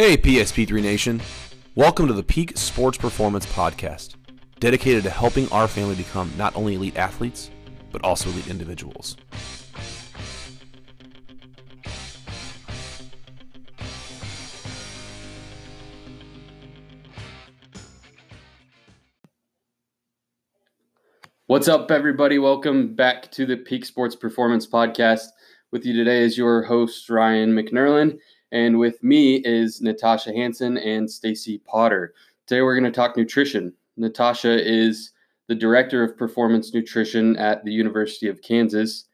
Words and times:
Hey, 0.00 0.16
PSP3 0.16 0.80
Nation. 0.80 1.20
Welcome 1.74 2.06
to 2.06 2.14
the 2.14 2.22
Peak 2.22 2.56
Sports 2.56 2.96
Performance 2.96 3.44
Podcast, 3.44 4.14
dedicated 4.58 5.02
to 5.02 5.10
helping 5.10 5.46
our 5.52 5.68
family 5.68 5.94
become 5.94 6.32
not 6.38 6.56
only 6.56 6.74
elite 6.74 6.96
athletes, 6.96 7.50
but 7.92 8.02
also 8.02 8.30
elite 8.30 8.48
individuals. 8.48 9.18
What's 21.46 21.68
up, 21.68 21.90
everybody? 21.90 22.38
Welcome 22.38 22.94
back 22.94 23.30
to 23.32 23.44
the 23.44 23.58
Peak 23.58 23.84
Sports 23.84 24.16
Performance 24.16 24.66
Podcast. 24.66 25.26
With 25.70 25.84
you 25.84 25.92
today 25.92 26.22
is 26.22 26.38
your 26.38 26.62
host, 26.62 27.10
Ryan 27.10 27.52
McNerlin, 27.52 28.18
and 28.52 28.78
with 28.78 29.02
me 29.02 29.36
is 29.44 29.80
Natasha 29.80 30.32
Hansen 30.32 30.76
and 30.78 31.10
Stacey 31.10 31.58
Potter. 31.58 32.14
Today 32.46 32.62
we're 32.62 32.78
going 32.78 32.90
to 32.90 32.96
talk 32.96 33.16
nutrition. 33.16 33.72
Natasha 33.96 34.66
is 34.66 35.12
the 35.48 35.54
Director 35.54 36.02
of 36.02 36.16
Performance 36.16 36.72
Nutrition 36.72 37.36
at 37.36 37.64
the 37.64 37.72
University 37.72 38.28
of 38.28 38.42
Kansas, 38.42 39.06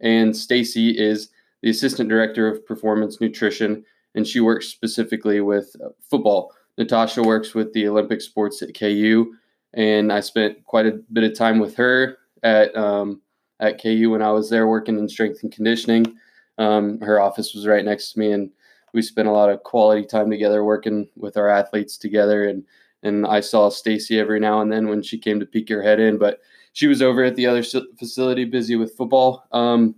and 0.00 0.36
Stacey 0.36 0.90
is 0.90 1.30
the 1.62 1.70
Assistant 1.70 2.08
Director 2.08 2.48
of 2.48 2.66
Performance 2.66 3.20
Nutrition, 3.20 3.84
and 4.14 4.26
she 4.26 4.40
works 4.40 4.68
specifically 4.68 5.40
with 5.40 5.74
football. 6.00 6.52
Natasha 6.78 7.22
works 7.22 7.54
with 7.54 7.72
the 7.72 7.86
Olympic 7.88 8.20
sports 8.20 8.60
at 8.62 8.78
KU 8.78 9.34
and 9.74 10.12
I 10.12 10.20
spent 10.20 10.64
quite 10.64 10.86
a 10.86 11.00
bit 11.12 11.24
of 11.24 11.36
time 11.36 11.58
with 11.58 11.76
her 11.76 12.18
at 12.42 12.74
um, 12.76 13.20
at 13.60 13.82
KU 13.82 14.10
when 14.10 14.22
I 14.22 14.30
was 14.30 14.48
there 14.48 14.66
working 14.66 14.98
in 14.98 15.08
strength 15.08 15.42
and 15.42 15.52
conditioning. 15.52 16.16
Um, 16.58 17.00
her 17.00 17.20
office 17.20 17.54
was 17.54 17.66
right 17.66 17.84
next 17.84 18.12
to 18.12 18.20
me, 18.20 18.32
and 18.32 18.50
we 18.94 19.02
spent 19.02 19.28
a 19.28 19.32
lot 19.32 19.50
of 19.50 19.62
quality 19.64 20.06
time 20.06 20.30
together 20.30 20.64
working 20.64 21.08
with 21.16 21.36
our 21.36 21.48
athletes 21.48 21.98
together. 21.98 22.44
And 22.48 22.64
and 23.02 23.26
I 23.26 23.40
saw 23.40 23.68
Stacey 23.68 24.18
every 24.18 24.40
now 24.40 24.62
and 24.62 24.72
then 24.72 24.88
when 24.88 25.02
she 25.02 25.18
came 25.18 25.38
to 25.38 25.44
peek 25.44 25.68
her 25.68 25.82
head 25.82 26.00
in, 26.00 26.16
but 26.16 26.40
she 26.72 26.86
was 26.86 27.02
over 27.02 27.22
at 27.22 27.36
the 27.36 27.46
other 27.46 27.62
facility 27.98 28.46
busy 28.46 28.76
with 28.76 28.96
football. 28.96 29.44
Um, 29.52 29.96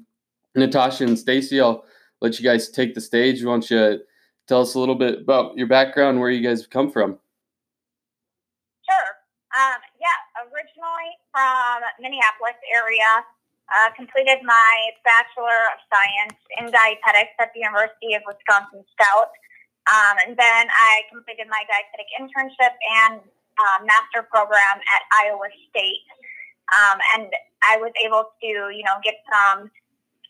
Natasha 0.56 1.04
and 1.04 1.16
Stacey, 1.16 1.60
I'll 1.60 1.84
let 2.20 2.40
you 2.40 2.44
guys 2.44 2.68
take 2.68 2.94
the 2.94 3.00
stage. 3.00 3.44
Why 3.44 3.52
don't 3.52 3.70
you 3.70 4.00
tell 4.48 4.62
us 4.62 4.74
a 4.74 4.80
little 4.80 4.96
bit 4.96 5.20
about 5.20 5.56
your 5.56 5.68
background, 5.68 6.18
where 6.18 6.30
you 6.30 6.46
guys 6.46 6.66
come 6.66 6.90
from? 6.90 7.18
Um, 9.56 9.80
yeah, 9.96 10.12
originally 10.52 11.16
from 11.32 11.80
Minneapolis 11.96 12.60
area. 12.68 13.24
Uh, 13.66 13.90
completed 13.98 14.38
my 14.46 14.74
Bachelor 15.02 15.58
of 15.74 15.78
Science 15.90 16.38
in 16.62 16.70
Dietetics 16.70 17.34
at 17.42 17.50
the 17.50 17.66
University 17.66 18.14
of 18.14 18.22
Wisconsin 18.22 18.86
Stout. 18.94 19.34
Um, 19.90 20.14
and 20.22 20.32
then 20.38 20.70
I 20.70 21.02
completed 21.10 21.50
my 21.50 21.62
dietetic 21.66 22.06
internship 22.14 22.74
and 23.06 23.18
uh, 23.58 23.78
master 23.82 24.22
program 24.22 24.78
at 24.86 25.02
Iowa 25.18 25.50
State. 25.70 26.06
Um, 26.70 26.98
and 27.18 27.26
I 27.66 27.78
was 27.78 27.90
able 28.06 28.30
to, 28.38 28.50
you 28.70 28.86
know, 28.86 29.02
get 29.02 29.18
some 29.26 29.70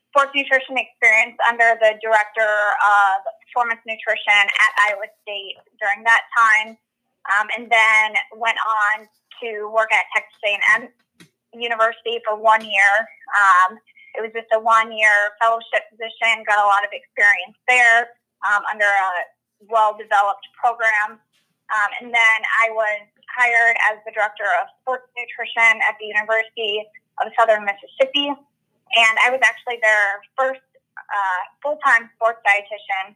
sports 0.09 0.33
nutrition 0.33 0.81
experience 0.81 1.37
under 1.45 1.77
the 1.77 2.01
director 2.01 2.49
of 2.81 3.21
performance 3.45 3.85
nutrition 3.85 4.49
at 4.49 4.73
Iowa 4.89 5.13
State 5.25 5.61
during 5.77 6.05
that 6.09 6.25
time 6.33 6.81
um, 7.33 7.47
and 7.57 7.69
then 7.69 8.17
went 8.33 8.57
on 8.57 9.09
to 9.45 9.69
work 9.69 9.93
at 9.93 10.09
Texas 10.17 10.41
A&M 10.41 10.89
University 11.61 12.21
for 12.27 12.37
one 12.37 12.63
year. 12.63 12.93
Um, 13.35 13.79
it 14.17 14.25
was 14.25 14.33
just 14.33 14.49
a 14.57 14.61
one-year 14.61 15.37
fellowship 15.37 15.93
position. 15.93 16.41
Got 16.49 16.57
a 16.57 16.65
lot 16.65 16.81
of 16.83 16.91
experience 16.91 17.57
there 17.69 18.17
um, 18.49 18.65
under 18.73 18.89
a 18.89 19.13
well-developed 19.69 20.49
program. 20.57 21.21
Um, 21.69 21.91
and 22.01 22.09
then 22.09 22.39
I 22.65 22.73
was 22.73 23.05
hired 23.29 23.77
as 23.93 24.01
the 24.09 24.17
director 24.17 24.49
of 24.65 24.73
sports 24.81 25.05
nutrition 25.13 25.85
at 25.85 26.01
the 26.01 26.09
University 26.09 26.89
of 27.21 27.29
Southern 27.37 27.69
Mississippi, 27.69 28.33
and 28.33 29.15
I 29.21 29.29
was 29.29 29.41
actually 29.45 29.77
their 29.85 30.25
first 30.39 30.65
uh, 30.97 31.43
full-time 31.61 32.09
sports 32.17 32.41
dietitian. 32.47 33.13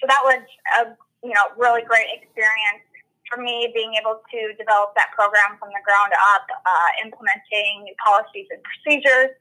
So 0.00 0.04
that 0.08 0.20
was 0.24 0.42
a 0.76 0.92
you 1.24 1.32
know 1.32 1.48
really 1.56 1.80
great 1.80 2.10
experience 2.12 2.84
for 3.28 3.42
me, 3.42 3.70
being 3.74 3.94
able 3.98 4.22
to 4.22 4.40
develop 4.54 4.94
that 4.94 5.10
program 5.14 5.58
from 5.58 5.70
the 5.74 5.82
ground 5.82 6.14
up, 6.34 6.46
uh, 6.50 6.90
implementing 7.02 7.90
policies 7.98 8.46
and 8.50 8.62
procedures. 8.62 9.34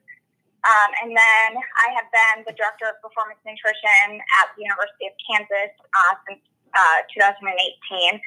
Um, 0.66 0.90
and 1.06 1.10
then 1.14 1.50
I 1.62 1.88
have 1.94 2.10
been 2.10 2.38
the 2.50 2.56
director 2.58 2.90
of 2.90 2.98
performance 2.98 3.38
nutrition 3.46 4.18
at 4.42 4.50
the 4.58 4.66
University 4.66 5.06
of 5.06 5.14
Kansas 5.22 5.74
uh, 5.78 6.14
since 6.26 6.42
uh, 6.74 7.06
2018. 7.14 8.18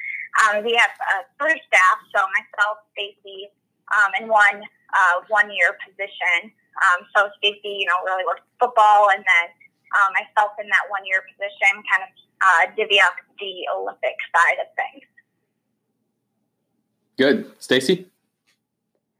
Um, 0.47 0.63
we 0.63 0.79
have 0.79 0.95
uh, 0.95 1.27
three 1.35 1.59
staff, 1.67 1.97
so 2.15 2.23
myself, 2.31 2.79
Stacey, 2.95 3.51
um, 3.91 4.09
and 4.15 4.25
one 4.31 4.63
uh, 4.63 5.15
one 5.27 5.51
year 5.51 5.75
position. 5.83 6.47
Um, 6.79 7.03
so 7.11 7.27
Stacey, 7.43 7.83
you 7.83 7.87
know, 7.91 7.99
really 8.07 8.23
works 8.23 8.45
football, 8.55 9.11
and 9.11 9.19
then 9.19 9.45
um, 9.99 10.15
myself 10.15 10.55
in 10.61 10.67
that 10.71 10.85
one 10.87 11.03
year 11.03 11.25
position 11.27 11.83
kind 11.91 12.07
of 12.07 12.11
uh, 12.39 12.63
divvy 12.77 13.03
up 13.03 13.19
the 13.41 13.67
Olympic 13.73 14.15
side 14.31 14.63
of 14.63 14.69
things. 14.79 15.03
Good. 17.19 17.51
Stacey? 17.59 18.07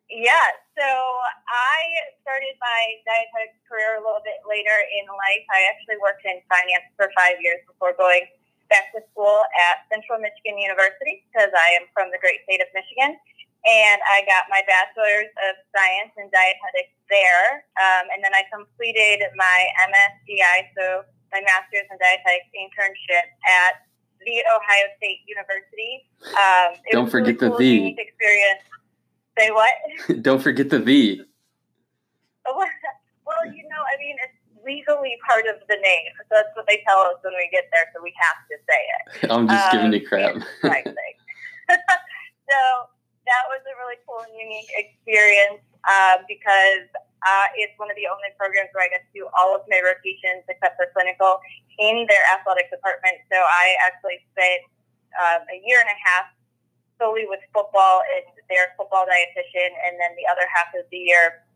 Yeah, 0.08 0.48
so 0.72 0.88
I 0.88 1.80
started 2.24 2.56
my 2.64 2.82
dietetic 3.04 3.60
career 3.68 4.00
a 4.00 4.02
little 4.02 4.24
bit 4.24 4.40
later 4.48 4.72
in 4.72 5.04
life. 5.12 5.44
I 5.52 5.68
actually 5.68 6.00
worked 6.00 6.24
in 6.24 6.40
finance 6.48 6.88
for 6.96 7.12
five 7.12 7.44
years 7.44 7.60
before 7.68 7.92
going 8.00 8.24
back 8.72 8.96
to 8.96 9.04
school 9.12 9.44
at 9.68 9.84
Central 9.92 10.16
Michigan 10.16 10.56
University 10.56 11.28
because 11.28 11.52
I 11.52 11.76
am 11.76 11.92
from 11.92 12.08
the 12.16 12.24
great 12.24 12.40
state 12.48 12.64
of 12.64 12.72
Michigan. 12.72 13.20
And 13.68 14.00
I 14.08 14.24
got 14.24 14.48
my 14.48 14.64
bachelor's 14.64 15.28
of 15.52 15.60
science 15.76 16.16
in 16.16 16.32
dietetics 16.32 16.96
there. 17.12 17.68
Um, 17.84 18.16
and 18.16 18.24
then 18.24 18.32
I 18.32 18.48
completed 18.48 19.28
my 19.36 19.60
MSDI, 19.92 20.72
so 20.72 21.04
my 21.36 21.44
master's 21.44 21.84
in 21.92 22.00
dietetics 22.00 22.48
internship 22.56 23.28
at 23.44 23.89
the 24.26 24.44
Ohio 24.52 24.88
State 24.98 25.20
University. 25.28 26.10
Um, 26.36 26.74
Don't 26.92 27.10
forget 27.10 27.40
really 27.42 27.50
the 27.50 27.58
V. 27.58 27.96
Experience. 27.98 28.62
Say 29.38 29.52
what? 29.52 29.74
Don't 30.22 30.42
forget 30.42 30.70
the 30.70 30.80
V. 30.80 31.22
well, 32.46 32.66
you 33.46 33.64
know, 33.70 33.84
I 33.86 33.96
mean, 34.00 34.18
it's 34.26 34.34
legally 34.66 35.18
part 35.26 35.46
of 35.48 35.56
the 35.68 35.78
name. 35.80 36.12
So 36.28 36.36
that's 36.42 36.56
what 36.56 36.66
they 36.68 36.84
tell 36.88 37.00
us 37.08 37.16
when 37.22 37.34
we 37.34 37.48
get 37.52 37.70
there, 37.72 37.90
so 37.96 38.02
we 38.04 38.14
have 38.20 38.46
to 38.50 38.58
say 38.68 38.82
it. 38.82 39.32
I'm 39.36 39.48
just 39.48 39.66
um, 39.70 39.72
giving 39.72 39.94
you 39.94 40.06
crap. 40.06 40.36
so 40.36 40.42
that 43.30 43.46
was 43.48 43.62
a 43.64 43.74
really 43.80 43.96
cool 44.04 44.20
and 44.26 44.36
unique 44.36 44.68
experience 44.74 45.62
uh, 45.88 46.20
because 46.28 46.90
uh, 47.24 47.48
it's 47.56 47.72
one 47.78 47.88
of 47.92 47.96
the 47.96 48.08
only 48.10 48.34
programs 48.36 48.74
where 48.74 48.84
I 48.88 48.90
get 48.90 49.06
to 49.06 49.14
do 49.14 49.30
all 49.38 49.56
of 49.56 49.62
my 49.70 49.80
rotations 49.84 50.44
except 50.50 50.76
for 50.80 50.88
clinical 50.92 51.40
in 51.80 52.06
their 52.12 52.24
athletic 52.36 52.68
department. 52.70 53.16
So 53.32 53.40
I 53.40 53.80
actually 53.88 54.20
spent 54.36 54.62
um, 55.16 55.42
a 55.48 55.58
year 55.64 55.80
and 55.80 55.90
a 55.90 56.00
half 56.00 56.28
solely 57.00 57.26
with 57.26 57.40
football 57.56 58.04
and 58.20 58.28
their 58.52 58.76
football 58.76 59.08
dietitian, 59.08 59.72
and 59.88 59.96
then 59.96 60.12
the 60.20 60.28
other 60.28 60.44
half 60.52 60.76
of 60.76 60.84
the 60.92 61.00
year 61.00 61.48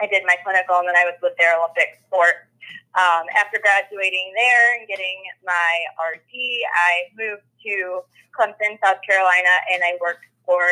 I 0.00 0.06
did 0.06 0.22
my 0.26 0.38
clinical, 0.42 0.78
and 0.78 0.88
then 0.88 0.98
I 0.98 1.04
was 1.04 1.18
with 1.22 1.34
their 1.38 1.58
Olympic 1.58 1.98
sport. 2.06 2.46
Um, 2.94 3.26
after 3.34 3.58
graduating 3.58 4.30
there 4.38 4.78
and 4.78 4.86
getting 4.86 5.18
my 5.42 5.72
RD, 5.98 6.30
I 6.30 7.10
moved 7.18 7.46
to 7.66 8.06
Clemson, 8.34 8.78
South 8.78 9.02
Carolina, 9.02 9.54
and 9.74 9.82
I 9.82 9.98
worked 10.00 10.26
for 10.46 10.62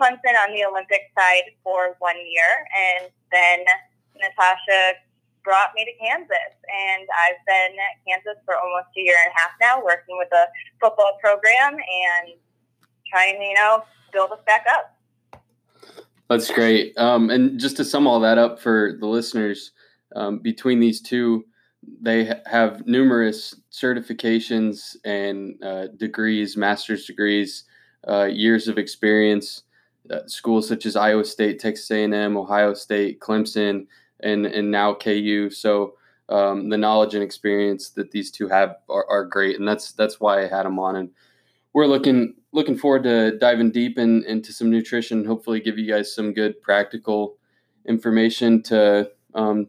Clemson 0.00 0.36
on 0.40 0.52
the 0.56 0.64
Olympic 0.64 1.12
side 1.16 1.52
for 1.64 1.96
one 2.00 2.16
year, 2.16 2.52
and 2.72 3.12
then 3.32 3.64
Natasha 4.16 5.00
brought 5.46 5.70
me 5.76 5.84
to 5.84 5.92
Kansas, 6.04 6.54
and 6.66 7.06
I've 7.22 7.40
been 7.46 7.78
at 7.78 8.02
Kansas 8.06 8.42
for 8.44 8.56
almost 8.56 8.88
a 8.98 9.00
year 9.00 9.14
and 9.24 9.32
a 9.32 9.38
half 9.38 9.52
now, 9.60 9.82
working 9.82 10.18
with 10.18 10.28
a 10.32 10.46
football 10.80 11.16
program 11.22 11.74
and 11.74 12.34
trying 13.10 13.38
to, 13.38 13.44
you 13.44 13.54
know, 13.54 13.84
build 14.12 14.32
us 14.32 14.40
back 14.44 14.66
up. 14.74 14.96
That's 16.28 16.50
great. 16.50 16.98
Um, 16.98 17.30
and 17.30 17.60
just 17.60 17.76
to 17.76 17.84
sum 17.84 18.08
all 18.08 18.18
that 18.20 18.38
up 18.38 18.60
for 18.60 18.96
the 18.98 19.06
listeners, 19.06 19.70
um, 20.16 20.40
between 20.40 20.80
these 20.80 21.00
two, 21.00 21.44
they 22.02 22.34
have 22.46 22.84
numerous 22.84 23.54
certifications 23.70 24.96
and 25.04 25.62
uh, 25.62 25.86
degrees, 25.96 26.56
master's 26.56 27.06
degrees, 27.06 27.64
uh, 28.08 28.24
years 28.24 28.66
of 28.66 28.78
experience. 28.78 29.62
Uh, 30.10 30.20
schools 30.26 30.68
such 30.68 30.86
as 30.86 30.94
Iowa 30.94 31.24
State, 31.24 31.58
Texas 31.58 31.90
A&M, 31.90 32.36
Ohio 32.36 32.74
State, 32.74 33.18
Clemson, 33.18 33.86
and 34.20 34.46
and 34.46 34.70
now 34.70 34.94
KU. 34.94 35.50
So 35.50 35.94
um, 36.28 36.68
the 36.70 36.78
knowledge 36.78 37.14
and 37.14 37.22
experience 37.22 37.90
that 37.90 38.10
these 38.10 38.30
two 38.30 38.48
have 38.48 38.76
are, 38.88 39.06
are, 39.08 39.24
great, 39.24 39.58
and 39.58 39.66
that's 39.66 39.92
that's 39.92 40.20
why 40.20 40.42
I 40.42 40.48
had 40.48 40.64
them 40.64 40.78
on. 40.78 40.96
And 40.96 41.10
we're 41.72 41.86
looking 41.86 42.34
looking 42.52 42.76
forward 42.76 43.04
to 43.04 43.38
diving 43.38 43.70
deep 43.70 43.98
in, 43.98 44.24
into 44.24 44.52
some 44.52 44.70
nutrition. 44.70 45.24
Hopefully, 45.24 45.60
give 45.60 45.78
you 45.78 45.88
guys 45.88 46.14
some 46.14 46.32
good 46.32 46.60
practical 46.60 47.36
information 47.86 48.62
to 48.64 49.10
um, 49.34 49.68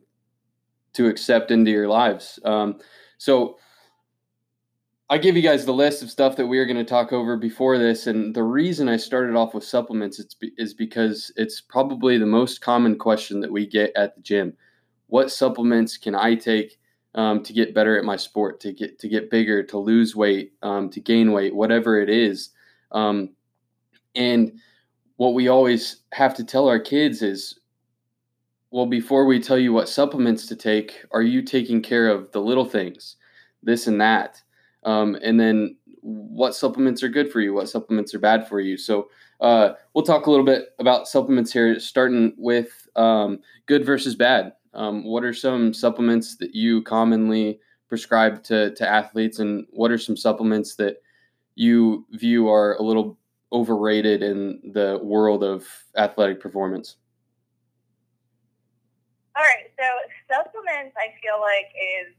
to 0.94 1.08
accept 1.08 1.52
into 1.52 1.70
your 1.70 1.88
lives. 1.88 2.40
Um, 2.44 2.80
so 3.20 3.58
I 5.10 5.18
give 5.18 5.38
you 5.38 5.42
guys 5.42 5.66
the 5.66 5.74
list 5.74 6.04
of 6.04 6.12
stuff 6.12 6.36
that 6.36 6.48
we 6.48 6.60
are 6.60 6.66
going 6.66 6.78
to 6.78 6.84
talk 6.84 7.14
over 7.14 7.38
before 7.38 7.78
this, 7.78 8.08
and 8.08 8.36
the 8.36 8.44
reason 8.44 8.90
I 8.90 8.98
started 8.98 9.38
off 9.38 9.54
with 9.54 9.64
supplements 9.64 10.20
is, 10.20 10.36
is 10.58 10.74
because 10.74 11.32
it's 11.38 11.62
probably 11.62 12.18
the 12.18 12.26
most 12.26 12.60
common 12.60 12.98
question 12.98 13.40
that 13.40 13.52
we 13.52 13.66
get 13.66 13.96
at 13.96 14.16
the 14.16 14.22
gym. 14.22 14.54
What 15.08 15.32
supplements 15.32 15.96
can 15.96 16.14
I 16.14 16.36
take 16.36 16.78
um, 17.16 17.42
to 17.44 17.54
get 17.54 17.74
better 17.74 17.98
at 17.98 18.04
my 18.04 18.18
sport, 18.18 18.60
to 18.62 18.74
get 18.74 19.00
to 19.00 19.08
get 19.08 19.32
bigger, 19.32 19.64
to 19.64 19.78
lose 19.78 20.14
weight, 20.14 20.52
um, 20.62 20.90
to 20.90 21.00
gain 21.00 21.32
weight, 21.32 21.56
whatever 21.56 22.02
it 22.02 22.10
is? 22.10 22.50
Um, 22.92 23.30
and 24.14 24.60
what 25.16 25.34
we 25.34 25.48
always 25.48 26.02
have 26.12 26.34
to 26.36 26.44
tell 26.44 26.68
our 26.68 26.80
kids 26.80 27.22
is 27.22 27.60
well, 28.72 28.86
before 28.86 29.26
we 29.26 29.40
tell 29.40 29.58
you 29.58 29.72
what 29.72 29.88
supplements 29.88 30.46
to 30.48 30.56
take, 30.58 31.06
are 31.12 31.22
you 31.22 31.42
taking 31.42 31.82
care 31.82 32.10
of 32.10 32.30
the 32.34 32.42
little 32.42 32.66
things, 32.66 33.16
this 33.64 33.88
and 33.88 34.02
that? 34.02 34.42
Um, 34.88 35.18
and 35.22 35.38
then 35.38 35.76
what 36.02 36.56
supplements 36.56 37.04
are 37.04 37.10
good 37.10 37.30
for 37.30 37.42
you, 37.42 37.54
what 37.54 37.68
supplements 37.68 38.16
are 38.16 38.20
bad 38.20 38.48
for 38.48 38.62
you. 38.62 38.78
So 38.78 39.10
uh, 39.42 39.74
we'll 39.94 40.06
talk 40.06 40.28
a 40.28 40.32
little 40.32 40.46
bit 40.46 40.70
about 40.80 41.10
supplements 41.10 41.52
here, 41.52 41.78
starting 41.78 42.34
with 42.38 42.88
um, 42.96 43.40
good 43.66 43.86
versus 43.86 44.16
bad. 44.16 44.54
Um, 44.74 45.04
what 45.04 45.26
are 45.26 45.34
some 45.34 45.74
supplements 45.74 46.38
that 46.38 46.56
you 46.56 46.82
commonly 46.84 47.60
prescribe 47.90 48.44
to, 48.44 48.74
to 48.76 48.88
athletes, 48.88 49.40
and 49.40 49.66
what 49.72 49.92
are 49.92 49.98
some 49.98 50.16
supplements 50.16 50.76
that 50.76 51.02
you 51.56 52.06
view 52.12 52.48
are 52.50 52.76
a 52.76 52.82
little 52.82 53.18
overrated 53.52 54.24
in 54.24 54.72
the 54.74 55.00
world 55.04 55.44
of 55.44 55.68
athletic 55.98 56.40
performance? 56.40 56.96
All 59.36 59.44
right, 59.44 59.70
so 59.78 59.86
supplements, 60.34 60.96
I 60.98 61.12
feel 61.22 61.42
like 61.42 61.68
is 61.76 62.14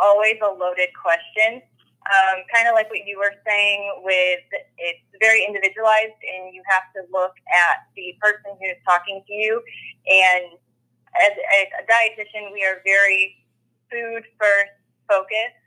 always 0.00 0.36
a 0.42 0.48
loaded 0.48 0.88
question. 1.00 1.62
Um, 2.04 2.44
kind 2.52 2.68
of 2.68 2.76
like 2.76 2.92
what 2.92 3.08
you 3.08 3.16
were 3.16 3.32
saying 3.48 4.04
with 4.04 4.44
it's 4.76 5.08
very 5.20 5.40
individualized, 5.40 6.20
and 6.20 6.52
you 6.52 6.60
have 6.68 6.92
to 6.92 7.08
look 7.08 7.32
at 7.48 7.88
the 7.96 8.12
person 8.20 8.52
who's 8.60 8.76
talking 8.84 9.24
to 9.24 9.32
you. 9.32 9.62
And 10.04 10.52
as, 11.16 11.32
as 11.32 11.68
a 11.80 11.82
dietitian, 11.88 12.52
we 12.52 12.60
are 12.64 12.84
very 12.84 13.40
food 13.88 14.24
first 14.36 14.76
focused. 15.08 15.60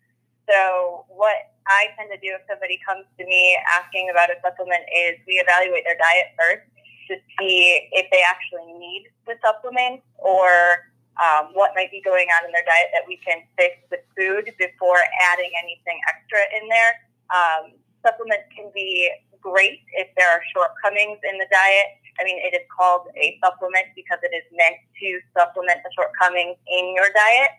So 0.45 1.05
what 1.09 1.57
I 1.67 1.91
tend 1.97 2.13
to 2.13 2.19
do 2.21 2.37
if 2.37 2.45
somebody 2.47 2.79
comes 2.85 3.05
to 3.19 3.25
me 3.25 3.57
asking 3.73 4.09
about 4.09 4.29
a 4.29 4.37
supplement 4.45 4.83
is 4.93 5.19
we 5.27 5.41
evaluate 5.41 5.83
their 5.83 5.97
diet 5.97 6.37
first 6.39 6.69
to 7.11 7.15
see 7.39 7.89
if 7.91 8.05
they 8.11 8.23
actually 8.23 8.71
need 8.77 9.07
the 9.25 9.35
supplement 9.43 10.01
or 10.17 10.91
um, 11.17 11.53
what 11.53 11.71
might 11.73 11.89
be 11.91 12.01
going 12.01 12.27
on 12.37 12.45
in 12.45 12.51
their 12.51 12.65
diet 12.65 12.89
that 12.93 13.05
we 13.07 13.17
can 13.17 13.41
fix 13.57 13.77
with 13.89 14.05
food 14.13 14.49
before 14.57 15.01
adding 15.33 15.51
anything 15.57 15.97
extra 16.09 16.41
in 16.53 16.69
there. 16.69 16.93
Um, 17.33 17.63
supplements 18.05 18.47
can 18.53 18.69
be 18.73 19.09
great 19.41 19.81
if 19.97 20.07
there 20.17 20.29
are 20.29 20.41
shortcomings 20.53 21.19
in 21.25 21.37
the 21.37 21.49
diet. 21.49 21.97
I 22.19 22.25
mean, 22.25 22.37
it 22.41 22.53
is 22.53 22.65
called 22.73 23.09
a 23.13 23.37
supplement 23.43 23.93
because 23.93 24.17
it 24.25 24.33
is 24.33 24.45
meant 24.53 24.77
to 25.01 25.07
supplement 25.37 25.81
the 25.85 25.91
shortcomings 25.93 26.57
in 26.65 26.93
your 26.97 27.09
diet 27.13 27.53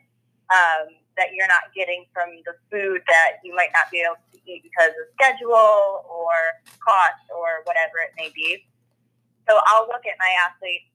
um, 0.50 0.99
that 1.16 1.34
you're 1.34 1.50
not 1.50 1.70
getting 1.75 2.06
from 2.14 2.43
the 2.46 2.54
food 2.70 3.02
that 3.06 3.38
you 3.43 3.54
might 3.54 3.70
not 3.75 3.90
be 3.90 4.02
able 4.02 4.19
to 4.34 4.38
eat 4.46 4.62
because 4.62 4.94
of 4.94 5.06
schedule 5.14 6.06
or 6.06 6.34
cost 6.78 7.22
or 7.31 7.62
whatever 7.66 8.02
it 8.02 8.14
may 8.19 8.31
be. 8.34 8.62
So 9.46 9.58
I'll 9.70 9.87
look 9.87 10.06
at 10.06 10.19
my 10.19 10.32
athlete's 10.46 10.90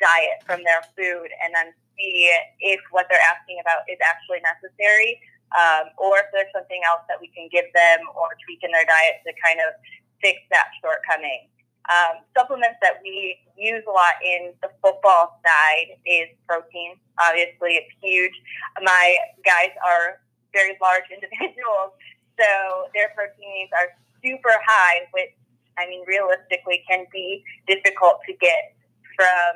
diet 0.00 0.44
from 0.44 0.62
their 0.64 0.84
food 0.96 1.28
and 1.42 1.52
then 1.54 1.74
see 1.98 2.30
if 2.62 2.80
what 2.94 3.06
they're 3.10 3.26
asking 3.26 3.58
about 3.60 3.82
is 3.90 3.98
actually 4.00 4.38
necessary 4.46 5.18
um, 5.56 5.90
or 5.98 6.22
if 6.22 6.28
there's 6.32 6.52
something 6.54 6.80
else 6.86 7.02
that 7.08 7.18
we 7.20 7.28
can 7.34 7.48
give 7.50 7.66
them 7.74 8.06
or 8.14 8.32
tweak 8.44 8.62
in 8.62 8.70
their 8.70 8.86
diet 8.86 9.20
to 9.26 9.32
kind 9.42 9.60
of 9.60 9.74
fix 10.22 10.40
that 10.50 10.70
shortcoming. 10.80 11.48
Um, 11.88 12.20
supplements 12.36 12.76
that 12.84 13.00
we 13.00 13.40
use 13.56 13.80
a 13.88 13.92
lot 13.92 14.20
in 14.20 14.52
the 14.60 14.68
football 14.84 15.40
side 15.40 15.96
is 16.04 16.28
protein. 16.44 17.00
Obviously, 17.16 17.80
it's 17.80 17.92
huge. 18.04 18.34
My 18.82 19.16
guys 19.40 19.72
are 19.80 20.20
very 20.52 20.76
large 20.82 21.08
individuals, 21.14 21.96
so 22.36 22.48
their 22.92 23.08
protein 23.16 23.48
needs 23.56 23.72
are 23.72 23.88
super 24.20 24.52
high, 24.68 25.08
which 25.16 25.32
I 25.78 25.88
mean, 25.88 26.04
realistically, 26.06 26.84
can 26.90 27.06
be 27.12 27.42
difficult 27.66 28.20
to 28.26 28.34
get 28.36 28.76
from 29.16 29.54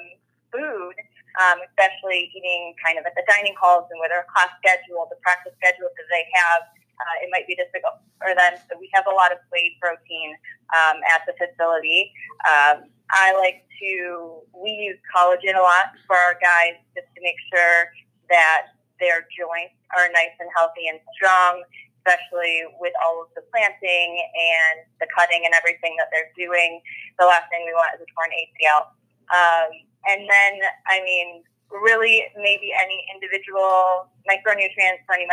food 0.54 0.94
um, 1.40 1.62
especially 1.64 2.28
eating 2.34 2.74
kind 2.82 2.98
of 2.98 3.06
at 3.08 3.14
the 3.16 3.24
dining 3.28 3.56
halls 3.56 3.88
and 3.88 4.00
with 4.00 4.12
our 4.12 4.26
class 4.28 4.52
schedule, 4.60 5.08
the 5.08 5.20
practice 5.24 5.54
schedule 5.56 5.88
that 5.88 6.08
they 6.10 6.24
have. 6.34 6.68
Uh, 7.00 7.16
it 7.24 7.28
might 7.32 7.48
be 7.48 7.56
difficult 7.56 7.98
for 8.20 8.30
them. 8.36 8.54
So 8.70 8.78
we 8.78 8.86
have 8.94 9.08
a 9.10 9.14
lot 9.14 9.32
of 9.32 9.42
whey 9.50 9.74
protein 9.80 10.36
um, 10.70 11.02
at 11.08 11.26
the 11.26 11.34
facility. 11.34 12.12
Um, 12.46 12.92
I 13.10 13.34
like 13.34 13.66
to, 13.80 14.40
we 14.54 14.70
use 14.70 15.00
collagen 15.10 15.58
a 15.58 15.64
lot 15.64 15.98
for 16.06 16.14
our 16.14 16.38
guys 16.38 16.78
just 16.94 17.08
to 17.16 17.20
make 17.20 17.36
sure 17.50 17.90
that 18.30 18.72
their 19.02 19.26
joints 19.34 19.74
are 19.98 20.06
nice 20.14 20.32
and 20.38 20.48
healthy 20.54 20.86
and 20.86 21.02
strong, 21.12 21.66
especially 22.00 22.64
with 22.78 22.94
all 23.02 23.20
of 23.20 23.28
the 23.34 23.42
planting 23.50 24.22
and 24.32 24.86
the 25.02 25.10
cutting 25.10 25.42
and 25.44 25.52
everything 25.52 25.98
that 25.98 26.06
they're 26.14 26.30
doing. 26.38 26.80
The 27.18 27.26
last 27.26 27.50
thing 27.50 27.66
we 27.66 27.74
want 27.74 27.98
is 27.98 28.06
a 28.06 28.08
torn 28.14 28.30
ACL. 28.30 28.94
Um, 29.32 29.70
and 30.06 30.28
then, 30.28 30.52
I 30.86 31.02
mean, 31.04 31.42
really 31.70 32.24
maybe 32.36 32.72
any 32.76 33.00
individual 33.14 34.10
micronutrients, 34.28 35.08
any 35.08 35.26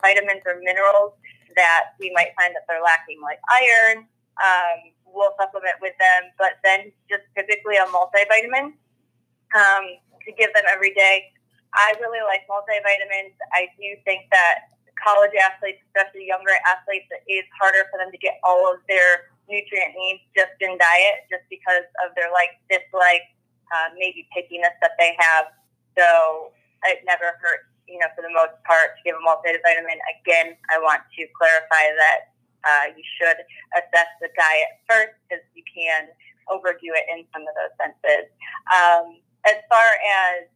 vitamins 0.00 0.42
or 0.46 0.60
minerals 0.62 1.12
that 1.56 1.92
we 2.00 2.10
might 2.14 2.32
find 2.36 2.54
that 2.54 2.64
they're 2.68 2.82
lacking, 2.82 3.20
like 3.20 3.38
iron. 3.52 4.08
Um, 4.40 4.96
we'll 5.04 5.36
supplement 5.36 5.76
with 5.84 5.92
them, 6.00 6.32
but 6.40 6.56
then 6.64 6.90
just 7.08 7.28
typically 7.36 7.76
a 7.76 7.84
multivitamin 7.92 8.72
um, 9.52 9.84
to 10.24 10.30
give 10.32 10.48
them 10.56 10.64
every 10.72 10.94
day. 10.94 11.28
I 11.74 11.92
really 12.00 12.24
like 12.24 12.48
multivitamins. 12.48 13.36
I 13.52 13.68
do 13.76 13.96
think 14.04 14.28
that 14.32 14.72
college 15.00 15.32
athletes, 15.36 15.80
especially 15.92 16.28
younger 16.28 16.52
athletes, 16.68 17.08
it 17.12 17.24
is 17.28 17.44
harder 17.60 17.84
for 17.92 18.00
them 18.00 18.12
to 18.12 18.20
get 18.20 18.40
all 18.44 18.68
of 18.68 18.80
their 18.88 19.32
nutrient 19.48 19.92
needs 19.96 20.24
just 20.36 20.56
in 20.60 20.76
diet, 20.78 21.28
just 21.28 21.44
because 21.48 21.84
of 22.04 22.14
their 22.16 22.32
like 22.32 22.56
dislike 22.68 23.24
uh, 23.72 23.88
maybe 23.96 24.28
pickiness 24.36 24.76
that 24.84 24.92
they 24.98 25.16
have. 25.18 25.50
So 25.96 26.52
it 26.84 27.00
never 27.08 27.40
hurts, 27.40 27.68
you 27.88 27.98
know, 27.98 28.08
for 28.14 28.22
the 28.22 28.32
most 28.32 28.54
part, 28.68 28.96
to 28.96 29.00
give 29.04 29.16
a 29.16 29.22
multivitamin. 29.24 29.98
Again, 30.20 30.54
I 30.70 30.78
want 30.78 31.02
to 31.16 31.22
clarify 31.34 31.84
that 31.96 32.32
uh, 32.62 32.86
you 32.94 33.04
should 33.18 33.38
assess 33.74 34.10
the 34.20 34.28
diet 34.38 34.70
first 34.88 35.14
because 35.26 35.44
you 35.54 35.64
can 35.66 36.08
overdo 36.50 36.94
it 36.94 37.06
in 37.10 37.24
some 37.32 37.42
of 37.42 37.54
those 37.54 37.74
senses. 37.78 38.30
Um, 38.70 39.18
as 39.46 39.58
far 39.66 39.88
as 40.28 40.46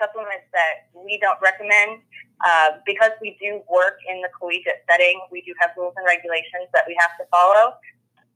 supplements 0.00 0.48
that 0.52 0.88
we 0.92 1.16
don't 1.20 1.40
recommend, 1.40 2.00
uh, 2.44 2.80
because 2.84 3.12
we 3.20 3.36
do 3.40 3.62
work 3.70 3.96
in 4.08 4.20
the 4.20 4.28
collegiate 4.36 4.84
setting, 4.88 5.20
we 5.30 5.40
do 5.42 5.54
have 5.60 5.70
rules 5.76 5.94
and 5.96 6.04
regulations 6.04 6.68
that 6.74 6.84
we 6.86 6.96
have 6.98 7.16
to 7.16 7.24
follow. 7.30 7.76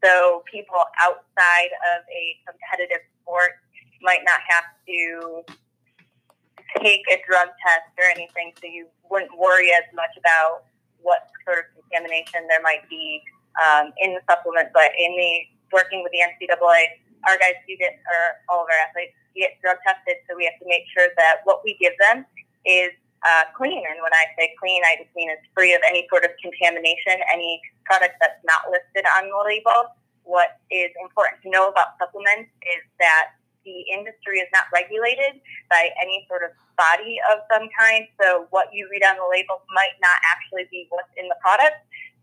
So 0.05 0.45
people 0.51 0.81
outside 1.01 1.73
of 1.97 2.05
a 2.09 2.25
competitive 2.47 3.03
sport 3.21 3.59
might 4.03 4.23
not 4.25 4.41
have 4.49 4.67
to 4.87 5.45
take 6.79 7.05
a 7.13 7.19
drug 7.27 7.49
test 7.63 7.91
or 7.99 8.05
anything, 8.11 8.53
so 8.61 8.67
you 8.67 8.87
wouldn't 9.11 9.33
worry 9.39 9.71
as 9.73 9.85
much 9.95 10.13
about 10.19 10.67
what 11.01 11.31
sort 11.47 11.63
of 11.63 11.65
contamination 11.79 12.47
there 12.49 12.63
might 12.63 12.83
be 12.91 13.23
um, 13.63 13.93
in 14.03 14.13
the 14.15 14.23
supplement. 14.29 14.69
But 14.75 14.91
in 14.99 15.15
the 15.17 15.33
working 15.73 16.03
with 16.03 16.13
the 16.13 16.23
NCAA, 16.23 17.01
our 17.27 17.39
guys 17.39 17.59
do 17.67 17.75
get, 17.77 17.99
or 18.07 18.43
all 18.51 18.63
of 18.63 18.69
our 18.71 18.81
athletes 18.87 19.15
get 19.35 19.59
drug 19.61 19.77
tested, 19.87 20.23
so 20.29 20.37
we 20.37 20.45
have 20.45 20.59
to 20.61 20.69
make 20.69 20.85
sure 20.91 21.09
that 21.17 21.45
what 21.45 21.61
we 21.65 21.77
give 21.79 21.93
them 22.01 22.25
is 22.65 22.93
uh, 23.25 23.45
clean. 23.57 23.83
And 23.85 23.99
when 24.03 24.13
I 24.13 24.25
say 24.39 24.55
clean, 24.59 24.83
I 24.85 24.97
just 25.03 25.13
mean 25.17 25.31
it's 25.31 25.47
free 25.55 25.75
of 25.75 25.83
any 25.87 26.07
sort 26.09 26.25
of 26.25 26.33
contamination, 26.41 27.21
any 27.33 27.61
product 27.85 28.17
that's 28.21 28.41
not 28.45 28.69
listed 28.71 29.05
on 29.19 29.29
the 29.29 29.41
label. 29.45 29.95
What 30.25 30.59
is 30.71 30.91
important 30.99 31.43
to 31.43 31.49
know 31.51 31.69
about 31.71 31.95
supplements 31.99 32.51
is 32.67 32.83
that 32.99 33.36
the 33.67 33.83
industry 33.91 34.39
is 34.39 34.47
not 34.55 34.71
regulated 34.73 35.43
by 35.69 35.91
any 36.01 36.25
sort 36.31 36.47
of 36.47 36.55
body 36.79 37.19
of 37.35 37.43
some 37.51 37.67
kind. 37.75 38.07
So 38.23 38.47
what 38.55 38.71
you 38.73 38.87
read 38.87 39.03
on 39.03 39.19
the 39.19 39.27
label 39.27 39.67
might 39.75 39.99
not 40.01 40.17
actually 40.31 40.71
be 40.71 40.87
what's 40.89 41.11
in 41.19 41.27
the 41.27 41.37
product. 41.43 41.83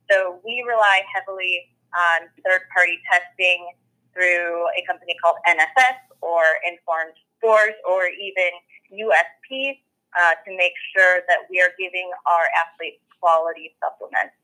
So 0.10 0.40
we 0.48 0.64
rely 0.64 1.04
heavily 1.12 1.68
on 1.92 2.32
third 2.48 2.64
party 2.72 2.98
testing 3.12 3.76
through 4.16 4.72
a 4.74 4.82
company 4.88 5.14
called 5.22 5.38
NSF 5.46 6.00
or 6.24 6.42
Informed 6.64 7.14
Sport 7.38 7.76
or 7.84 8.08
even 8.08 8.52
USP 8.96 9.84
uh, 10.16 10.40
to 10.46 10.50
make 10.56 10.74
sure 10.96 11.22
that 11.28 11.44
we 11.50 11.60
are 11.60 11.74
giving 11.78 12.10
our 12.26 12.48
athletes 12.64 13.04
quality 13.20 13.76
supplements. 13.84 14.38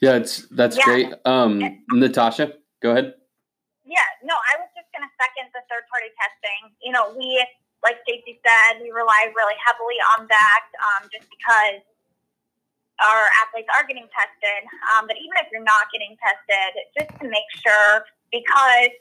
Yeah, 0.00 0.16
it's 0.16 0.46
that's 0.50 0.76
yeah. 0.76 0.84
great. 0.84 1.14
Um, 1.24 1.80
Natasha, 1.88 2.54
go 2.82 2.90
ahead. 2.90 3.14
Yeah, 3.86 4.04
no, 4.22 4.34
I 4.34 4.60
was 4.60 4.68
going 4.96 5.04
to 5.04 5.12
second 5.20 5.52
the 5.52 5.60
third 5.68 5.84
party 5.92 6.08
testing. 6.16 6.72
You 6.80 6.96
know, 6.96 7.12
we, 7.12 7.36
like 7.84 8.00
Stacey 8.08 8.40
said, 8.40 8.80
we 8.80 8.88
rely 8.88 9.28
really 9.36 9.56
heavily 9.60 10.00
on 10.16 10.24
that 10.24 10.64
um, 10.80 11.12
just 11.12 11.28
because 11.28 11.84
our 13.04 13.28
athletes 13.44 13.68
are 13.76 13.84
getting 13.84 14.08
tested. 14.08 14.64
Um, 14.96 15.04
but 15.04 15.20
even 15.20 15.36
if 15.44 15.52
you're 15.52 15.66
not 15.66 15.92
getting 15.92 16.16
tested, 16.16 16.72
just 16.96 17.12
to 17.20 17.28
make 17.28 17.44
sure, 17.60 18.08
because 18.32 18.96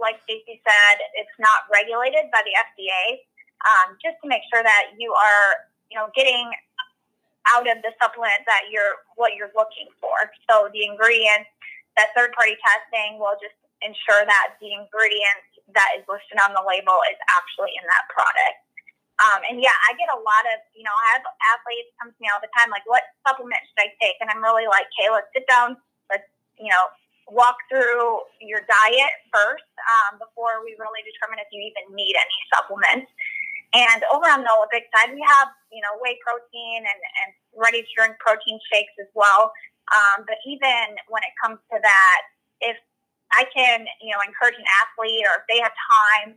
like 0.00 0.16
Stacey 0.24 0.64
said, 0.64 0.96
it's 1.20 1.36
not 1.36 1.68
regulated 1.68 2.32
by 2.32 2.40
the 2.48 2.56
FDA. 2.56 3.20
Um, 3.60 4.00
just 4.00 4.16
to 4.24 4.26
make 4.32 4.40
sure 4.48 4.64
that 4.64 4.96
you 4.96 5.12
are, 5.12 5.68
you 5.92 6.00
know, 6.00 6.08
getting 6.16 6.48
out 7.52 7.68
of 7.68 7.84
the 7.84 7.92
supplement 8.00 8.40
that 8.48 8.72
you're 8.72 9.04
what 9.20 9.36
you're 9.36 9.52
looking 9.52 9.92
for. 10.00 10.16
So 10.48 10.72
the 10.72 10.88
ingredients, 10.88 11.52
that 12.00 12.16
third 12.16 12.32
party 12.32 12.56
testing 12.64 13.20
will 13.20 13.36
just 13.36 13.59
ensure 13.80 14.24
that 14.24 14.56
the 14.60 14.72
ingredient 14.72 15.44
that 15.76 15.90
is 15.96 16.04
listed 16.10 16.38
on 16.42 16.52
the 16.52 16.64
label 16.64 16.98
is 17.08 17.18
actually 17.30 17.72
in 17.78 17.84
that 17.86 18.04
product. 18.10 18.58
Um, 19.20 19.40
and 19.52 19.60
yeah, 19.60 19.76
I 19.84 19.92
get 20.00 20.08
a 20.08 20.16
lot 20.16 20.44
of, 20.56 20.64
you 20.72 20.80
know, 20.80 20.96
I 20.96 21.20
have 21.20 21.26
athletes 21.52 21.92
come 22.00 22.08
to 22.08 22.18
me 22.24 22.32
all 22.32 22.40
the 22.40 22.48
time, 22.56 22.72
like, 22.72 22.88
what 22.88 23.04
supplement 23.20 23.60
should 23.68 23.84
I 23.84 23.92
take? 24.00 24.16
And 24.24 24.32
I'm 24.32 24.40
really 24.40 24.64
like, 24.64 24.88
okay, 24.96 25.12
let's 25.12 25.28
sit 25.36 25.44
down, 25.44 25.76
let's, 26.08 26.24
you 26.56 26.72
know, 26.72 26.84
walk 27.28 27.60
through 27.68 28.24
your 28.40 28.64
diet 28.64 29.14
first 29.28 29.68
um, 29.92 30.18
before 30.18 30.64
we 30.64 30.72
really 30.80 31.04
determine 31.04 31.38
if 31.38 31.52
you 31.52 31.60
even 31.60 31.92
need 31.92 32.16
any 32.16 32.38
supplements. 32.50 33.12
And 33.76 34.02
over 34.10 34.26
on 34.26 34.42
the 34.42 34.50
Olympic 34.50 34.90
side, 34.90 35.14
we 35.14 35.22
have, 35.22 35.52
you 35.70 35.78
know, 35.78 35.94
whey 36.02 36.18
protein 36.24 36.82
and, 36.82 37.00
and 37.22 37.30
ready 37.54 37.86
to 37.86 37.90
drink 37.94 38.18
protein 38.18 38.58
shakes 38.72 38.96
as 38.98 39.06
well. 39.14 39.54
Um, 39.94 40.26
but 40.26 40.42
even 40.42 40.98
when 41.06 41.22
it 41.22 41.34
comes 41.38 41.62
to 41.70 41.78
that, 41.78 42.20
if 42.64 42.80
I 43.32 43.44
can, 43.54 43.86
you 44.02 44.10
know, 44.12 44.20
encourage 44.26 44.58
an 44.58 44.66
athlete 44.82 45.24
or 45.26 45.42
if 45.42 45.46
they 45.48 45.62
have 45.62 45.72
time 45.72 46.34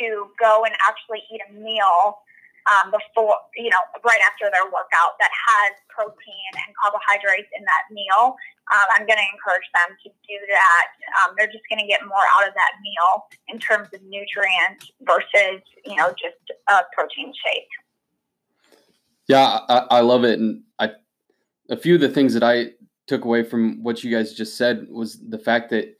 to 0.00 0.30
go 0.38 0.62
and 0.64 0.74
actually 0.86 1.22
eat 1.32 1.42
a 1.50 1.52
meal 1.52 2.22
um, 2.68 2.92
before, 2.92 3.34
you 3.56 3.70
know, 3.70 3.80
right 4.04 4.20
after 4.28 4.50
their 4.52 4.66
workout 4.68 5.16
that 5.18 5.32
has 5.32 5.72
protein 5.88 6.52
and 6.54 6.74
carbohydrates 6.76 7.48
in 7.56 7.64
that 7.64 7.84
meal, 7.90 8.36
um, 8.70 8.86
I'm 8.92 9.06
going 9.06 9.18
to 9.18 9.28
encourage 9.32 9.64
them 9.72 9.96
to 10.04 10.08
do 10.28 10.36
that. 10.52 10.86
Um, 11.18 11.34
they're 11.36 11.50
just 11.50 11.64
going 11.70 11.80
to 11.80 11.88
get 11.88 12.04
more 12.04 12.24
out 12.36 12.46
of 12.46 12.54
that 12.54 12.72
meal 12.84 13.26
in 13.48 13.58
terms 13.58 13.88
of 13.94 14.02
nutrients 14.04 14.92
versus, 15.02 15.64
you 15.84 15.96
know, 15.96 16.12
just 16.12 16.38
a 16.68 16.84
protein 16.92 17.32
shake. 17.32 17.72
Yeah, 19.28 19.60
I, 19.68 19.98
I 19.98 20.00
love 20.00 20.24
it. 20.24 20.38
And 20.38 20.62
I, 20.78 20.92
a 21.70 21.76
few 21.76 21.94
of 21.96 22.00
the 22.00 22.08
things 22.08 22.34
that 22.34 22.44
I 22.44 22.72
took 23.06 23.24
away 23.24 23.42
from 23.42 23.82
what 23.82 24.04
you 24.04 24.14
guys 24.14 24.34
just 24.34 24.56
said 24.56 24.86
was 24.90 25.18
the 25.28 25.38
fact 25.38 25.70
that 25.70 25.96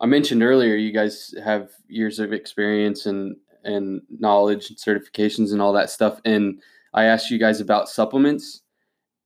I 0.00 0.06
mentioned 0.06 0.42
earlier, 0.42 0.76
you 0.76 0.92
guys 0.92 1.34
have 1.44 1.70
years 1.88 2.18
of 2.18 2.32
experience 2.32 3.06
and 3.06 3.36
and 3.64 4.00
knowledge 4.08 4.70
and 4.70 4.78
certifications 4.78 5.52
and 5.52 5.60
all 5.60 5.72
that 5.72 5.90
stuff. 5.90 6.20
And 6.24 6.62
I 6.94 7.04
asked 7.04 7.30
you 7.30 7.38
guys 7.38 7.60
about 7.60 7.88
supplements, 7.88 8.62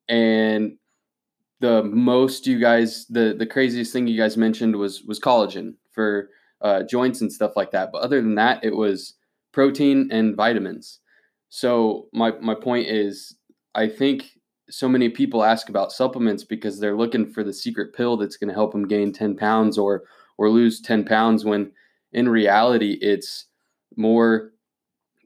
and 0.09 0.79
the 1.61 1.83
most 1.85 2.47
you 2.47 2.59
guys, 2.59 3.07
the 3.09 3.35
the 3.39 3.47
craziest 3.47 3.93
thing 3.93 4.07
you 4.07 4.19
guys 4.19 4.37
mentioned 4.37 4.77
was 4.77 5.03
was 5.03 5.21
collagen 5.21 5.75
for 5.91 6.31
uh, 6.63 6.83
joints 6.85 7.21
and 7.21 7.33
stuff 7.33 7.53
like 7.57 7.71
that. 7.73 7.91
But 7.93 8.03
other 8.03 8.21
than 8.23 8.35
that, 8.37 8.65
it 8.65 8.75
was 8.75 9.15
protein 9.53 10.09
and 10.11 10.35
vitamins. 10.35 11.01
So 11.51 12.09
my 12.13 12.33
my 12.41 12.55
point 12.55 12.89
is, 12.89 13.37
I 13.75 13.89
think 13.89 14.39
so 14.71 14.89
many 14.89 15.11
people 15.11 15.45
ask 15.45 15.69
about 15.69 15.93
supplements 15.93 16.45
because 16.45 16.81
they're 16.81 16.97
looking 16.97 17.27
for 17.27 17.45
the 17.45 17.53
secret 17.53 17.95
pill 17.95 18.17
that's 18.17 18.39
going 18.39 18.49
to 18.49 18.55
help 18.55 18.73
them 18.73 18.89
gain 18.89 19.13
10 19.13 19.37
pounds 19.37 19.77
or 19.77 20.05
or 20.39 20.51
lose 20.51 20.81
10 20.81 21.05
pounds 21.05 21.45
when 21.45 21.71
in 22.13 22.29
reality 22.29 22.99
it's 23.01 23.47
more 23.97 24.53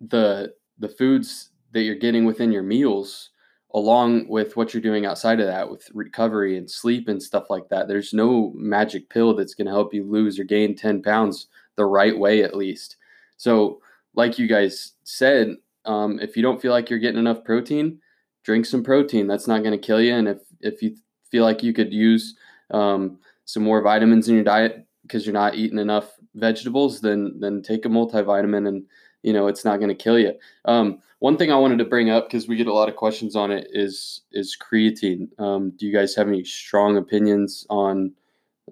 the 0.01 0.53
the 0.79 0.89
foods 0.89 1.51
that 1.73 1.83
you're 1.83 1.95
getting 1.95 2.25
within 2.25 2.53
your 2.53 2.63
meals 2.63 3.31
along 3.75 4.27
with 4.29 4.57
what 4.57 4.73
you're 4.73 4.81
doing 4.81 5.05
outside 5.05 5.41
of 5.41 5.47
that 5.47 5.71
with 5.71 5.89
recovery 5.93 6.57
and 6.57 6.71
sleep 6.71 7.09
and 7.09 7.23
stuff 7.23 7.51
like 7.51 7.69
that. 7.69 7.89
There's 7.89 8.15
no 8.15 8.53
magic 8.57 9.11
pill 9.11 9.35
that's 9.35 9.55
going 9.55 9.67
to 9.67 9.73
help 9.73 9.93
you 9.93 10.03
lose 10.03 10.39
or 10.39 10.45
gain 10.45 10.75
10 10.75 11.03
pounds 11.03 11.49
the 11.77 11.85
right 11.85 12.17
way 12.17 12.43
at 12.43 12.57
least. 12.57 12.97
So 13.37 13.81
like 14.15 14.39
you 14.39 14.47
guys 14.47 14.93
said 15.05 15.57
um, 15.85 16.19
if 16.21 16.37
you 16.37 16.43
don't 16.43 16.61
feel 16.61 16.73
like 16.73 16.89
you're 16.89 16.99
getting 16.99 17.19
enough 17.19 17.45
protein 17.45 17.99
drink 18.45 18.65
some 18.65 18.85
protein. 18.85 19.27
That's 19.27 19.49
not 19.49 19.63
going 19.63 19.79
to 19.79 19.87
kill 19.87 20.01
you 20.01 20.15
and 20.15 20.29
if 20.29 20.39
if 20.61 20.83
you 20.83 20.97
feel 21.31 21.45
like 21.45 21.63
you 21.63 21.73
could 21.73 21.93
use 21.93 22.37
um, 22.71 23.19
some 23.45 23.63
more 23.63 23.83
vitamins 23.83 24.29
in 24.29 24.37
your 24.37 24.45
diet 24.45 24.86
because 25.07 25.25
you're 25.25 25.33
not 25.33 25.55
eating 25.55 25.79
enough 25.79 26.13
vegetables, 26.35 27.01
then 27.01 27.35
then 27.39 27.63
take 27.63 27.85
a 27.85 27.89
multivitamin 27.89 28.69
and 28.69 28.85
you 29.23 29.33
know 29.33 29.47
it's 29.47 29.65
not 29.65 29.79
going 29.79 29.89
to 29.89 29.95
kill 29.95 30.19
you. 30.19 30.35
Um, 30.65 31.01
one 31.19 31.37
thing 31.37 31.51
I 31.51 31.57
wanted 31.57 31.79
to 31.79 31.85
bring 31.85 32.11
up 32.11 32.29
because 32.29 32.47
we 32.47 32.57
get 32.57 32.67
a 32.67 32.73
lot 32.73 32.89
of 32.89 32.97
questions 32.97 33.37
on 33.37 33.51
it 33.51 33.69
is 33.73 34.23
is 34.33 34.57
creatine. 34.57 35.29
Um, 35.41 35.71
do 35.77 35.87
you 35.87 35.93
guys 35.93 36.15
have 36.15 36.29
any 36.29 36.45
strong 36.45 36.97
opinions 36.97 37.67
on 37.71 38.13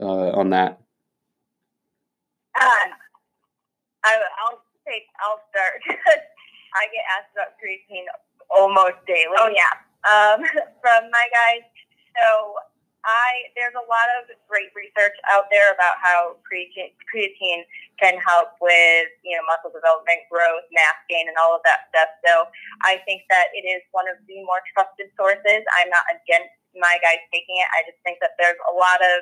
uh, 0.00 0.30
on 0.30 0.50
that? 0.50 0.80
Um, 2.60 2.90
I, 4.04 4.16
will 4.50 4.60
take. 4.86 5.06
I'll 5.20 5.40
start. 5.50 5.80
I 6.76 6.86
get 6.92 7.04
asked 7.16 7.32
about 7.32 7.54
creatine 7.58 8.04
almost 8.50 9.04
daily. 9.06 9.34
Oh 9.38 9.50
yeah. 9.50 9.72
Um, 10.04 10.44
from 10.82 11.10
my 11.10 11.26
guys. 11.32 11.62
So 12.14 12.54
I 13.04 13.52
there's 13.52 13.76
a 13.76 13.84
lot 13.84 14.08
of 14.16 14.32
great 14.48 14.72
research 14.72 15.14
out 15.28 15.52
there 15.52 15.68
about 15.72 16.00
how 16.00 16.40
creatine, 16.48 16.92
can 18.00 18.18
help 18.18 18.56
with 18.58 19.08
you 19.22 19.36
know 19.36 19.44
muscle 19.46 19.70
development, 19.70 20.24
growth, 20.32 20.64
mass 20.72 20.98
gain, 21.06 21.28
and 21.28 21.36
all 21.36 21.54
of 21.54 21.62
that 21.68 21.92
stuff. 21.92 22.10
So 22.24 22.48
I 22.82 23.04
think 23.04 23.28
that 23.28 23.52
it 23.52 23.68
is 23.68 23.84
one 23.92 24.08
of 24.08 24.16
the 24.24 24.40
more 24.48 24.64
trusted 24.72 25.12
sources. 25.14 25.62
I'm 25.78 25.92
not 25.92 26.04
against 26.10 26.56
my 26.74 26.98
guys 27.04 27.22
taking 27.30 27.60
it. 27.60 27.68
I 27.76 27.86
just 27.86 28.00
think 28.02 28.18
that 28.24 28.34
there's 28.40 28.58
a 28.66 28.74
lot 28.74 28.98
of 28.98 29.18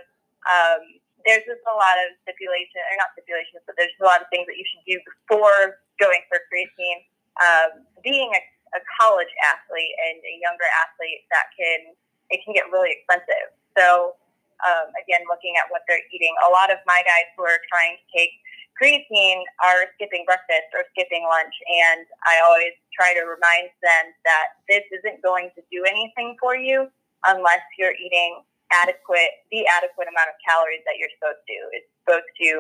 um, 0.47 0.83
there's 1.27 1.47
just 1.47 1.63
a 1.67 1.77
lot 1.77 1.97
of 2.07 2.19
stipulation 2.27 2.83
or 2.87 2.95
not 2.99 3.15
stipulations, 3.15 3.63
but 3.67 3.79
there's 3.79 3.95
a 4.03 4.07
lot 4.07 4.23
of 4.23 4.27
things 4.31 4.47
that 4.47 4.59
you 4.59 4.67
should 4.67 4.85
do 4.87 4.99
before 5.07 5.83
going 6.03 6.23
for 6.27 6.43
creatine. 6.51 7.07
Um, 7.39 7.87
being 8.03 8.31
a, 8.35 8.43
a 8.79 8.81
college 8.99 9.31
athlete 9.47 9.95
and 10.11 10.19
a 10.23 10.35
younger 10.43 10.67
athlete, 10.87 11.27
that 11.31 11.51
can 11.55 11.95
it 12.33 12.41
can 12.43 12.57
get 12.57 12.67
really 12.73 12.91
expensive. 12.91 13.53
So, 13.77 14.17
um, 14.63 14.95
again, 14.95 15.27
looking 15.27 15.59
at 15.59 15.67
what 15.71 15.83
they're 15.89 16.05
eating, 16.15 16.35
a 16.47 16.51
lot 16.51 16.71
of 16.71 16.79
my 16.87 17.03
guys 17.03 17.27
who 17.35 17.43
are 17.43 17.59
trying 17.67 17.99
to 17.99 18.07
take 18.15 18.31
creatine 18.79 19.43
are 19.63 19.91
skipping 19.95 20.25
breakfast 20.25 20.71
or 20.73 20.87
skipping 20.95 21.27
lunch. 21.29 21.55
And 21.69 22.07
I 22.25 22.41
always 22.47 22.75
try 22.95 23.13
to 23.15 23.23
remind 23.27 23.71
them 23.83 24.05
that 24.25 24.59
this 24.69 24.85
isn't 25.03 25.23
going 25.23 25.51
to 25.59 25.63
do 25.71 25.85
anything 25.85 26.37
for 26.41 26.57
you 26.57 26.89
unless 27.27 27.63
you're 27.79 27.95
eating 27.95 28.43
adequate, 28.73 29.45
the 29.53 29.69
adequate 29.69 30.09
amount 30.09 30.33
of 30.33 30.37
calories 30.41 30.81
that 30.89 30.97
you're 30.97 31.13
supposed 31.21 31.45
to. 31.45 31.57
It's 31.77 31.89
supposed 32.03 32.31
to 32.41 32.51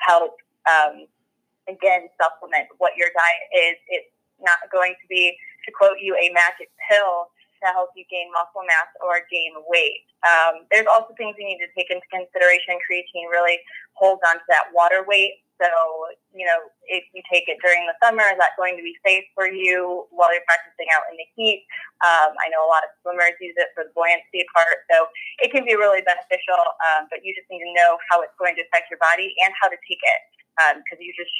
help, 0.00 0.34
um, 0.64 1.06
again, 1.68 2.08
supplement 2.16 2.72
what 2.80 2.96
your 2.96 3.12
diet 3.12 3.46
is. 3.52 3.76
It's 3.92 4.12
not 4.40 4.58
going 4.72 4.96
to 4.96 5.06
be, 5.10 5.36
to 5.66 5.70
quote 5.70 6.00
you, 6.00 6.16
a 6.16 6.32
magic 6.32 6.72
pill 6.88 7.28
to 7.62 7.68
help 7.74 7.90
you 7.96 8.04
gain 8.10 8.30
muscle 8.32 8.64
mass 8.66 8.90
or 9.02 9.22
gain 9.30 9.52
weight. 9.66 10.06
Um, 10.26 10.66
there's 10.70 10.88
also 10.90 11.14
things 11.14 11.36
you 11.38 11.46
need 11.46 11.62
to 11.62 11.70
take 11.74 11.90
into 11.90 12.06
consideration. 12.10 12.78
Creatine 12.82 13.30
really 13.30 13.58
holds 13.94 14.22
onto 14.26 14.44
that 14.48 14.70
water 14.74 15.04
weight. 15.06 15.42
So, 15.58 15.66
you 16.30 16.46
know, 16.46 16.70
if 16.86 17.02
you 17.10 17.18
take 17.26 17.50
it 17.50 17.58
during 17.58 17.82
the 17.90 17.98
summer, 17.98 18.22
is 18.30 18.38
that 18.38 18.54
going 18.54 18.78
to 18.78 18.84
be 18.86 18.94
safe 19.02 19.26
for 19.34 19.50
you 19.50 20.06
while 20.14 20.30
you're 20.30 20.46
practicing 20.46 20.86
out 20.94 21.10
in 21.10 21.18
the 21.18 21.26
heat? 21.34 21.66
Um, 22.06 22.30
I 22.38 22.46
know 22.54 22.62
a 22.62 22.70
lot 22.70 22.86
of 22.86 22.94
swimmers 23.02 23.34
use 23.42 23.58
it 23.58 23.74
for 23.74 23.82
the 23.82 23.90
buoyancy 23.90 24.46
part. 24.54 24.86
So 24.86 25.10
it 25.42 25.50
can 25.50 25.66
be 25.66 25.74
really 25.74 26.02
beneficial, 26.06 26.62
um, 26.94 27.10
but 27.10 27.26
you 27.26 27.34
just 27.34 27.50
need 27.50 27.62
to 27.66 27.72
know 27.74 27.98
how 28.06 28.22
it's 28.22 28.34
going 28.38 28.54
to 28.54 28.62
affect 28.70 28.86
your 28.86 29.02
body 29.02 29.34
and 29.42 29.50
how 29.58 29.66
to 29.66 29.78
take 29.82 29.98
it 29.98 30.20
because 30.78 30.98
um, 30.98 31.02
you 31.02 31.10
just, 31.14 31.34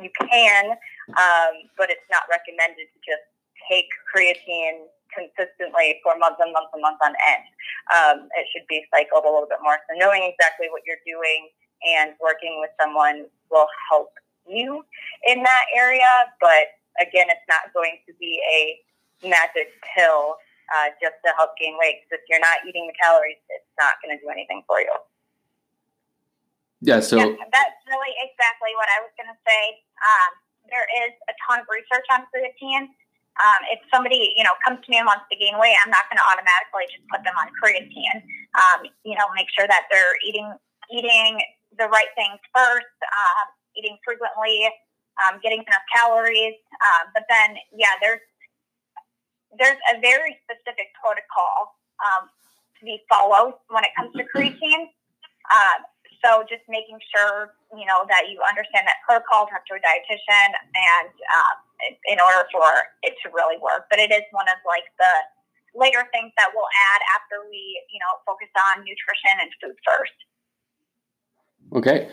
you 0.00 0.10
can, 0.16 0.76
um, 1.16 1.52
but 1.76 1.92
it's 1.92 2.08
not 2.08 2.24
recommended 2.32 2.88
to 2.88 2.98
just 3.04 3.24
take 3.68 3.92
creatine 4.08 4.88
consistently 5.12 6.00
for 6.02 6.16
months 6.18 6.40
and 6.40 6.52
months 6.52 6.72
and 6.72 6.82
months 6.82 7.00
on 7.02 7.12
end. 7.12 7.46
Um, 7.92 8.16
it 8.36 8.46
should 8.52 8.66
be 8.68 8.84
cycled 8.92 9.24
a 9.24 9.30
little 9.30 9.48
bit 9.48 9.60
more. 9.62 9.78
So 9.88 9.96
knowing 9.96 10.24
exactly 10.24 10.68
what 10.70 10.82
you're 10.86 11.02
doing 11.06 11.50
and 11.84 12.12
working 12.20 12.58
with 12.60 12.70
someone 12.80 13.26
will 13.50 13.68
help 13.90 14.12
you 14.46 14.84
in 15.26 15.42
that 15.42 15.64
area. 15.74 16.32
But 16.40 16.76
again, 17.00 17.30
it's 17.30 17.46
not 17.48 17.72
going 17.72 17.98
to 18.06 18.12
be 18.18 18.40
a 18.44 18.80
magic 19.26 19.74
pill 19.94 20.36
uh, 20.74 20.92
just 21.00 21.16
to 21.24 21.32
help 21.36 21.56
gain 21.56 21.76
weight. 21.80 22.04
Because 22.04 22.22
if 22.22 22.28
you're 22.28 22.42
not 22.42 22.64
eating 22.66 22.86
the 22.86 22.96
calories, 22.96 23.40
it's 23.50 23.72
not 23.80 24.00
going 24.04 24.16
to 24.16 24.20
do 24.20 24.28
anything 24.28 24.62
for 24.66 24.80
you. 24.80 24.92
Yeah, 26.78 27.02
so 27.02 27.18
yeah, 27.18 27.34
that's 27.50 27.80
really 27.90 28.14
exactly 28.22 28.70
what 28.78 28.86
I 28.86 29.02
was 29.02 29.10
going 29.18 29.26
to 29.26 29.40
say. 29.42 29.82
Um, 29.98 30.30
there 30.70 30.86
is 31.02 31.12
a 31.26 31.34
ton 31.42 31.58
of 31.58 31.66
research 31.66 32.06
on 32.14 32.22
creatine 32.30 32.94
um, 33.38 33.60
if 33.70 33.78
somebody, 33.92 34.34
you 34.34 34.42
know, 34.42 34.54
comes 34.66 34.82
to 34.82 34.88
me 34.90 34.98
and 34.98 35.06
wants 35.06 35.26
to 35.30 35.36
gain 35.38 35.54
weight, 35.62 35.78
I'm 35.84 35.94
not 35.94 36.10
going 36.10 36.18
to 36.18 36.26
automatically 36.26 36.90
just 36.90 37.06
put 37.06 37.22
them 37.22 37.38
on 37.38 37.46
creatine. 37.54 38.18
Um, 38.58 38.90
you 39.06 39.14
know, 39.14 39.30
make 39.38 39.46
sure 39.54 39.66
that 39.70 39.86
they're 39.90 40.18
eating 40.26 40.50
eating 40.90 41.38
the 41.76 41.86
right 41.86 42.10
things 42.16 42.40
first, 42.50 42.96
um, 43.04 43.46
eating 43.76 44.00
frequently, 44.02 44.66
um, 45.22 45.38
getting 45.42 45.62
enough 45.62 45.86
calories. 45.94 46.56
Um, 46.82 47.12
but 47.14 47.24
then, 47.28 47.56
yeah, 47.70 47.94
there's 48.00 48.24
there's 49.54 49.78
a 49.94 50.00
very 50.00 50.36
specific 50.44 50.90
protocol 50.98 51.78
um, 52.02 52.28
to 52.78 52.84
be 52.84 53.00
followed 53.08 53.54
when 53.70 53.84
it 53.84 53.90
comes 53.94 54.10
to 54.18 54.24
creatine. 54.34 54.90
Um, 55.48 55.78
so 56.24 56.42
just 56.48 56.62
making 56.68 56.98
sure 57.14 57.54
you 57.76 57.86
know 57.86 58.04
that 58.08 58.30
you 58.30 58.40
understand 58.42 58.86
that 58.86 58.98
protocol, 59.06 59.46
talk 59.46 59.62
to 59.70 59.78
a 59.78 59.82
dietitian, 59.82 60.50
and 60.74 61.12
um, 61.32 61.56
in 62.06 62.18
order 62.20 62.46
for 62.50 62.66
it 63.02 63.14
to 63.22 63.30
really 63.30 63.58
work. 63.58 63.86
But 63.90 63.98
it 63.98 64.10
is 64.10 64.26
one 64.30 64.46
of 64.48 64.58
like 64.66 64.86
the 64.98 65.14
later 65.78 66.02
things 66.10 66.32
that 66.36 66.50
we'll 66.54 66.70
add 66.94 67.00
after 67.14 67.46
we 67.48 67.82
you 67.92 68.00
know 68.02 68.18
focus 68.26 68.50
on 68.72 68.82
nutrition 68.82 69.34
and 69.40 69.50
food 69.62 69.76
first. 69.86 70.18
Okay. 71.74 72.08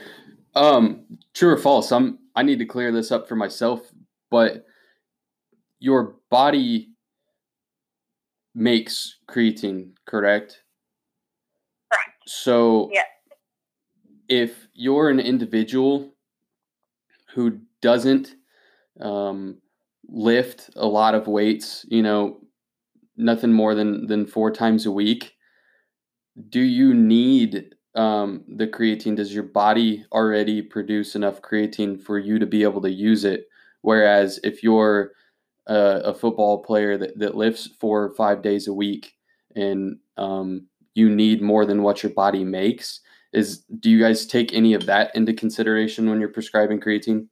Um, 0.56 1.06
true 1.34 1.52
or 1.52 1.58
false? 1.58 1.92
I'm 1.92 2.20
I 2.36 2.44
need 2.44 2.60
to 2.60 2.66
clear 2.66 2.92
this 2.92 3.12
up 3.12 3.28
for 3.28 3.36
myself, 3.36 3.82
but 4.30 4.66
your 5.80 6.16
body 6.30 6.92
makes 8.54 9.18
creatine, 9.28 9.92
correct? 10.06 10.62
Correct. 11.92 12.18
So 12.26 12.90
yes. 12.94 13.06
If 14.29 14.67
you're 14.74 15.10
an 15.10 15.20
individual 15.20 16.13
who 17.34 17.60
doesn't 17.82 18.36
um, 19.00 19.58
lift 20.08 20.70
a 20.75 20.88
lot 20.88 21.15
of 21.15 21.27
weights, 21.27 21.86
you 21.89 22.01
know, 22.01 22.39
nothing 23.17 23.53
more 23.53 23.75
than 23.75 24.08
than 24.08 24.25
four 24.25 24.51
times 24.51 24.86
a 24.86 24.91
week, 24.91 25.34
do 26.50 26.62
you 26.62 26.94
need 26.94 27.75
um, 27.96 28.44
the 28.48 28.67
creatine, 28.67 29.15
does 29.15 29.34
your 29.34 29.44
body 29.44 30.05
already 30.12 30.62
produce 30.62 31.15
enough 31.15 31.41
creatine 31.41 32.01
for 32.01 32.20
you 32.20 32.39
to 32.39 32.46
be 32.46 32.63
able 32.63 32.82
to 32.82 32.91
use 32.91 33.24
it? 33.24 33.48
Whereas 33.82 34.39
if 34.44 34.63
you're 34.63 35.12
a, 35.67 36.01
a 36.05 36.13
football 36.13 36.62
player 36.62 36.98
that, 36.98 37.17
that 37.20 37.36
lifts 37.36 37.70
four 37.79 38.03
or 38.03 38.13
five 38.13 38.41
days 38.41 38.67
a 38.67 38.74
week 38.74 39.13
and 39.55 39.98
um, 40.17 40.67
you 40.94 41.10
need 41.10 41.41
more 41.41 41.65
than 41.65 41.84
what 41.84 42.03
your 42.03 42.12
body 42.12 42.44
makes, 42.44 43.00
is 43.36 43.63
do 43.80 43.89
you 43.89 44.00
guys 44.00 44.25
take 44.25 44.54
any 44.54 44.74
of 44.74 44.86
that 44.86 45.15
into 45.15 45.34
consideration 45.34 46.10
when 46.10 46.20
you're 46.20 46.30
prescribing 46.30 46.80
creatine? 46.80 47.27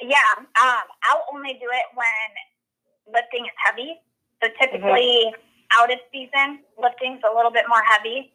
Yeah, 0.00 0.18
um, 0.38 0.82
I'll 1.10 1.26
only 1.34 1.54
do 1.54 1.68
it 1.70 1.86
when 1.94 3.14
lifting 3.14 3.44
is 3.44 3.52
heavy. 3.64 4.00
So 4.42 4.48
typically. 4.60 5.26
Mm-hmm 5.26 5.48
out 5.78 5.92
of 5.92 5.98
season, 6.12 6.60
lifting's 6.76 7.20
a 7.24 7.34
little 7.34 7.50
bit 7.50 7.64
more 7.68 7.82
heavy. 7.82 8.32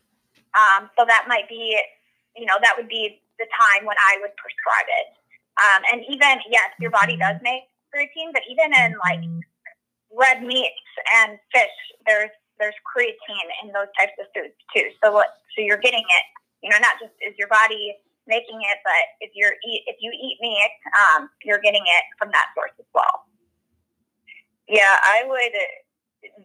Um, 0.57 0.89
so 0.97 1.05
that 1.05 1.25
might 1.27 1.47
be, 1.49 1.77
you 2.35 2.45
know, 2.45 2.57
that 2.61 2.73
would 2.77 2.87
be 2.87 3.21
the 3.37 3.45
time 3.53 3.85
when 3.85 3.97
I 3.97 4.17
would 4.21 4.33
prescribe 4.37 4.89
it. 4.89 5.07
Um, 5.57 5.81
and 5.93 6.01
even, 6.09 6.41
yes, 6.49 6.69
your 6.79 6.91
body 6.91 7.17
does 7.17 7.37
make 7.41 7.69
creatine, 7.93 8.33
but 8.33 8.41
even 8.49 8.73
in 8.73 8.95
like 9.01 9.21
red 10.13 10.43
meats 10.43 10.89
and 11.21 11.37
fish, 11.53 11.77
there's 12.05 12.33
there's 12.59 12.77
creatine 12.85 13.49
in 13.63 13.71
those 13.73 13.89
types 13.97 14.13
of 14.19 14.27
foods 14.33 14.55
too. 14.73 14.89
So 15.03 15.11
what? 15.11 15.27
So 15.55 15.61
you're 15.61 15.81
getting 15.81 16.03
it. 16.03 16.25
You 16.61 16.69
know, 16.69 16.81
not 16.81 16.97
just 16.99 17.13
is 17.21 17.37
your 17.37 17.47
body 17.47 17.95
making 18.25 18.59
it, 18.59 18.77
but 18.83 19.03
if 19.21 19.31
you're 19.33 19.55
eat 19.65 19.83
if 19.87 19.97
you 20.01 20.11
eat 20.11 20.37
meat, 20.41 20.73
um, 20.97 21.29
you're 21.43 21.61
getting 21.61 21.83
it 21.83 22.03
from 22.19 22.29
that 22.33 22.51
source 22.55 22.75
as 22.79 22.89
well. 22.93 23.25
Yeah, 24.67 24.99
I 25.03 25.23
would 25.25 25.55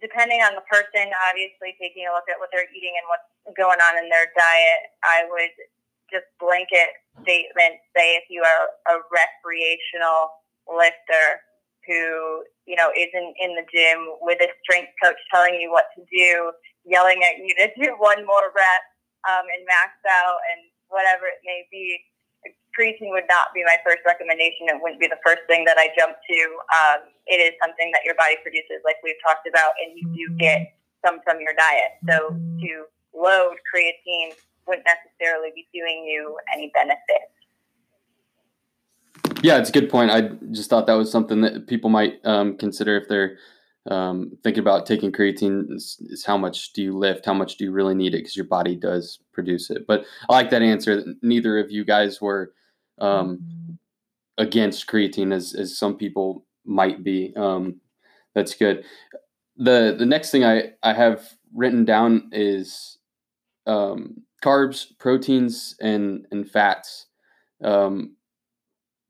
depending 0.00 0.40
on 0.44 0.54
the 0.54 0.64
person, 0.68 1.10
obviously 1.28 1.74
taking 1.80 2.06
a 2.06 2.12
look 2.12 2.28
at 2.28 2.38
what 2.38 2.52
they're 2.52 2.68
eating 2.70 2.94
and 2.94 3.06
what's 3.08 3.26
going 3.56 3.80
on 3.80 3.98
in 3.98 4.06
their 4.08 4.30
diet, 4.36 4.82
I 5.02 5.26
would 5.26 5.54
just 6.12 6.28
blanket 6.38 6.92
statement 7.24 7.80
say 7.96 8.20
if 8.20 8.28
you 8.28 8.44
are 8.44 8.68
a 8.92 9.00
recreational 9.08 10.44
lifter 10.68 11.40
who, 11.86 12.44
you 12.66 12.76
know, 12.76 12.90
isn't 12.94 13.34
in 13.40 13.54
the 13.54 13.66
gym 13.70 14.16
with 14.20 14.40
a 14.40 14.48
strength 14.62 14.92
coach 15.02 15.18
telling 15.32 15.58
you 15.60 15.70
what 15.70 15.86
to 15.98 16.02
do, 16.10 16.52
yelling 16.84 17.22
at 17.22 17.38
you 17.38 17.54
to 17.58 17.68
do 17.78 17.94
one 17.98 18.26
more 18.26 18.50
rep 18.54 18.84
um, 19.28 19.46
and 19.46 19.62
max 19.66 19.94
out 20.06 20.38
and 20.54 20.70
whatever 20.88 21.26
it 21.26 21.40
may 21.44 21.66
be, 21.70 21.98
creatine 22.76 23.12
would 23.12 23.28
not 23.28 23.52
be 23.54 23.64
my 23.64 23.76
first 23.84 24.00
recommendation. 24.04 24.68
It 24.68 24.80
wouldn't 24.80 25.00
be 25.00 25.08
the 25.08 25.20
first 25.24 25.44
thing 25.46 25.64
that 25.64 25.76
I 25.76 25.92
jump 25.96 26.16
to. 26.16 26.40
Um, 26.72 27.00
it 27.28 27.40
is 27.40 27.52
something 27.60 27.92
that 27.92 28.04
your 28.04 28.16
body 28.16 28.36
produces, 28.42 28.80
like 28.84 28.96
we've 29.04 29.20
talked 29.24 29.46
about, 29.46 29.76
and 29.80 29.92
you 29.96 30.08
do 30.12 30.24
get 30.36 30.72
some 31.04 31.20
from 31.24 31.40
your 31.40 31.52
diet. 31.54 32.00
So 32.08 32.32
to 32.32 32.70
load 33.12 33.56
creatine 33.68 34.32
wouldn't 34.66 34.86
necessarily 34.86 35.50
be 35.54 35.66
doing 35.74 36.06
you 36.06 36.38
any 36.54 36.70
benefit. 36.72 37.28
Yeah, 39.42 39.58
it's 39.58 39.70
a 39.70 39.72
good 39.72 39.90
point. 39.90 40.10
I 40.10 40.30
just 40.52 40.70
thought 40.70 40.86
that 40.86 40.94
was 40.94 41.10
something 41.10 41.40
that 41.42 41.66
people 41.66 41.90
might 41.90 42.24
um, 42.24 42.56
consider 42.56 42.96
if 42.96 43.08
they're 43.08 43.38
um, 43.90 44.38
thinking 44.44 44.60
about 44.60 44.86
taking 44.86 45.10
creatine 45.10 45.72
is, 45.72 45.98
is, 46.00 46.24
how 46.24 46.36
much 46.36 46.72
do 46.72 46.82
you 46.82 46.96
lift? 46.96 47.26
How 47.26 47.34
much 47.34 47.56
do 47.56 47.64
you 47.64 47.72
really 47.72 47.94
need 47.96 48.14
it? 48.14 48.18
Because 48.18 48.36
your 48.36 48.46
body 48.46 48.76
does 48.76 49.18
produce 49.32 49.70
it. 49.70 49.86
But 49.88 50.04
I 50.28 50.34
like 50.34 50.50
that 50.50 50.62
answer. 50.62 51.04
Neither 51.20 51.58
of 51.58 51.72
you 51.72 51.84
guys 51.84 52.20
were 52.20 52.52
um, 52.98 53.78
against 54.38 54.86
creatine 54.86 55.34
as, 55.34 55.54
as 55.54 55.76
some 55.76 55.96
people 55.96 56.46
might 56.64 57.02
be. 57.02 57.32
Um, 57.36 57.80
that's 58.34 58.54
good. 58.54 58.84
The 59.56 59.94
the 59.98 60.06
next 60.06 60.30
thing 60.30 60.44
I, 60.44 60.72
I 60.82 60.94
have 60.94 61.34
written 61.54 61.84
down 61.84 62.30
is 62.32 62.98
um, 63.66 64.22
carbs, 64.42 64.86
proteins, 64.98 65.74
and 65.80 66.26
and 66.30 66.48
fats. 66.48 67.06
Um, 67.62 68.16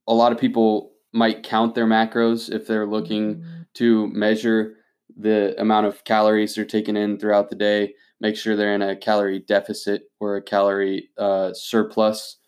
a 0.07 0.15
lot 0.15 0.33
of 0.33 0.39
people 0.39 0.93
might 1.13 1.43
count 1.43 1.75
their 1.75 1.87
macros 1.87 2.53
if 2.53 2.67
they're 2.67 2.87
looking 2.87 3.45
to 3.75 4.09
measure 4.09 4.77
the 5.17 5.55
amount 5.61 5.87
of 5.87 6.05
calories 6.05 6.55
they're 6.55 6.65
taking 6.65 6.97
in 6.97 7.19
throughout 7.19 7.51
the 7.51 7.57
day. 7.57 7.95
Make 8.21 8.37
sure 8.37 8.57
they're 8.57 8.75
in 8.75 8.83
a 8.83 8.97
calorie 8.97 9.41
deficit 9.41 10.05
or 10.21 10.37
a 10.37 10.43
calorie 10.43 11.11
uh, 11.19 11.53
surplus. 11.55 12.39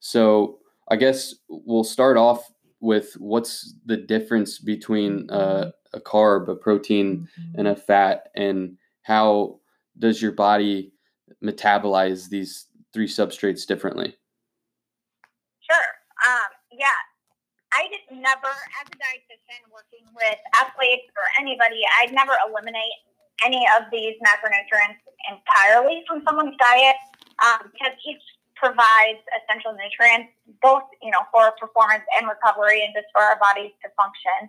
So 0.00 0.58
I 0.88 0.96
guess 0.96 1.34
we'll 1.48 1.84
start 1.84 2.16
off 2.16 2.50
with 2.80 3.14
what's 3.14 3.74
the 3.84 3.96
difference 3.96 4.58
between 4.58 5.28
uh, 5.30 5.72
a 5.92 6.00
carb, 6.00 6.48
a 6.48 6.54
protein, 6.54 7.28
and 7.56 7.66
a 7.68 7.74
fat, 7.74 8.28
and 8.34 8.76
how 9.02 9.60
does 9.98 10.20
your 10.20 10.32
body 10.32 10.92
metabolize 11.42 12.28
these 12.28 12.66
three 12.92 13.08
substrates 13.08 13.66
differently? 13.66 14.14
Yeah. 16.76 17.00
I 17.72 17.88
just 17.88 18.06
never, 18.12 18.52
as 18.52 18.86
a 18.88 18.96
dietitian 18.96 19.64
working 19.72 20.06
with 20.14 20.38
athletes 20.54 21.08
or 21.16 21.26
anybody, 21.40 21.82
I'd 21.98 22.12
never 22.12 22.32
eliminate 22.46 22.94
any 23.44 23.66
of 23.76 23.88
these 23.90 24.16
macronutrients 24.22 25.02
entirely 25.28 26.04
from 26.06 26.22
someone's 26.24 26.56
diet 26.56 26.96
um, 27.42 27.68
because 27.72 27.92
each 28.06 28.22
provides 28.56 29.20
essential 29.36 29.76
nutrients, 29.76 30.32
both 30.64 30.88
you 31.04 31.12
know 31.12 31.20
for 31.28 31.52
performance 31.60 32.04
and 32.16 32.24
recovery, 32.24 32.80
and 32.80 32.96
just 32.96 33.08
for 33.12 33.20
our 33.20 33.36
bodies 33.36 33.72
to 33.84 33.92
function. 33.92 34.48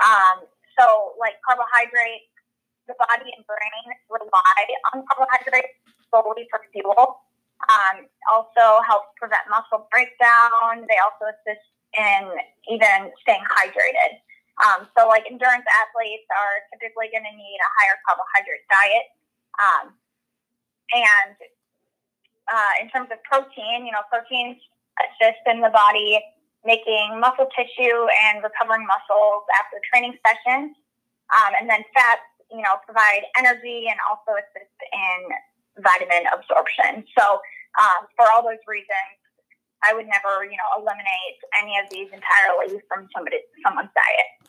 Um, 0.00 0.48
so, 0.78 1.12
like 1.20 1.36
carbohydrates, 1.44 2.32
the 2.88 2.96
body 2.96 3.28
and 3.36 3.44
brain 3.44 3.84
rely 4.08 4.60
on 4.92 5.04
carbohydrates 5.04 5.76
solely 6.08 6.48
for 6.48 6.64
fuel. 6.72 7.20
Um, 7.70 8.10
also 8.26 8.82
helps 8.82 9.14
prevent 9.14 9.46
muscle 9.46 9.86
breakdown. 9.94 10.82
They 10.90 10.98
also 10.98 11.30
assist 11.30 11.62
in 11.94 12.22
even 12.66 13.14
staying 13.22 13.44
hydrated. 13.46 14.18
Um, 14.60 14.90
so, 14.98 15.06
like 15.08 15.24
endurance 15.30 15.64
athletes 15.64 16.26
are 16.28 16.56
typically 16.74 17.08
going 17.14 17.24
to 17.24 17.34
need 17.34 17.58
a 17.62 17.70
higher 17.78 17.96
carbohydrate 18.04 18.66
diet. 18.68 19.06
Um, 19.62 19.84
and 20.92 21.36
uh, 22.50 22.72
in 22.82 22.90
terms 22.90 23.08
of 23.14 23.22
protein, 23.24 23.86
you 23.86 23.92
know, 23.92 24.04
proteins 24.10 24.60
assist 25.00 25.40
in 25.46 25.60
the 25.64 25.72
body 25.72 26.20
making 26.64 27.18
muscle 27.18 27.48
tissue 27.56 28.06
and 28.28 28.42
recovering 28.44 28.86
muscles 28.86 29.42
after 29.58 29.82
training 29.90 30.14
sessions. 30.22 30.76
Um, 31.32 31.52
and 31.58 31.66
then 31.66 31.82
fats, 31.96 32.28
you 32.52 32.60
know, 32.60 32.76
provide 32.84 33.24
energy 33.40 33.88
and 33.88 33.98
also 34.06 34.36
assist 34.36 34.76
in 34.92 35.18
vitamin 35.78 36.24
absorption. 36.32 37.04
So, 37.18 37.40
um, 37.78 38.06
for 38.16 38.26
all 38.34 38.42
those 38.42 38.60
reasons, 38.66 39.16
I 39.84 39.94
would 39.94 40.06
never, 40.06 40.44
you 40.44 40.56
know, 40.56 40.70
eliminate 40.76 41.38
any 41.60 41.78
of 41.78 41.90
these 41.90 42.08
entirely 42.12 42.80
from 42.88 43.08
somebody 43.14 43.38
someone's 43.64 43.90
diet. 43.94 44.42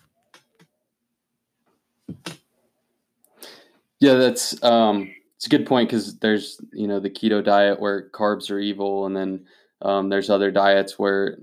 Yeah, 3.99 4.15
that's 4.15 4.61
um, 4.63 5.09
it's 5.37 5.45
a 5.45 5.49
good 5.49 5.65
point 5.65 5.89
because 5.89 6.17
there's 6.19 6.59
you 6.73 6.87
know 6.87 6.99
the 6.99 7.09
keto 7.09 7.43
diet 7.43 7.79
where 7.79 8.09
carbs 8.09 8.51
are 8.51 8.59
evil, 8.59 9.05
and 9.05 9.15
then 9.15 9.45
um, 9.81 10.09
there's 10.09 10.29
other 10.29 10.51
diets 10.51 10.99
where 10.99 11.37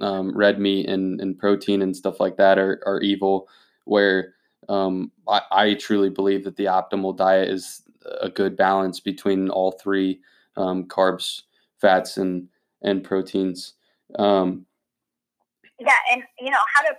um, 0.00 0.36
red 0.36 0.58
meat 0.58 0.88
and, 0.88 1.20
and 1.20 1.38
protein 1.38 1.82
and 1.82 1.96
stuff 1.96 2.20
like 2.20 2.36
that 2.36 2.58
are, 2.58 2.82
are 2.86 3.00
evil. 3.00 3.48
Where 3.84 4.34
um, 4.68 5.12
I, 5.28 5.42
I, 5.50 5.74
truly 5.74 6.10
believe 6.10 6.44
that 6.44 6.56
the 6.56 6.64
optimal 6.64 7.16
diet 7.16 7.48
is 7.48 7.82
a 8.20 8.28
good 8.28 8.56
balance 8.56 9.00
between 9.00 9.50
all 9.50 9.72
three 9.72 10.20
um, 10.56 10.84
carbs, 10.84 11.42
fats, 11.80 12.16
and 12.16 12.48
and 12.82 13.02
proteins. 13.02 13.74
Um, 14.18 14.66
yeah, 15.78 15.98
and 16.12 16.22
you 16.40 16.50
know 16.50 16.64
how 16.74 16.82
to 16.88 16.96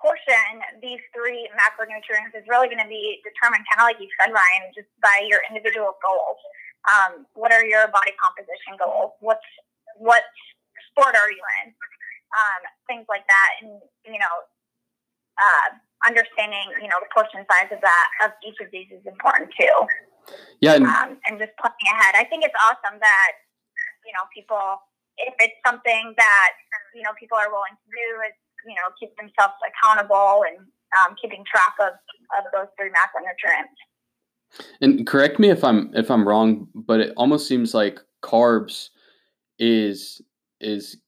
portion 0.00 0.60
these 0.84 1.00
three 1.16 1.48
macronutrients 1.56 2.36
is 2.36 2.44
really 2.44 2.68
going 2.68 2.82
to 2.84 2.88
be 2.88 3.24
determined, 3.24 3.64
kind 3.72 3.80
of 3.80 3.88
like 3.88 3.96
you 3.96 4.08
said, 4.20 4.28
Ryan, 4.28 4.68
just 4.76 4.88
by 5.00 5.24
your 5.24 5.40
individual 5.48 5.96
goals. 6.04 6.40
Um, 6.84 7.24
what 7.32 7.52
are 7.52 7.64
your 7.64 7.88
body 7.88 8.12
composition 8.20 8.76
goals? 8.76 9.16
What's 9.20 9.48
what 9.96 10.22
sport 10.92 11.16
are 11.16 11.32
you 11.32 11.40
in? 11.64 11.72
Um, 12.36 12.60
things 12.84 13.06
like 13.08 13.24
that, 13.26 13.50
and 13.62 13.80
you 14.04 14.20
know, 14.20 14.36
uh, 15.40 15.80
understanding 16.06 16.68
you 16.80 16.88
know 16.88 17.00
the 17.00 17.10
portion 17.12 17.44
size 17.48 17.72
of 17.72 17.80
that 17.80 18.08
of 18.24 18.30
each 18.44 18.58
of 18.60 18.68
these 18.70 18.88
is 18.92 19.04
important 19.06 19.50
too. 19.58 19.76
Yeah, 20.60 20.80
and, 20.80 20.86
um, 20.86 21.20
and 21.28 21.36
just 21.36 21.52
planning 21.60 21.88
ahead. 21.92 22.16
I 22.16 22.24
think 22.24 22.44
it's 22.44 22.56
awesome 22.68 23.00
that 23.00 23.32
you 24.06 24.12
know 24.12 24.24
people 24.32 24.80
if 25.18 25.34
it's 25.38 25.58
something 25.66 26.14
that 26.16 26.50
you 26.94 27.02
know 27.02 27.12
people 27.18 27.36
are 27.36 27.50
willing 27.50 27.76
to 27.76 27.88
do 27.88 28.08
is 28.28 28.36
you 28.66 28.76
know 28.76 28.88
keep 28.98 29.14
themselves 29.16 29.54
accountable 29.64 30.44
and 30.48 30.64
um, 30.96 31.16
keeping 31.20 31.44
track 31.44 31.74
of 31.80 31.94
of 32.38 32.44
those 32.52 32.68
three 32.78 32.90
macronutrients. 32.90 33.76
And 34.80 35.06
correct 35.06 35.38
me 35.38 35.50
if 35.50 35.64
I'm 35.64 35.90
if 35.94 36.10
I'm 36.10 36.26
wrong, 36.26 36.68
but 36.74 37.00
it 37.00 37.12
almost 37.16 37.48
seems 37.48 37.74
like 37.74 38.00
carbs 38.22 38.90
is 39.58 40.22
is 40.60 40.98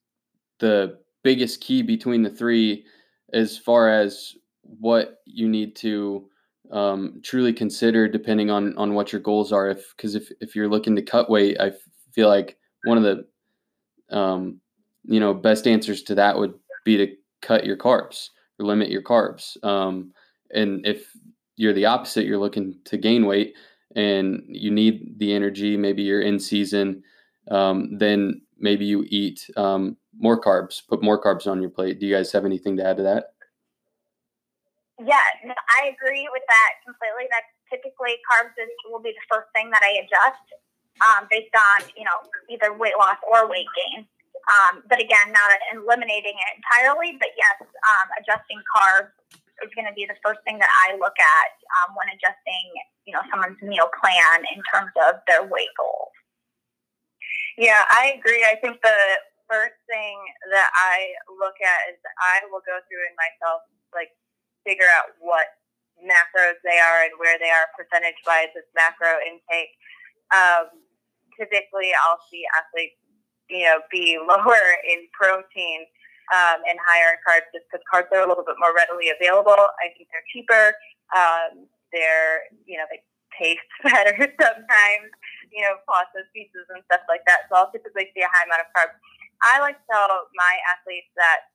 the 0.59 0.99
biggest 1.23 1.61
key 1.61 1.81
between 1.81 2.23
the 2.23 2.29
three 2.29 2.85
as 3.33 3.57
far 3.57 3.89
as 3.89 4.35
what 4.79 5.19
you 5.25 5.47
need 5.47 5.75
to 5.77 6.29
um, 6.71 7.21
truly 7.23 7.53
consider 7.53 8.07
depending 8.07 8.49
on 8.49 8.77
on 8.77 8.93
what 8.93 9.11
your 9.11 9.21
goals 9.21 9.53
are 9.53 9.69
if 9.69 9.93
because 9.95 10.15
if, 10.15 10.29
if 10.41 10.55
you're 10.55 10.67
looking 10.67 10.95
to 10.95 11.01
cut 11.01 11.29
weight 11.29 11.57
i 11.61 11.71
feel 12.11 12.27
like 12.27 12.57
one 12.83 12.97
of 12.97 13.03
the 13.03 14.15
um, 14.15 14.59
you 15.03 15.19
know 15.19 15.33
best 15.33 15.67
answers 15.67 16.03
to 16.03 16.15
that 16.15 16.37
would 16.37 16.53
be 16.83 16.97
to 16.97 17.15
cut 17.41 17.65
your 17.65 17.77
carbs 17.77 18.29
or 18.59 18.65
limit 18.65 18.89
your 18.89 19.01
carbs 19.01 19.61
um, 19.63 20.11
and 20.51 20.85
if 20.85 21.13
you're 21.57 21.73
the 21.73 21.85
opposite, 21.85 22.25
you're 22.25 22.37
looking 22.37 22.79
to 22.85 22.97
gain 22.97 23.25
weight 23.25 23.55
and 23.95 24.43
you 24.47 24.71
need 24.71 25.17
the 25.17 25.33
energy, 25.33 25.75
maybe 25.75 26.03
you're 26.03 26.21
in 26.21 26.39
season, 26.39 27.03
um, 27.49 27.97
then 27.97 28.41
maybe 28.59 28.85
you 28.85 29.05
eat 29.09 29.49
um, 29.57 29.97
more 30.17 30.39
carbs, 30.39 30.81
put 30.87 31.03
more 31.03 31.21
carbs 31.21 31.47
on 31.47 31.61
your 31.61 31.71
plate. 31.71 31.99
Do 31.99 32.05
you 32.05 32.15
guys 32.15 32.31
have 32.31 32.45
anything 32.45 32.77
to 32.77 32.85
add 32.85 32.97
to 32.97 33.03
that? 33.03 33.33
Yeah, 34.97 35.21
no, 35.45 35.53
I 35.77 35.93
agree 35.93 36.25
with 36.33 36.41
that 36.49 36.71
completely. 36.81 37.29
That 37.29 37.45
typically 37.69 38.17
carbs 38.25 38.57
is, 38.57 38.69
will 38.89 39.03
be 39.03 39.13
the 39.13 39.27
first 39.29 39.53
thing 39.53 39.69
that 39.69 39.85
I 39.85 40.01
adjust 40.01 40.45
um, 41.05 41.29
based 41.29 41.53
on, 41.53 41.85
you 41.93 42.01
know, 42.01 42.17
either 42.49 42.73
weight 42.73 42.97
loss 42.97 43.21
or 43.21 43.45
weight 43.45 43.69
gain. 43.77 44.09
Um, 44.49 44.81
but 44.89 44.97
again, 44.97 45.29
not 45.29 45.53
eliminating 45.69 46.33
it 46.33 46.49
entirely, 46.57 47.13
but 47.19 47.29
yes, 47.37 47.61
um, 47.61 48.07
adjusting 48.17 48.57
carbs 48.65 49.13
is 49.61 49.69
going 49.77 49.85
to 49.85 49.93
be 49.93 50.09
the 50.09 50.17
first 50.25 50.41
thing 50.49 50.57
that 50.57 50.71
I 50.87 50.97
look 50.97 51.17
at 51.19 51.51
um, 51.77 51.93
when 51.93 52.09
adjusting, 52.09 52.65
you 53.05 53.13
know, 53.13 53.21
someone's 53.29 53.59
meal 53.61 53.91
plan 53.93 54.49
in 54.49 54.65
terms 54.71 54.93
of 55.09 55.21
their 55.29 55.45
weight 55.45 55.73
goals. 55.77 56.15
Yeah, 57.57 57.85
I 57.93 58.17
agree. 58.17 58.45
I 58.45 58.57
think 58.61 58.81
the 58.81 59.01
first 59.49 59.77
thing 59.89 60.15
that 60.53 60.69
I 60.73 61.13
look 61.37 61.57
at 61.61 61.93
is 61.93 61.99
I 62.21 62.45
will 62.49 62.61
go 62.65 62.77
through 62.85 63.03
and 63.05 63.17
myself 63.17 63.65
like 63.93 64.13
figure 64.67 64.91
out 64.99 65.15
what 65.23 65.47
macros 66.03 66.59
they 66.67 66.75
are 66.75 67.07
and 67.07 67.15
where 67.15 67.39
they 67.39 67.47
are 67.47 67.71
percentage 67.73 68.19
wise 68.27 68.51
with 68.51 68.67
macro 68.75 69.15
intake. 69.23 69.71
Um, 70.35 70.83
typically, 71.39 71.95
I'll 72.05 72.21
see 72.27 72.43
athletes, 72.51 72.99
you 73.47 73.63
know, 73.63 73.79
be 73.87 74.19
lower 74.31 74.65
in 74.83 75.07
protein 75.15 75.87
um, 76.35 76.59
and 76.67 76.75
higher 76.83 77.15
in 77.15 77.19
carbs 77.23 77.47
just 77.55 77.65
because 77.71 77.83
carbs 77.87 78.11
are 78.11 78.25
a 78.25 78.29
little 78.29 78.43
bit 78.43 78.59
more 78.59 78.75
readily 78.75 79.07
available. 79.07 79.55
I 79.55 79.95
think 79.95 80.11
they're 80.11 80.27
cheaper. 80.35 80.75
Um, 81.15 81.71
they're, 81.95 82.51
you 82.67 82.75
know, 82.75 82.83
they 82.91 82.99
taste 83.39 83.63
better 83.87 84.11
sometimes, 84.35 85.09
you 85.55 85.63
know, 85.63 85.79
processed 85.87 86.29
pieces 86.35 86.67
and 86.75 86.83
stuff 86.91 87.07
like 87.07 87.23
that. 87.25 87.47
So 87.47 87.55
I'll 87.55 87.71
typically 87.71 88.11
see 88.11 88.21
a 88.21 88.29
high 88.29 88.43
amount 88.43 88.67
of 88.67 88.69
carbs. 88.75 88.97
I 89.39 89.61
like 89.63 89.79
to 89.79 89.85
tell 89.87 90.09
my 90.35 90.53
athletes 90.75 91.07
that 91.15 91.47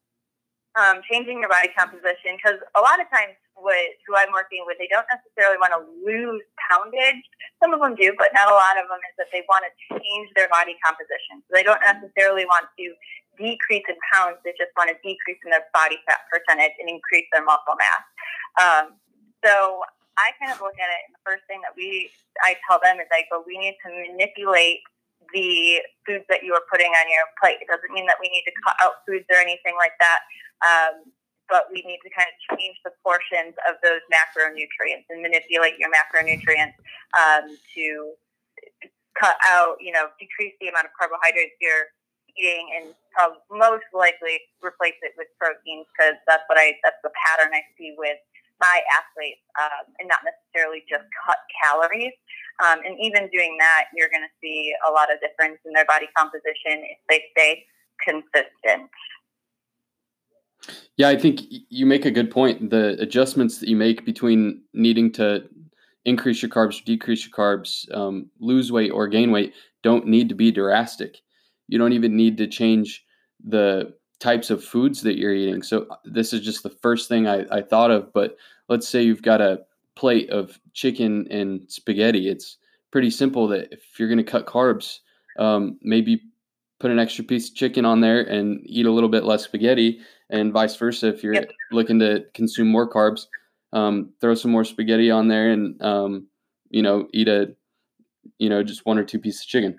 um, 0.74 1.04
changing 1.04 1.40
your 1.40 1.52
body 1.52 1.68
composition, 1.76 2.40
because 2.40 2.58
a 2.74 2.82
lot 2.82 3.00
of 3.00 3.06
times 3.12 3.36
with 3.56 3.94
who 4.08 4.16
I'm 4.16 4.32
working 4.32 4.64
with, 4.66 4.80
they 4.80 4.88
don't 4.88 5.06
necessarily 5.12 5.60
want 5.60 5.76
to 5.76 5.84
lose 6.02 6.42
poundage. 6.56 7.22
Some 7.62 7.76
of 7.76 7.80
them 7.84 7.94
do, 7.94 8.10
but 8.16 8.32
not 8.32 8.50
a 8.50 8.56
lot 8.56 8.80
of 8.80 8.88
them 8.88 8.98
is 9.04 9.14
that 9.20 9.30
they 9.30 9.44
want 9.46 9.68
to 9.68 9.72
change 9.94 10.28
their 10.34 10.48
body 10.48 10.74
composition. 10.80 11.44
So 11.46 11.54
they 11.54 11.62
don't 11.62 11.82
necessarily 11.84 12.48
want 12.48 12.66
to 12.80 12.86
decrease 13.36 13.84
in 13.88 13.96
pounds, 14.12 14.40
they 14.44 14.52
just 14.60 14.72
want 14.76 14.92
to 14.92 14.96
decrease 15.00 15.40
in 15.44 15.50
their 15.52 15.64
body 15.72 15.96
fat 16.04 16.24
percentage 16.28 16.76
and 16.80 16.88
increase 16.88 17.24
their 17.32 17.44
muscle 17.44 17.76
mass. 17.76 18.04
Um, 18.60 18.84
so 19.44 19.80
I 20.20 20.36
kind 20.36 20.52
of 20.52 20.60
look 20.60 20.76
at 20.76 20.90
it, 20.92 21.00
and 21.08 21.16
the 21.16 21.24
first 21.24 21.44
thing 21.48 21.64
that 21.64 21.72
we 21.72 22.12
I 22.44 22.56
tell 22.68 22.80
them 22.82 23.00
is 23.00 23.08
I 23.12 23.24
go, 23.32 23.44
we 23.44 23.56
need 23.56 23.76
to 23.84 23.88
manipulate 23.88 24.84
the 25.32 25.82
foods 26.06 26.24
that 26.28 26.44
you 26.44 26.52
are 26.54 26.64
putting 26.70 26.92
on 26.92 27.06
your 27.08 27.26
plate. 27.40 27.58
It 27.60 27.68
doesn't 27.68 27.92
mean 27.92 28.06
that 28.06 28.20
we 28.20 28.28
need 28.28 28.44
to 28.46 28.54
cut 28.64 28.76
out 28.80 29.02
foods 29.08 29.26
or 29.32 29.40
anything 29.40 29.74
like 29.76 29.96
that. 30.00 30.20
Um, 30.62 31.10
but 31.50 31.68
we 31.68 31.84
need 31.84 32.00
to 32.00 32.10
kind 32.12 32.28
of 32.28 32.36
change 32.56 32.80
the 32.80 32.92
portions 33.04 33.52
of 33.68 33.76
those 33.84 34.00
macronutrients 34.08 35.04
and 35.10 35.20
manipulate 35.20 35.76
your 35.76 35.92
macronutrients 35.92 36.78
um, 37.12 37.44
to 37.76 38.16
cut 39.18 39.36
out, 39.44 39.76
you 39.80 39.92
know, 39.92 40.08
decrease 40.16 40.56
the 40.60 40.72
amount 40.72 40.88
of 40.88 40.92
carbohydrates 40.96 41.52
you're 41.60 41.92
eating 42.32 42.64
and 42.80 42.94
probably 43.12 43.44
most 43.52 43.84
likely 43.92 44.40
replace 44.64 44.96
it 45.04 45.12
with 45.20 45.28
proteins 45.36 45.84
because 45.92 46.16
that's 46.24 46.44
what 46.48 46.56
I 46.56 46.80
that's 46.80 46.96
the 47.04 47.12
pattern 47.12 47.52
I 47.52 47.60
see 47.76 47.92
with 47.98 48.16
my 48.60 48.80
athletes 48.92 49.42
um, 49.60 49.94
and 49.98 50.08
not 50.08 50.20
necessarily 50.24 50.84
just 50.88 51.04
cut 51.26 51.38
calories. 51.62 52.12
Um, 52.62 52.80
and 52.84 52.96
even 53.00 53.28
doing 53.32 53.56
that, 53.58 53.86
you're 53.94 54.10
going 54.10 54.22
to 54.22 54.34
see 54.42 54.74
a 54.86 54.90
lot 54.92 55.12
of 55.12 55.18
difference 55.20 55.58
in 55.64 55.72
their 55.72 55.86
body 55.86 56.06
composition 56.16 56.84
if 56.84 56.98
they 57.08 57.22
stay 57.32 57.64
consistent. 58.04 58.90
Yeah, 60.96 61.08
I 61.08 61.18
think 61.18 61.40
you 61.70 61.86
make 61.86 62.04
a 62.04 62.10
good 62.10 62.30
point. 62.30 62.70
The 62.70 63.00
adjustments 63.00 63.58
that 63.58 63.68
you 63.68 63.76
make 63.76 64.04
between 64.04 64.62
needing 64.74 65.10
to 65.12 65.48
increase 66.04 66.42
your 66.42 66.50
carbs, 66.50 66.84
decrease 66.84 67.26
your 67.26 67.32
carbs, 67.32 67.92
um, 67.96 68.30
lose 68.38 68.70
weight, 68.70 68.90
or 68.90 69.08
gain 69.08 69.30
weight 69.30 69.54
don't 69.82 70.06
need 70.06 70.28
to 70.28 70.34
be 70.34 70.50
drastic. 70.50 71.18
You 71.68 71.78
don't 71.78 71.92
even 71.92 72.16
need 72.16 72.38
to 72.38 72.46
change 72.46 73.04
the 73.44 73.94
types 74.22 74.50
of 74.50 74.62
foods 74.62 75.02
that 75.02 75.18
you're 75.18 75.34
eating. 75.34 75.64
So 75.64 75.86
uh, 75.90 75.96
this 76.04 76.32
is 76.32 76.42
just 76.42 76.62
the 76.62 76.70
first 76.70 77.08
thing 77.08 77.26
I, 77.26 77.44
I 77.50 77.60
thought 77.60 77.90
of. 77.90 78.12
But 78.12 78.36
let's 78.68 78.86
say 78.86 79.02
you've 79.02 79.22
got 79.22 79.40
a 79.40 79.62
plate 79.96 80.30
of 80.30 80.60
chicken 80.74 81.26
and 81.28 81.68
spaghetti. 81.68 82.28
It's 82.28 82.58
pretty 82.92 83.10
simple 83.10 83.48
that 83.48 83.72
if 83.72 83.98
you're 83.98 84.08
going 84.08 84.24
to 84.24 84.24
cut 84.24 84.46
carbs, 84.46 85.00
um, 85.40 85.76
maybe 85.82 86.22
put 86.78 86.92
an 86.92 87.00
extra 87.00 87.24
piece 87.24 87.48
of 87.48 87.56
chicken 87.56 87.84
on 87.84 88.00
there 88.00 88.20
and 88.20 88.60
eat 88.64 88.86
a 88.86 88.92
little 88.92 89.08
bit 89.08 89.24
less 89.24 89.42
spaghetti, 89.42 90.00
and 90.30 90.52
vice 90.52 90.76
versa. 90.76 91.08
If 91.08 91.24
you're 91.24 91.34
yep. 91.34 91.50
looking 91.72 91.98
to 91.98 92.24
consume 92.32 92.68
more 92.68 92.88
carbs, 92.88 93.26
um, 93.72 94.12
throw 94.20 94.34
some 94.34 94.52
more 94.52 94.64
spaghetti 94.64 95.10
on 95.10 95.28
there 95.28 95.50
and 95.50 95.82
um, 95.82 96.28
you 96.70 96.82
know 96.82 97.08
eat 97.12 97.28
a 97.28 97.54
you 98.38 98.48
know 98.48 98.62
just 98.62 98.86
one 98.86 98.98
or 98.98 99.04
two 99.04 99.18
pieces 99.18 99.42
of 99.42 99.48
chicken. 99.48 99.76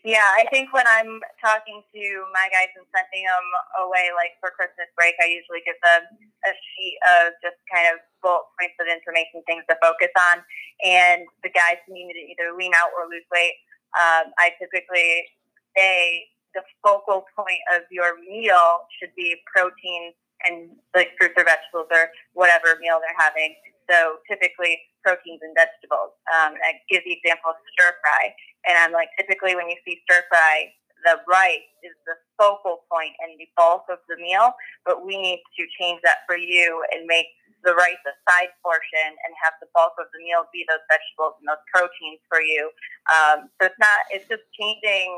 Yeah, 0.00 0.24
I 0.24 0.48
think 0.48 0.72
when 0.72 0.88
I'm 0.88 1.20
talking 1.44 1.84
to 1.84 2.04
my 2.32 2.48
guys 2.48 2.72
and 2.72 2.88
sending 2.88 3.28
them 3.28 3.48
away, 3.84 4.08
like 4.16 4.32
for 4.40 4.48
Christmas 4.48 4.88
break, 4.96 5.12
I 5.20 5.28
usually 5.28 5.60
give 5.68 5.76
them 5.84 6.08
a 6.48 6.52
sheet 6.56 6.96
of 7.04 7.36
just 7.44 7.60
kind 7.68 7.84
of 7.92 8.00
bullet 8.24 8.48
points 8.56 8.80
of 8.80 8.88
information, 8.88 9.44
things 9.44 9.60
to 9.68 9.76
focus 9.84 10.08
on. 10.16 10.40
And 10.80 11.28
the 11.44 11.52
guys 11.52 11.76
need 11.84 12.16
to 12.16 12.22
either 12.32 12.56
lean 12.56 12.72
out 12.72 12.96
or 12.96 13.12
lose 13.12 13.28
weight. 13.28 13.60
Um, 13.92 14.32
I 14.40 14.56
typically 14.56 15.28
say 15.76 16.32
the 16.56 16.64
focal 16.80 17.28
point 17.36 17.60
of 17.76 17.84
your 17.92 18.16
meal 18.24 18.88
should 18.96 19.12
be 19.12 19.36
protein 19.52 20.16
and 20.48 20.72
like 20.96 21.12
fruits 21.20 21.36
or 21.36 21.44
vegetables 21.44 21.92
or 21.92 22.08
whatever 22.32 22.80
meal 22.80 23.04
they're 23.04 23.20
having. 23.20 23.52
So 23.90 24.22
typically 24.30 24.78
proteins 25.02 25.42
and 25.42 25.50
vegetables. 25.58 26.14
Um, 26.30 26.54
and 26.54 26.62
I 26.62 26.72
give 26.86 27.02
the 27.02 27.18
example 27.18 27.50
of 27.50 27.58
stir 27.74 27.90
fry. 27.98 28.30
And 28.68 28.78
I'm 28.78 28.92
like, 28.94 29.10
typically 29.18 29.58
when 29.58 29.66
you 29.66 29.76
see 29.82 29.98
stir 30.06 30.22
fry, 30.30 30.70
the 31.02 31.18
rice 31.26 31.64
is 31.82 31.96
the 32.04 32.14
focal 32.36 32.84
point 32.92 33.16
and 33.24 33.32
the 33.40 33.48
bulk 33.56 33.88
of 33.88 33.98
the 34.08 34.20
meal, 34.20 34.52
but 34.84 35.04
we 35.04 35.16
need 35.16 35.40
to 35.56 35.64
change 35.80 36.00
that 36.04 36.28
for 36.28 36.36
you 36.36 36.84
and 36.92 37.08
make 37.08 37.26
the 37.64 37.72
rice 37.72 38.00
a 38.04 38.14
side 38.28 38.52
portion 38.64 39.08
and 39.08 39.32
have 39.40 39.56
the 39.60 39.68
bulk 39.72 39.92
of 40.00 40.08
the 40.12 40.20
meal 40.20 40.44
be 40.52 40.64
those 40.68 40.84
vegetables 40.88 41.36
and 41.40 41.48
those 41.48 41.64
proteins 41.72 42.20
for 42.28 42.40
you. 42.40 42.68
Um, 43.08 43.48
so 43.60 43.68
it's 43.68 43.80
not, 43.80 44.04
it's 44.12 44.28
just 44.28 44.44
changing, 44.56 45.08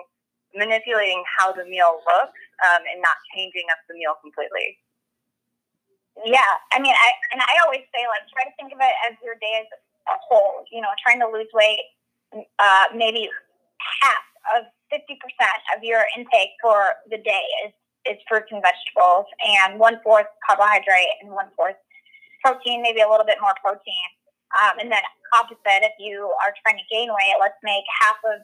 manipulating 0.55 1.23
how 1.39 1.51
the 1.51 1.67
meal 1.67 2.03
looks 2.07 2.43
um, 2.67 2.83
and 2.87 2.99
not 3.03 3.19
changing 3.35 3.67
up 3.71 3.79
the 3.91 3.95
meal 3.95 4.15
completely. 4.23 4.79
Yeah, 6.21 6.53
I 6.73 6.79
mean, 6.79 6.93
I 6.93 7.09
and 7.33 7.41
I 7.41 7.65
always 7.65 7.89
say 7.95 8.05
like 8.05 8.29
try 8.29 8.45
to 8.45 8.55
think 8.61 8.73
of 8.73 8.79
it 8.81 8.97
as 9.09 9.17
your 9.25 9.35
day 9.41 9.65
as 9.65 9.69
a 10.09 10.17
whole. 10.29 10.65
You 10.71 10.81
know, 10.85 10.93
trying 11.01 11.21
to 11.21 11.29
lose 11.29 11.49
weight 11.55 11.81
uh, 12.35 12.87
maybe 12.95 13.29
half 14.03 14.25
of 14.57 14.65
50% 14.93 15.17
of 15.77 15.83
your 15.83 16.05
intake 16.17 16.57
for 16.61 16.97
the 17.11 17.19
day 17.19 17.45
is 17.67 17.73
is 18.03 18.19
fruits 18.27 18.51
and 18.51 18.59
vegetables, 18.59 19.31
and 19.47 19.79
one 19.79 19.95
fourth 20.03 20.27
carbohydrate 20.43 21.23
and 21.23 21.31
one 21.31 21.47
fourth 21.55 21.79
protein, 22.43 22.83
maybe 22.83 22.99
a 22.99 23.07
little 23.07 23.25
bit 23.25 23.39
more 23.39 23.55
protein. 23.63 24.11
Um, 24.59 24.83
and 24.83 24.91
then 24.91 25.07
opposite, 25.39 25.87
if 25.87 25.95
you 26.03 26.35
are 26.43 26.51
trying 26.67 26.83
to 26.83 26.87
gain 26.91 27.15
weight, 27.15 27.39
let's 27.39 27.55
make 27.63 27.87
half 28.03 28.19
of 28.27 28.43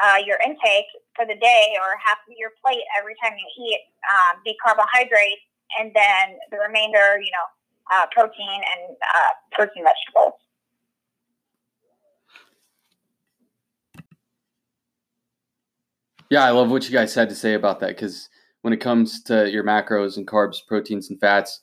uh, 0.00 0.18
your 0.24 0.40
intake 0.40 0.88
for 1.12 1.28
the 1.28 1.36
day 1.36 1.76
or 1.76 2.00
half 2.00 2.24
of 2.24 2.32
your 2.40 2.56
plate 2.64 2.88
every 2.96 3.12
time 3.20 3.36
you 3.36 3.44
eat 3.68 3.84
um, 4.08 4.40
be 4.48 4.56
carbohydrates, 4.64 5.44
and 5.78 5.92
then 5.94 6.38
the 6.50 6.58
remainder, 6.58 7.18
you 7.20 7.30
know, 7.30 7.46
uh, 7.94 8.06
protein 8.12 8.60
and 8.76 8.96
uh, 9.14 9.62
and 9.62 9.84
vegetables. 9.84 10.34
Yeah, 16.30 16.44
I 16.44 16.50
love 16.50 16.70
what 16.70 16.84
you 16.84 16.92
guys 16.92 17.14
had 17.14 17.28
to 17.28 17.36
say 17.36 17.54
about 17.54 17.80
that 17.80 17.88
because 17.88 18.28
when 18.62 18.72
it 18.72 18.80
comes 18.80 19.22
to 19.24 19.48
your 19.50 19.62
macros 19.62 20.16
and 20.16 20.26
carbs, 20.26 20.56
proteins, 20.66 21.08
and 21.08 21.20
fats, 21.20 21.60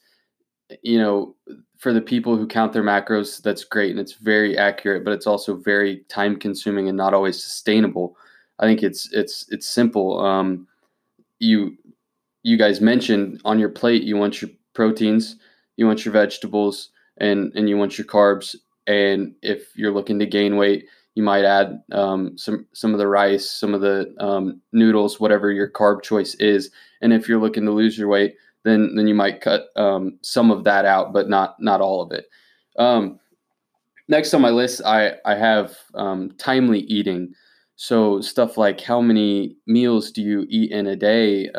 you 0.81 0.97
know, 0.97 1.35
for 1.77 1.91
the 1.91 2.01
people 2.01 2.37
who 2.37 2.47
count 2.47 2.71
their 2.71 2.83
macros, 2.83 3.41
that's 3.41 3.65
great 3.65 3.91
and 3.91 3.99
it's 3.99 4.13
very 4.13 4.57
accurate, 4.57 5.03
but 5.03 5.11
it's 5.11 5.27
also 5.27 5.55
very 5.55 6.05
time 6.07 6.37
consuming 6.37 6.87
and 6.87 6.97
not 6.97 7.13
always 7.13 7.43
sustainable. 7.43 8.15
I 8.59 8.65
think 8.65 8.83
it's 8.83 9.11
it's 9.11 9.45
it's 9.49 9.67
simple. 9.67 10.21
Um, 10.21 10.67
you 11.39 11.77
you 12.43 12.57
guys 12.57 12.81
mentioned 12.81 13.41
on 13.45 13.57
your 13.57 13.69
plate 13.69 14.03
you 14.03 14.17
want 14.17 14.41
your 14.41 14.51
proteins, 14.73 15.37
you 15.77 15.87
want 15.87 16.05
your 16.05 16.11
vegetables, 16.11 16.89
and 17.17 17.51
and 17.55 17.67
you 17.69 17.77
want 17.77 17.97
your 17.97 18.07
carbs. 18.07 18.55
And 18.85 19.33
if 19.41 19.75
you're 19.75 19.93
looking 19.93 20.19
to 20.19 20.25
gain 20.25 20.57
weight, 20.57 20.87
you 21.15 21.23
might 21.23 21.45
add 21.45 21.81
um, 21.91 22.37
some 22.37 22.67
some 22.73 22.93
of 22.93 22.99
the 22.99 23.07
rice, 23.07 23.49
some 23.49 23.73
of 23.73 23.81
the 23.81 24.13
um, 24.19 24.61
noodles, 24.71 25.19
whatever 25.19 25.51
your 25.51 25.69
carb 25.69 26.03
choice 26.03 26.35
is. 26.35 26.69
And 27.01 27.13
if 27.13 27.27
you're 27.27 27.39
looking 27.41 27.65
to 27.65 27.71
lose 27.71 27.97
your 27.97 28.07
weight, 28.09 28.35
then 28.63 28.95
then 28.95 29.07
you 29.07 29.15
might 29.15 29.41
cut 29.41 29.67
um, 29.75 30.17
some 30.21 30.51
of 30.51 30.63
that 30.65 30.85
out, 30.85 31.13
but 31.13 31.29
not 31.29 31.55
not 31.59 31.81
all 31.81 32.01
of 32.01 32.11
it. 32.11 32.25
Um, 32.77 33.19
next 34.07 34.33
on 34.33 34.41
my 34.41 34.49
list, 34.49 34.81
I 34.85 35.13
I 35.25 35.35
have 35.35 35.77
um, 35.95 36.31
timely 36.37 36.79
eating. 36.79 37.33
So 37.75 38.21
stuff 38.21 38.57
like 38.57 38.81
how 38.81 39.01
many 39.01 39.57
meals 39.65 40.11
do 40.11 40.21
you 40.21 40.45
eat 40.49 40.71
in 40.71 40.87
a 40.87 40.95
day? 40.95 41.49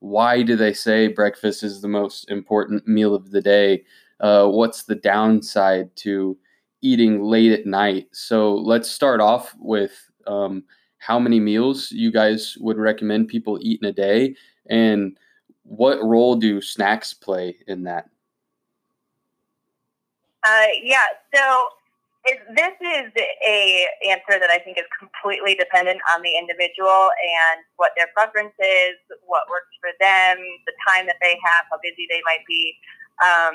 Why 0.00 0.42
do 0.42 0.56
they 0.56 0.72
say 0.72 1.08
breakfast 1.08 1.62
is 1.62 1.80
the 1.80 1.88
most 1.88 2.30
important 2.30 2.88
meal 2.88 3.14
of 3.14 3.30
the 3.30 3.40
day? 3.40 3.84
Uh, 4.18 4.48
what's 4.48 4.84
the 4.84 4.94
downside 4.94 5.94
to 5.96 6.36
eating 6.82 7.22
late 7.22 7.52
at 7.52 7.66
night? 7.66 8.08
So 8.12 8.54
let's 8.54 8.90
start 8.90 9.20
off 9.20 9.54
with 9.58 10.10
um, 10.26 10.64
how 10.98 11.18
many 11.18 11.40
meals 11.40 11.90
you 11.92 12.10
guys 12.10 12.56
would 12.60 12.76
recommend 12.76 13.28
people 13.28 13.58
eat 13.60 13.80
in 13.82 13.88
a 13.88 13.92
day, 13.92 14.34
and 14.68 15.16
what 15.62 16.02
role 16.02 16.36
do 16.36 16.60
snacks 16.60 17.14
play 17.14 17.56
in 17.66 17.84
that? 17.84 18.08
Uh, 20.44 20.66
yeah, 20.82 21.04
so 21.34 21.68
it, 22.24 22.36
this 22.52 22.76
is 22.76 23.08
a 23.16 23.88
answer 24.12 24.36
that 24.36 24.52
I 24.52 24.60
think 24.60 24.76
is 24.76 24.88
completely 25.00 25.56
dependent 25.56 26.04
on 26.12 26.20
the 26.20 26.36
individual 26.36 27.08
and 27.08 27.64
what 27.80 27.96
their 27.96 28.12
preference 28.12 28.52
is, 28.60 29.00
what 29.24 29.48
works 29.48 29.72
for 29.80 29.88
them, 29.96 30.36
the 30.68 30.76
time 30.84 31.08
that 31.08 31.16
they 31.24 31.40
have, 31.40 31.64
how 31.72 31.80
busy 31.80 32.04
they 32.12 32.20
might 32.28 32.44
be. 32.44 32.76
Um, 33.24 33.54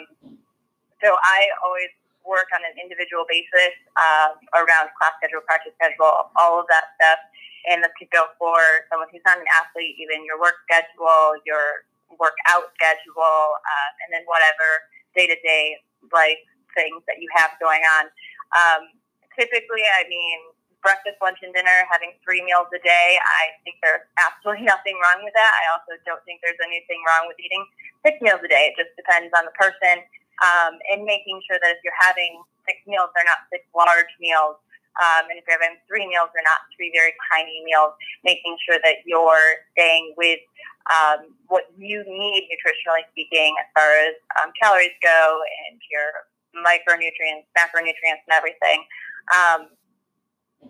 so 0.98 1.14
I 1.14 1.46
always 1.62 1.94
work 2.26 2.50
on 2.58 2.66
an 2.66 2.74
individual 2.82 3.30
basis 3.30 3.78
uh, 3.94 4.34
around 4.58 4.90
class 4.98 5.14
schedule, 5.22 5.46
practice 5.46 5.78
schedule, 5.78 6.34
all 6.34 6.58
of 6.58 6.66
that 6.74 6.98
stuff. 6.98 7.22
And 7.70 7.86
this 7.86 7.94
could 8.02 8.10
go 8.10 8.34
for 8.42 8.58
someone 8.90 9.10
who's 9.14 9.26
not 9.30 9.38
an 9.38 9.50
athlete, 9.62 9.94
even 10.02 10.26
your 10.26 10.42
work 10.42 10.58
schedule, 10.66 11.38
your 11.46 11.86
workout 12.18 12.74
schedule, 12.78 13.42
um, 13.62 13.92
and 14.06 14.10
then 14.10 14.26
whatever 14.26 14.90
day 15.14 15.30
to 15.30 15.38
day 15.46 15.78
life 16.10 16.42
things 16.76 17.02
that 17.08 17.18
you 17.24 17.30
have 17.34 17.56
going 17.58 17.82
on. 17.98 18.12
Um, 18.56 18.96
typically, 19.36 19.84
I 19.84 20.08
mean, 20.08 20.56
breakfast, 20.86 21.18
lunch, 21.20 21.42
and 21.42 21.50
dinner, 21.52 21.90
having 21.90 22.14
three 22.22 22.46
meals 22.46 22.70
a 22.70 22.82
day, 22.86 23.18
I 23.18 23.58
think 23.66 23.82
there's 23.82 24.06
absolutely 24.22 24.70
nothing 24.74 24.96
wrong 25.02 25.26
with 25.26 25.36
that. 25.36 25.54
I 25.66 25.76
also 25.76 26.00
don't 26.08 26.22
think 26.24 26.40
there's 26.46 26.60
anything 26.64 27.02
wrong 27.04 27.26
with 27.26 27.42
eating 27.42 27.66
six 28.06 28.22
meals 28.22 28.40
a 28.46 28.50
day. 28.50 28.70
It 28.72 28.78
just 28.78 28.94
depends 28.94 29.34
on 29.34 29.50
the 29.50 29.56
person. 29.58 30.06
Um, 30.44 30.78
and 30.92 31.08
making 31.08 31.40
sure 31.48 31.58
that 31.58 31.72
if 31.74 31.82
you're 31.82 31.96
having 31.98 32.44
six 32.68 32.78
meals, 32.86 33.10
they're 33.16 33.28
not 33.28 33.48
six 33.50 33.66
large 33.74 34.12
meals. 34.20 34.60
Um, 34.96 35.28
and 35.28 35.36
if 35.36 35.44
you're 35.48 35.60
having 35.60 35.80
three 35.88 36.08
meals, 36.08 36.32
they're 36.32 36.46
not 36.46 36.68
three 36.76 36.92
very 36.96 37.16
tiny 37.28 37.64
meals. 37.66 37.96
Making 38.24 38.56
sure 38.64 38.80
that 38.84 39.04
you're 39.08 39.64
staying 39.76 40.14
with 40.16 40.40
um, 40.92 41.34
what 41.48 41.72
you 41.80 42.06
need 42.06 42.48
nutritionally 42.52 43.04
speaking 43.12 43.56
as 43.58 43.68
far 43.74 43.90
as 44.06 44.16
um, 44.40 44.54
calories 44.60 44.94
go 45.02 45.42
and 45.68 45.82
your 45.90 46.30
micronutrients, 46.64 47.48
macronutrients, 47.58 48.24
and 48.28 48.34
everything. 48.34 48.86
Um, 49.34 49.68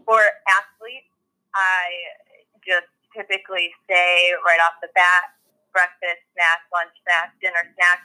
for 0.06 0.19
athletes, 0.50 1.12
I 1.54 2.60
just 2.65 2.89
typically 3.15 3.71
say 3.88 4.34
right 4.45 4.60
off 4.65 4.82
the 4.82 4.89
bat 4.93 5.36
breakfast, 5.76 6.24
snack, 6.32 6.63
lunch, 6.71 6.95
snack, 7.04 7.36
dinner, 7.43 7.67
snack. 7.76 8.00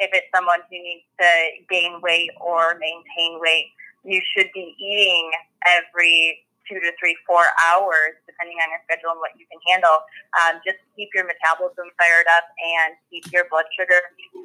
If 0.00 0.08
it's 0.16 0.32
someone 0.32 0.64
who 0.72 0.80
needs 0.80 1.04
to 1.20 1.30
gain 1.68 2.00
weight 2.00 2.32
or 2.40 2.80
maintain 2.80 3.36
weight, 3.44 3.68
you 4.02 4.24
should 4.32 4.48
be 4.56 4.72
eating 4.80 5.30
every 5.68 6.40
two 6.70 6.78
to 6.78 6.94
three, 7.02 7.18
four 7.26 7.42
hours, 7.66 8.14
depending 8.30 8.62
on 8.62 8.70
your 8.70 8.78
schedule 8.86 9.10
and 9.10 9.18
what 9.18 9.34
you 9.34 9.42
can 9.50 9.58
handle, 9.66 10.06
um, 10.38 10.62
just 10.62 10.78
keep 10.94 11.10
your 11.10 11.26
metabolism 11.26 11.90
fired 11.98 12.30
up 12.30 12.46
and 12.78 12.94
keep 13.10 13.26
your 13.34 13.50
blood 13.50 13.66
sugar 13.74 13.98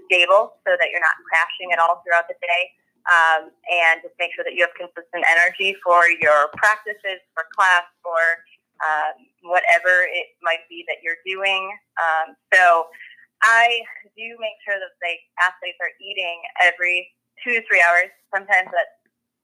stable 0.09 0.57
so 0.65 0.73
that 0.73 0.89
you're 0.89 1.05
not 1.05 1.13
crashing 1.29 1.69
at 1.69 1.77
all 1.77 2.01
throughout 2.01 2.25
the 2.25 2.35
day. 2.41 2.73
Um, 3.05 3.53
and 3.69 4.01
just 4.01 4.17
make 4.17 4.33
sure 4.33 4.41
that 4.41 4.57
you 4.57 4.65
have 4.65 4.73
consistent 4.73 5.21
energy 5.29 5.77
for 5.85 6.09
your 6.09 6.49
practices, 6.57 7.21
for 7.37 7.45
class, 7.53 7.85
for 8.01 8.17
um, 8.81 9.29
whatever 9.45 10.09
it 10.09 10.33
might 10.41 10.65
be 10.73 10.81
that 10.89 11.05
you're 11.05 11.21
doing. 11.21 11.69
Um, 12.01 12.33
so 12.49 12.89
I 13.45 13.85
do 14.17 14.25
make 14.41 14.57
sure 14.65 14.81
that 14.81 14.93
the 14.97 15.13
athletes 15.37 15.77
are 15.85 15.93
eating 16.01 16.41
every 16.65 17.13
two 17.45 17.53
to 17.53 17.61
three 17.69 17.77
hours. 17.77 18.09
Sometimes 18.33 18.73
that's 18.73 18.97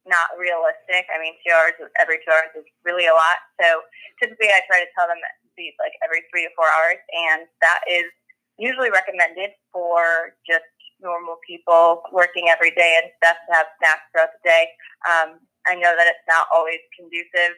not 0.05 0.33
realistic. 0.37 1.05
I 1.13 1.21
mean, 1.21 1.37
two 1.45 1.53
hours 1.53 1.77
every 1.99 2.17
two 2.25 2.31
hours 2.33 2.51
is 2.57 2.65
really 2.85 3.05
a 3.05 3.13
lot. 3.13 3.39
So 3.61 3.85
typically, 4.17 4.49
I 4.49 4.65
try 4.65 4.81
to 4.81 4.89
tell 4.97 5.05
them 5.05 5.19
these 5.57 5.75
like 5.77 5.93
every 6.01 6.25
three 6.31 6.47
to 6.47 6.51
four 6.57 6.67
hours, 6.67 7.01
and 7.13 7.45
that 7.61 7.81
is 7.85 8.09
usually 8.57 8.89
recommended 8.89 9.53
for 9.73 10.37
just 10.45 10.65
normal 11.01 11.37
people 11.45 12.05
working 12.13 12.49
every 12.49 12.71
day 12.77 13.01
and 13.01 13.09
stuff 13.17 13.37
to 13.45 13.49
have 13.57 13.67
snacks 13.81 14.05
throughout 14.13 14.33
the 14.37 14.43
day. 14.45 14.63
Um, 15.09 15.41
I 15.65 15.77
know 15.77 15.93
that 15.97 16.09
it's 16.09 16.27
not 16.29 16.45
always 16.53 16.81
conducive, 16.97 17.57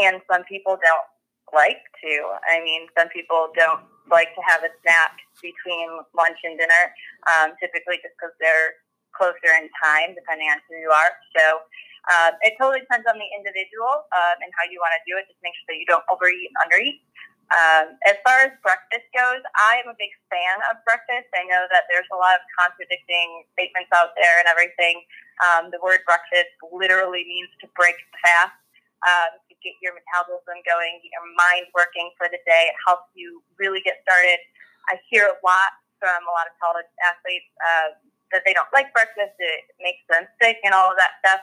and 0.00 0.20
some 0.30 0.44
people 0.44 0.76
don't 0.76 1.08
like 1.54 1.80
to. 2.02 2.12
I 2.48 2.60
mean, 2.64 2.88
some 2.96 3.08
people 3.08 3.48
don't 3.56 3.84
like 4.10 4.34
to 4.34 4.42
have 4.44 4.62
a 4.62 4.72
snack 4.82 5.16
between 5.40 5.88
lunch 6.16 6.38
and 6.44 6.58
dinner, 6.58 6.84
um, 7.28 7.54
typically 7.60 8.00
just 8.02 8.14
because 8.16 8.34
they're 8.40 8.76
closer 9.16 9.50
in 9.56 9.72
time, 9.80 10.12
depending 10.12 10.46
on 10.52 10.60
who 10.68 10.76
you 10.76 10.92
are. 10.92 11.12
So 11.34 11.64
um, 12.12 12.38
it 12.46 12.54
totally 12.60 12.84
depends 12.84 13.08
on 13.10 13.18
the 13.18 13.28
individual 13.34 14.06
um, 14.14 14.36
and 14.38 14.50
how 14.54 14.68
you 14.70 14.78
want 14.78 14.94
to 14.94 15.02
do 15.08 15.18
it. 15.18 15.26
Just 15.26 15.42
make 15.42 15.56
sure 15.58 15.74
that 15.74 15.80
you 15.80 15.88
don't 15.88 16.06
overeat 16.06 16.46
and 16.46 16.56
undereat. 16.62 17.02
Um, 17.46 17.94
as 18.10 18.18
far 18.26 18.42
as 18.42 18.50
breakfast 18.58 19.06
goes, 19.14 19.38
I 19.54 19.78
am 19.78 19.86
a 19.86 19.94
big 19.94 20.10
fan 20.26 20.58
of 20.66 20.82
breakfast. 20.82 21.30
I 21.30 21.46
know 21.46 21.70
that 21.70 21.86
there's 21.86 22.10
a 22.10 22.18
lot 22.18 22.34
of 22.34 22.42
contradicting 22.58 23.46
statements 23.54 23.90
out 23.94 24.18
there 24.18 24.42
and 24.42 24.50
everything. 24.50 25.06
Um, 25.46 25.70
the 25.70 25.78
word 25.78 26.02
breakfast 26.10 26.50
literally 26.74 27.22
means 27.22 27.50
to 27.62 27.70
break 27.78 27.94
fast, 28.18 28.58
um, 29.06 29.38
to 29.46 29.54
get 29.62 29.78
your 29.78 29.94
metabolism 29.94 30.58
going, 30.66 30.98
get 31.06 31.14
your 31.14 31.30
mind 31.38 31.70
working 31.70 32.10
for 32.18 32.26
the 32.26 32.42
day. 32.42 32.74
It 32.74 32.78
helps 32.82 33.14
you 33.14 33.42
really 33.62 33.78
get 33.86 34.02
started. 34.02 34.42
I 34.90 34.98
hear 35.06 35.30
a 35.30 35.38
lot 35.46 35.70
from 36.02 36.18
a 36.26 36.32
lot 36.34 36.50
of 36.50 36.54
college 36.58 36.90
athletes. 37.06 37.46
Uh, 37.62 37.94
that 38.32 38.42
they 38.44 38.54
don't 38.54 38.70
like 38.74 38.92
breakfast. 38.92 39.36
It 39.38 39.70
makes 39.80 40.02
them 40.08 40.26
sick 40.40 40.58
and 40.64 40.72
all 40.74 40.90
of 40.90 40.98
that 40.98 41.18
stuff. 41.22 41.42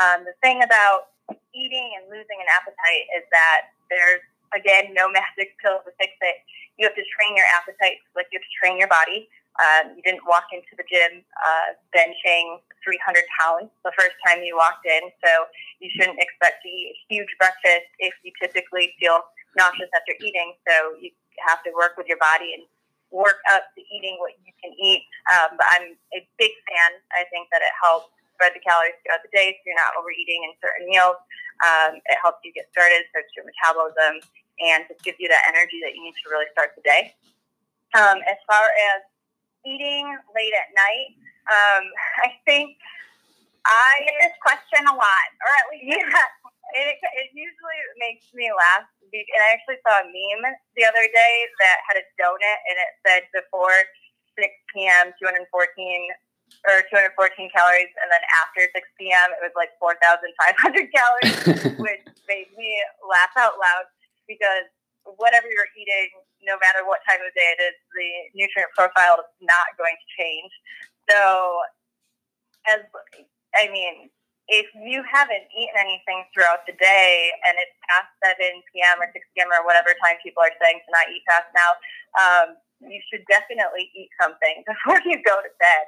Um, 0.00 0.18
the 0.24 0.36
thing 0.40 0.62
about 0.62 1.12
eating 1.52 1.92
and 2.00 2.08
losing 2.08 2.38
an 2.40 2.48
appetite 2.50 3.06
is 3.16 3.24
that 3.30 3.72
there's 3.92 4.24
again 4.56 4.92
no 4.96 5.08
magic 5.08 5.56
pill 5.60 5.80
to 5.84 5.92
fix 6.00 6.12
it. 6.20 6.36
You 6.80 6.88
have 6.88 6.96
to 6.96 7.06
train 7.16 7.36
your 7.36 7.48
appetite 7.52 8.00
like 8.16 8.28
you 8.32 8.40
have 8.40 8.46
to 8.46 8.56
train 8.56 8.76
your 8.80 8.88
body. 8.88 9.28
Um, 9.60 9.92
you 9.92 10.02
didn't 10.02 10.24
walk 10.24 10.48
into 10.48 10.72
the 10.80 10.86
gym 10.88 11.20
uh, 11.44 11.76
benching 11.92 12.56
300 12.80 13.20
pounds 13.36 13.68
the 13.84 13.92
first 14.00 14.16
time 14.24 14.40
you 14.40 14.56
walked 14.56 14.88
in, 14.88 15.12
so 15.20 15.30
you 15.76 15.92
shouldn't 15.92 16.16
expect 16.16 16.64
to 16.64 16.68
eat 16.72 16.96
a 16.96 16.96
huge 17.12 17.28
breakfast 17.36 17.84
if 18.00 18.16
you 18.24 18.32
typically 18.40 18.96
feel 18.96 19.20
nauseous 19.52 19.92
after 19.92 20.16
eating. 20.24 20.56
So 20.64 20.96
you 20.96 21.12
have 21.44 21.60
to 21.68 21.70
work 21.76 22.00
with 22.00 22.08
your 22.08 22.16
body 22.16 22.56
and 22.56 22.64
work 23.12 23.44
up 23.52 23.68
to 23.76 23.80
eating 23.92 24.16
what 24.18 24.32
you 24.40 24.52
can 24.56 24.72
eat. 24.80 25.04
Um, 25.30 25.54
but 25.54 25.66
I'm 25.70 25.94
a 26.16 26.20
big 26.38 26.52
fan. 26.66 26.90
I 27.14 27.22
think 27.30 27.46
that 27.54 27.62
it 27.62 27.74
helps 27.78 28.10
spread 28.34 28.58
the 28.58 28.64
calories 28.64 28.98
throughout 29.06 29.22
the 29.22 29.30
day 29.30 29.54
so 29.54 29.62
you're 29.70 29.78
not 29.78 29.94
overeating 29.94 30.42
in 30.42 30.52
certain 30.58 30.90
meals. 30.90 31.18
Um, 31.62 32.02
it 32.02 32.18
helps 32.18 32.42
you 32.42 32.50
get 32.50 32.66
started, 32.74 33.06
starts 33.14 33.30
your 33.38 33.46
metabolism, 33.46 34.18
and 34.58 34.82
just 34.90 34.98
gives 35.06 35.20
you 35.22 35.30
that 35.30 35.46
energy 35.46 35.78
that 35.86 35.94
you 35.94 36.02
need 36.02 36.18
to 36.18 36.26
really 36.26 36.50
start 36.50 36.74
the 36.74 36.82
day. 36.82 37.14
Um, 37.94 38.18
as 38.26 38.40
far 38.50 38.66
as 38.96 39.06
eating 39.62 40.10
late 40.34 40.54
at 40.58 40.74
night, 40.74 41.10
um, 41.46 41.84
I 42.26 42.34
think 42.42 42.74
I 43.62 44.02
get 44.02 44.16
this 44.26 44.36
question 44.42 44.82
a 44.90 44.94
lot, 44.94 45.28
or 45.38 45.50
at 45.54 45.66
least 45.70 45.86
yeah, 46.02 46.26
it, 46.74 46.98
it 46.98 47.28
usually 47.30 47.80
makes 48.02 48.26
me 48.34 48.50
laugh. 48.50 48.88
And 49.12 49.42
I 49.44 49.52
actually 49.52 49.76
saw 49.84 50.00
a 50.00 50.08
meme 50.08 50.56
the 50.72 50.88
other 50.88 51.04
day 51.04 51.34
that 51.60 51.84
had 51.84 52.00
a 52.00 52.04
donut 52.16 52.58
and 52.64 52.76
it 52.80 52.92
said 53.04 53.22
before 53.36 53.76
6 54.38 54.48
p.m. 54.74 55.12
214 55.20 55.46
or 56.68 56.84
214 56.92 57.50
calories, 57.50 57.90
and 57.98 58.08
then 58.12 58.22
after 58.44 58.62
6 58.70 58.76
p.m. 59.00 59.28
it 59.34 59.42
was 59.42 59.54
like 59.56 59.74
4,500 59.82 59.96
calories, 60.96 61.38
which 61.84 62.04
made 62.28 62.50
me 62.54 62.70
laugh 63.02 63.34
out 63.34 63.58
loud 63.58 63.88
because 64.30 64.68
whatever 65.18 65.50
you're 65.50 65.72
eating, 65.74 66.14
no 66.46 66.54
matter 66.62 66.86
what 66.86 67.02
time 67.08 67.18
of 67.18 67.32
day 67.34 67.48
it 67.58 67.60
is, 67.62 67.76
the 67.98 68.10
nutrient 68.38 68.70
profile 68.78 69.18
is 69.18 69.30
not 69.42 69.74
going 69.74 69.96
to 69.98 70.08
change. 70.14 70.52
So, 71.10 71.18
as 72.70 72.80
I 73.58 73.66
mean, 73.74 74.10
if 74.46 74.66
you 74.74 75.02
haven't 75.06 75.46
eaten 75.54 75.78
anything 75.78 76.26
throughout 76.30 76.66
the 76.66 76.74
day 76.78 77.30
and 77.46 77.54
it's 77.58 77.74
past 77.86 78.10
7 78.38 78.38
p.m. 78.70 79.02
or 79.02 79.08
6 79.10 79.18
p.m. 79.34 79.50
or 79.50 79.66
whatever 79.66 79.94
time 80.02 80.18
people 80.22 80.42
are 80.42 80.54
saying 80.62 80.82
to 80.82 80.88
not 80.90 81.06
eat 81.10 81.22
past 81.26 81.50
now, 81.54 81.70
um, 82.18 82.48
you 82.86 83.00
should 83.10 83.22
definitely 83.30 83.90
eat 83.94 84.10
something 84.20 84.64
before 84.70 85.00
you 85.06 85.22
go 85.22 85.38
to 85.40 85.50
bed. 85.58 85.84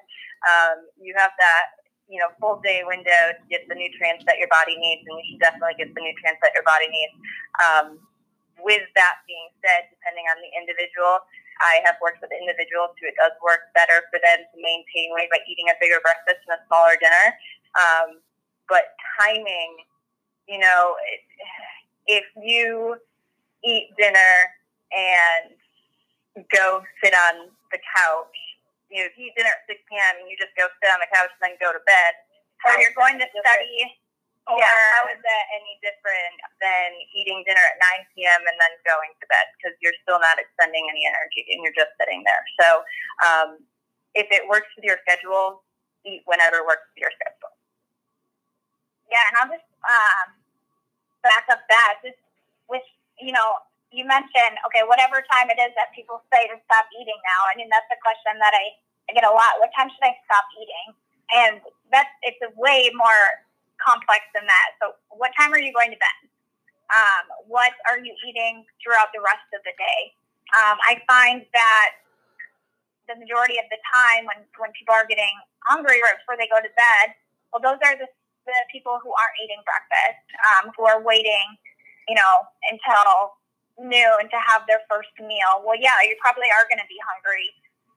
Um, 0.46 0.76
you 1.00 1.14
have 1.16 1.33
that, 1.38 1.66
you 2.07 2.20
know, 2.20 2.30
full 2.38 2.61
day 2.61 2.85
window 2.85 3.35
to 3.35 3.44
get 3.50 3.66
the 3.68 3.74
nutrients 3.74 4.24
that 4.28 4.38
your 4.38 4.50
body 4.52 4.76
needs, 4.76 5.02
and 5.07 5.14
you 5.18 5.24
should 5.35 5.42
definitely 5.42 5.76
get 5.78 5.90
the 5.94 6.02
nutrients 6.02 6.40
that 6.42 6.52
your 6.52 6.66
body 6.66 6.88
needs. 6.88 7.14
Um, 7.59 7.87
with 8.62 8.87
that 8.94 9.20
being 9.26 9.50
said, 9.61 9.90
depending 9.90 10.24
on 10.30 10.38
the 10.38 10.50
individual, 10.54 11.20
I 11.61 11.83
have 11.87 11.98
worked 12.02 12.22
with 12.22 12.30
individuals 12.35 12.94
who 12.98 13.07
it 13.07 13.16
does 13.18 13.35
work 13.42 13.70
better 13.74 14.07
for 14.11 14.18
them 14.22 14.42
to 14.42 14.57
maintain 14.59 15.14
weight 15.14 15.30
by 15.30 15.42
eating 15.46 15.70
a 15.70 15.76
bigger 15.78 15.98
breakfast 16.02 16.42
and 16.46 16.59
a 16.59 16.61
smaller 16.66 16.98
dinner. 16.98 17.26
Um, 17.78 18.09
but 18.68 18.94
timing, 19.18 19.85
you 20.48 20.59
know, 20.59 20.94
if 22.07 22.24
you 22.37 22.96
eat 23.64 23.90
dinner 23.96 24.35
and 24.92 25.57
go 26.51 26.83
sit 27.03 27.14
on 27.14 27.51
the 27.70 27.81
couch, 27.94 28.38
you 28.90 29.03
know, 29.03 29.07
if 29.11 29.14
you 29.18 29.31
eat 29.31 29.37
dinner 29.38 29.51
at 29.51 29.66
6 29.66 29.79
p.m. 29.87 30.14
and 30.23 30.27
you 30.27 30.35
just 30.38 30.55
go 30.59 30.66
sit 30.83 30.90
on 30.90 30.99
the 30.99 31.11
couch 31.11 31.31
and 31.38 31.42
then 31.51 31.55
go 31.62 31.70
to 31.70 31.83
bed, 31.87 32.12
or 32.66 32.79
you're 32.79 32.97
going 32.97 33.18
to 33.18 33.27
study, 33.31 33.77
or 34.47 34.61
yeah, 34.61 34.70
how 34.99 35.09
is 35.09 35.20
that 35.25 35.44
any 35.57 35.79
different 35.81 36.37
than 36.61 36.92
eating 37.16 37.40
dinner 37.49 37.62
at 37.64 37.77
9 38.07 38.14
p.m. 38.14 38.40
and 38.44 38.57
then 38.61 38.73
going 38.85 39.12
to 39.18 39.27
bed? 39.31 39.47
Because 39.57 39.75
you're 39.81 39.97
still 40.05 40.20
not 40.20 40.37
expending 40.37 40.85
any 40.90 41.07
energy 41.09 41.49
and 41.49 41.64
you're 41.64 41.77
just 41.77 41.92
sitting 41.97 42.20
there. 42.27 42.44
So 42.61 42.68
um, 43.25 43.49
if 44.12 44.29
it 44.31 44.44
works 44.47 44.68
with 44.77 44.85
your 44.85 45.01
schedule, 45.07 45.64
eat 46.05 46.23
whenever 46.29 46.62
works 46.62 46.85
with 46.92 47.09
your 47.09 47.14
schedule. 47.16 47.53
Yeah, 49.09 49.25
and 49.33 49.35
I'll 49.40 49.53
just 49.53 49.68
um, 49.87 50.29
back 51.25 51.49
up 51.49 51.64
that 51.68 52.05
just 52.05 52.20
with 52.68 52.85
you 53.20 53.33
know 53.33 53.61
you 53.94 54.02
mentioned 54.02 54.59
okay 54.66 54.83
whatever 54.83 55.22
time 55.30 55.46
it 55.48 55.59
is 55.62 55.70
that 55.78 55.94
people 55.94 56.18
say 56.35 56.50
to 56.50 56.59
stop 56.66 56.90
eating 56.98 57.16
now. 57.22 57.40
I 57.46 57.54
mean 57.54 57.70
that's 57.70 57.88
a 57.94 57.98
question 58.02 58.37
that 58.42 58.50
I, 58.50 58.74
I 59.07 59.11
get 59.14 59.22
a 59.22 59.30
lot. 59.30 59.62
What 59.62 59.70
time 59.78 59.88
should 59.88 60.02
I 60.02 60.18
stop 60.26 60.46
eating? 60.59 60.88
And 61.30 61.54
that's 61.94 62.11
it's 62.26 62.42
a 62.42 62.50
way 62.59 62.90
more 62.98 63.22
complex 63.78 64.26
than 64.35 64.44
that. 64.50 64.68
So 64.83 64.98
what 65.14 65.30
time 65.38 65.54
are 65.54 65.62
you 65.62 65.70
going 65.70 65.94
to 65.94 66.00
bed? 66.00 66.18
Um, 66.92 67.24
what 67.48 67.72
are 67.88 67.98
you 68.02 68.12
eating 68.26 68.66
throughout 68.83 69.14
the 69.14 69.22
rest 69.22 69.46
of 69.57 69.62
the 69.64 69.72
day? 69.78 70.00
Um, 70.52 70.76
I 70.85 71.00
find 71.09 71.42
that 71.57 71.88
the 73.09 73.16
majority 73.16 73.57
of 73.57 73.66
the 73.72 73.80
time 73.88 74.28
when, 74.28 74.44
when 74.61 74.70
people 74.76 74.92
are 74.92 75.09
getting 75.09 75.33
hungry 75.64 76.00
right 76.04 76.16
before 76.20 76.37
they 76.37 76.48
go 76.48 76.61
to 76.61 76.72
bed, 76.76 77.16
well, 77.50 77.64
those 77.64 77.80
are 77.85 77.96
the 77.96 78.09
the 78.44 78.52
people 78.68 79.00
who 79.00 79.09
aren't 79.09 79.37
eating 79.40 79.61
breakfast, 79.64 80.24
um, 80.52 80.70
who 80.76 80.85
are 80.85 81.00
waiting, 81.00 81.57
you 82.09 82.14
know, 82.14 82.44
until 82.68 83.40
noon 83.78 84.22
to 84.30 84.38
have 84.38 84.66
their 84.66 84.82
first 84.87 85.12
meal. 85.18 85.62
Well, 85.62 85.78
yeah, 85.78 85.98
you 86.06 86.14
probably 86.22 86.48
are 86.50 86.66
going 86.70 86.82
to 86.82 86.90
be 86.90 87.00
hungry 87.02 87.48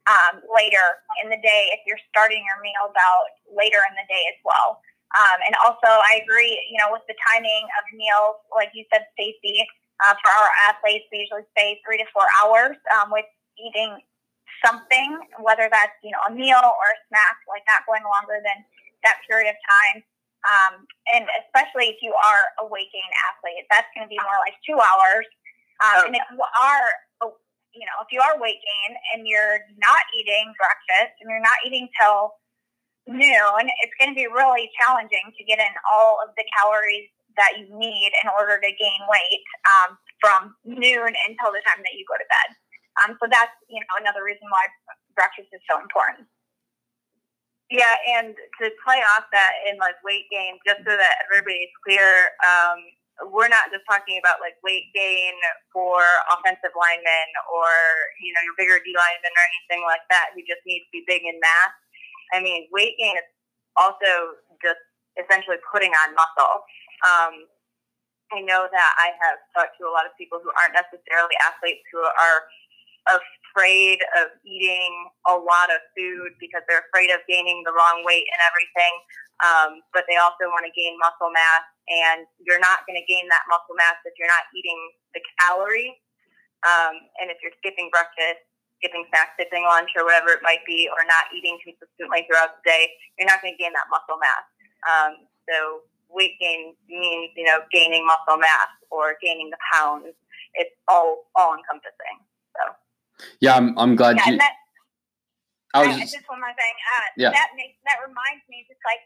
um, 0.08 0.42
later 0.48 1.04
in 1.22 1.30
the 1.30 1.40
day 1.44 1.70
if 1.76 1.84
you're 1.86 2.02
starting 2.10 2.42
your 2.48 2.60
meals 2.64 2.96
out 2.96 3.30
later 3.52 3.80
in 3.86 3.94
the 3.96 4.08
day 4.08 4.24
as 4.32 4.40
well. 4.42 4.80
Um, 5.16 5.40
and 5.48 5.56
also, 5.64 5.88
I 5.88 6.20
agree, 6.20 6.52
you 6.68 6.80
know, 6.80 6.92
with 6.92 7.04
the 7.08 7.16
timing 7.32 7.64
of 7.80 7.84
meals, 7.96 8.44
like 8.52 8.76
you 8.76 8.84
said, 8.92 9.08
Stacey, 9.16 9.64
uh, 10.04 10.14
for 10.20 10.30
our 10.30 10.52
athletes, 10.68 11.08
we 11.12 11.24
usually 11.24 11.48
say 11.56 11.80
three 11.86 11.98
to 11.98 12.08
four 12.12 12.28
hours 12.44 12.76
um, 13.00 13.10
with 13.10 13.26
eating 13.56 13.98
something, 14.60 15.16
whether 15.40 15.72
that's, 15.72 15.96
you 16.04 16.12
know, 16.12 16.22
a 16.28 16.34
meal 16.34 16.60
or 16.60 16.88
a 16.92 17.00
snack, 17.08 17.40
like 17.48 17.64
not 17.72 17.88
going 17.88 18.04
longer 18.04 18.44
than 18.44 18.66
that 19.08 19.24
period 19.30 19.48
of 19.48 19.58
time. 19.64 20.04
Um, 20.46 20.74
and 21.12 21.24
especially 21.44 21.92
if 21.92 22.00
you 22.04 22.14
are 22.14 22.44
a 22.62 22.66
weight 22.68 22.92
gain 22.92 23.12
athlete, 23.32 23.66
that's 23.72 23.90
going 23.96 24.06
to 24.06 24.12
be 24.12 24.20
more 24.22 24.40
like 24.44 24.60
two 24.64 24.78
hours. 24.78 25.26
Um. 25.84 26.12
And 26.12 26.16
if 26.16 26.26
you 26.32 26.42
are, 26.42 26.88
oh, 27.22 27.38
you 27.74 27.86
know, 27.86 27.98
if 28.02 28.10
you 28.10 28.22
are 28.22 28.40
weight 28.42 28.60
gain 28.62 28.92
and 29.14 29.28
you're 29.28 29.62
not 29.78 30.02
eating 30.18 30.54
breakfast 30.58 31.18
and 31.22 31.30
you're 31.30 31.44
not 31.44 31.60
eating 31.66 31.88
till 32.00 32.34
noon, 33.08 33.64
it's 33.82 33.96
going 34.02 34.12
to 34.12 34.18
be 34.18 34.28
really 34.28 34.70
challenging 34.76 35.32
to 35.32 35.42
get 35.48 35.60
in 35.60 35.74
all 35.88 36.20
of 36.26 36.36
the 36.36 36.44
calories 36.58 37.08
that 37.38 37.56
you 37.56 37.70
need 37.70 38.12
in 38.26 38.28
order 38.34 38.58
to 38.58 38.70
gain 38.76 39.02
weight 39.08 39.46
um, 39.70 39.96
from 40.20 40.58
noon 40.66 41.14
until 41.30 41.54
the 41.54 41.62
time 41.64 41.80
that 41.86 41.94
you 41.94 42.04
go 42.10 42.18
to 42.18 42.28
bed. 42.28 42.50
Um, 42.98 43.10
so 43.22 43.30
that's 43.30 43.54
you 43.70 43.78
know 43.78 43.94
another 44.02 44.26
reason 44.26 44.50
why 44.50 44.66
breakfast 45.14 45.54
is 45.54 45.62
so 45.70 45.78
important. 45.78 46.26
Yeah, 47.70 47.94
and 48.18 48.34
to 48.34 48.66
play 48.82 49.04
off 49.16 49.28
that 49.36 49.54
in 49.70 49.78
like 49.78 50.00
weight 50.02 50.26
gain, 50.32 50.58
just 50.66 50.82
so 50.88 50.96
that 50.96 51.28
everybody's 51.28 51.74
clear, 51.84 52.32
um, 52.42 52.80
we're 53.26 53.50
not 53.50 53.74
just 53.74 53.82
talking 53.90 54.22
about 54.22 54.38
like 54.38 54.54
weight 54.62 54.94
gain 54.94 55.34
for 55.74 56.06
offensive 56.30 56.74
linemen 56.78 57.28
or 57.50 57.70
you 58.22 58.30
know 58.38 58.44
your 58.46 58.54
bigger 58.58 58.78
D 58.78 58.94
linemen 58.94 59.34
or 59.34 59.46
anything 59.58 59.82
like 59.90 60.06
that 60.14 60.38
who 60.38 60.46
just 60.46 60.62
need 60.70 60.86
to 60.86 60.92
be 60.94 61.02
big 61.10 61.26
in 61.26 61.38
mass. 61.42 61.74
I 62.34 62.44
mean, 62.44 62.70
weight 62.70 62.94
gain 63.02 63.18
is 63.18 63.30
also 63.74 64.38
just 64.62 64.82
essentially 65.18 65.58
putting 65.74 65.90
on 66.06 66.14
muscle. 66.14 66.62
Um, 67.02 67.34
I 68.36 68.44
know 68.44 68.68
that 68.68 68.92
I 69.00 69.16
have 69.24 69.40
talked 69.56 69.80
to 69.80 69.88
a 69.88 69.94
lot 69.94 70.04
of 70.04 70.14
people 70.20 70.44
who 70.44 70.52
aren't 70.60 70.76
necessarily 70.76 71.34
athletes 71.42 71.82
who 71.90 72.04
are 72.04 72.38
afraid 73.08 74.00
of 74.22 74.30
eating 74.46 74.94
a 75.26 75.34
lot 75.34 75.74
of 75.74 75.82
food 75.98 76.38
because 76.38 76.62
they're 76.70 76.86
afraid 76.92 77.10
of 77.10 77.26
gaining 77.26 77.66
the 77.66 77.74
wrong 77.74 78.06
weight 78.06 78.28
and 78.30 78.42
everything. 78.46 78.94
Um, 79.42 79.72
but 79.94 80.06
they 80.10 80.18
also 80.18 80.50
want 80.50 80.66
to 80.66 80.74
gain 80.74 80.98
muscle 80.98 81.30
mass, 81.30 81.66
and 81.90 82.26
you're 82.42 82.62
not 82.62 82.86
going 82.90 82.98
to 82.98 83.06
gain 83.06 83.30
that 83.30 83.46
muscle 83.50 83.78
mass 83.78 84.02
if 84.06 84.18
you're 84.18 84.30
not 84.30 84.50
eating 84.54 84.80
the 85.14 85.22
calories. 85.38 85.98
Um, 86.66 86.98
and 87.22 87.30
if 87.30 87.38
you're 87.46 87.54
skipping 87.62 87.94
breakfast, 87.94 88.42
skipping 88.82 89.06
snacks, 89.14 89.38
skipping 89.38 89.66
lunch, 89.66 89.94
or 89.94 90.06
whatever 90.06 90.34
it 90.34 90.42
might 90.42 90.66
be, 90.66 90.90
or 90.90 91.06
not 91.06 91.30
eating 91.30 91.62
consistently 91.62 92.26
throughout 92.26 92.62
the 92.62 92.64
day, 92.66 92.90
you're 93.18 93.30
not 93.30 93.42
going 93.46 93.54
to 93.54 93.62
gain 93.62 93.74
that 93.78 93.90
muscle 93.94 94.18
mass. 94.18 94.46
Um, 94.90 95.12
so 95.46 95.86
weight 96.10 96.40
gain 96.40 96.74
means 96.90 97.32
you 97.36 97.46
know 97.46 97.62
gaining 97.72 98.06
muscle 98.06 98.40
mass 98.40 98.72
or 98.90 99.16
gaining 99.22 99.50
the 99.50 99.62
pounds. 99.74 100.14
It's 100.58 100.74
all 100.88 101.30
all 101.36 101.54
encompassing. 101.54 102.27
Yeah, 103.42 103.58
I'm, 103.58 103.78
I'm 103.78 103.96
glad 103.96 104.18
yeah, 104.18 104.30
you. 104.30 104.38
That, 104.38 104.54
I 105.74 105.88
was 105.88 105.98
just, 105.98 106.14
just 106.14 106.30
one 106.30 106.42
more 106.42 106.54
thing. 106.58 106.76
Uh, 106.98 107.08
yeah. 107.18 107.32
That 107.34 107.54
makes 107.54 107.78
that 107.86 108.02
reminds 108.02 108.46
me, 108.50 108.66
just 108.66 108.82
like 108.88 109.04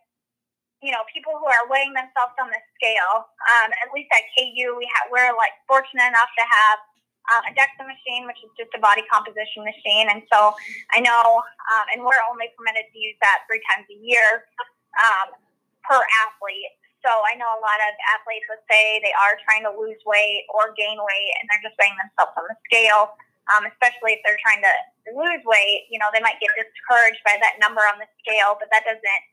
you 0.81 0.89
know, 0.89 1.05
people 1.13 1.37
who 1.37 1.45
are 1.45 1.65
weighing 1.69 1.93
themselves 1.93 2.33
on 2.41 2.49
the 2.49 2.61
scale. 2.73 3.29
Um, 3.53 3.69
at 3.85 3.93
least 3.93 4.09
at 4.09 4.25
KU, 4.33 4.73
we 4.77 4.89
have 4.97 5.13
we're 5.13 5.33
like 5.37 5.53
fortunate 5.69 6.09
enough 6.09 6.31
to 6.37 6.45
have 6.45 6.77
um, 7.29 7.41
a 7.49 7.51
DEXA 7.53 7.85
machine, 7.85 8.25
which 8.25 8.41
is 8.41 8.49
just 8.57 8.73
a 8.73 8.81
body 8.81 9.05
composition 9.07 9.61
machine, 9.61 10.09
and 10.09 10.25
so 10.33 10.57
I 10.93 10.99
know, 10.99 11.41
um, 11.69 11.85
and 11.93 11.99
we're 12.01 12.21
only 12.29 12.49
permitted 12.57 12.89
to 12.89 12.97
use 12.97 13.17
that 13.21 13.45
three 13.45 13.61
times 13.69 13.85
a 13.93 13.97
year 14.01 14.49
um, 14.97 15.37
per 15.85 16.01
athlete. 16.25 16.73
So 17.05 17.09
I 17.09 17.33
know 17.37 17.49
a 17.49 17.61
lot 17.61 17.81
of 17.81 17.93
athletes 18.13 18.45
would 18.49 18.61
say 18.69 19.01
they 19.01 19.13
are 19.17 19.37
trying 19.45 19.65
to 19.65 19.73
lose 19.73 19.97
weight 20.05 20.45
or 20.53 20.73
gain 20.73 20.97
weight, 20.97 21.31
and 21.41 21.45
they're 21.49 21.65
just 21.65 21.77
weighing 21.77 21.97
themselves 21.97 22.33
on 22.37 22.45
the 22.49 22.57
scale 22.65 23.17
um, 23.49 23.65
especially 23.65 24.17
if 24.17 24.21
they're 24.21 24.39
trying 24.45 24.61
to 24.61 24.73
lose 25.17 25.41
weight, 25.49 25.89
you 25.89 25.97
know, 25.97 26.07
they 26.13 26.21
might 26.21 26.37
get 26.37 26.53
discouraged 26.53 27.21
by 27.25 27.41
that 27.41 27.57
number 27.57 27.81
on 27.89 27.97
the 27.97 28.09
scale, 28.21 28.53
but 28.61 28.69
that 28.69 28.85
doesn't, 28.85 29.23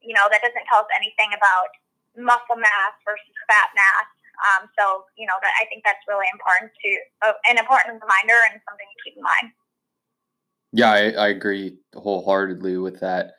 you 0.00 0.16
know, 0.16 0.26
that 0.32 0.40
doesn't 0.40 0.64
tell 0.66 0.82
us 0.82 0.90
anything 0.96 1.30
about 1.36 1.68
muscle 2.16 2.56
mass 2.56 2.96
versus 3.04 3.36
fat 3.48 3.70
mass. 3.76 4.08
Um, 4.42 4.62
so, 4.74 5.04
you 5.16 5.28
know, 5.28 5.36
that 5.44 5.52
I 5.60 5.68
think 5.68 5.84
that's 5.84 6.02
really 6.08 6.26
important 6.32 6.72
to 6.72 6.90
uh, 7.28 7.36
an 7.48 7.60
important 7.60 8.00
reminder 8.00 8.40
and 8.50 8.58
something 8.64 8.88
to 8.88 8.98
keep 9.04 9.14
in 9.16 9.22
mind. 9.22 9.52
Yeah, 10.72 10.90
I, 10.90 11.10
I 11.10 11.28
agree 11.28 11.78
wholeheartedly 11.94 12.78
with 12.78 13.00
that. 13.00 13.36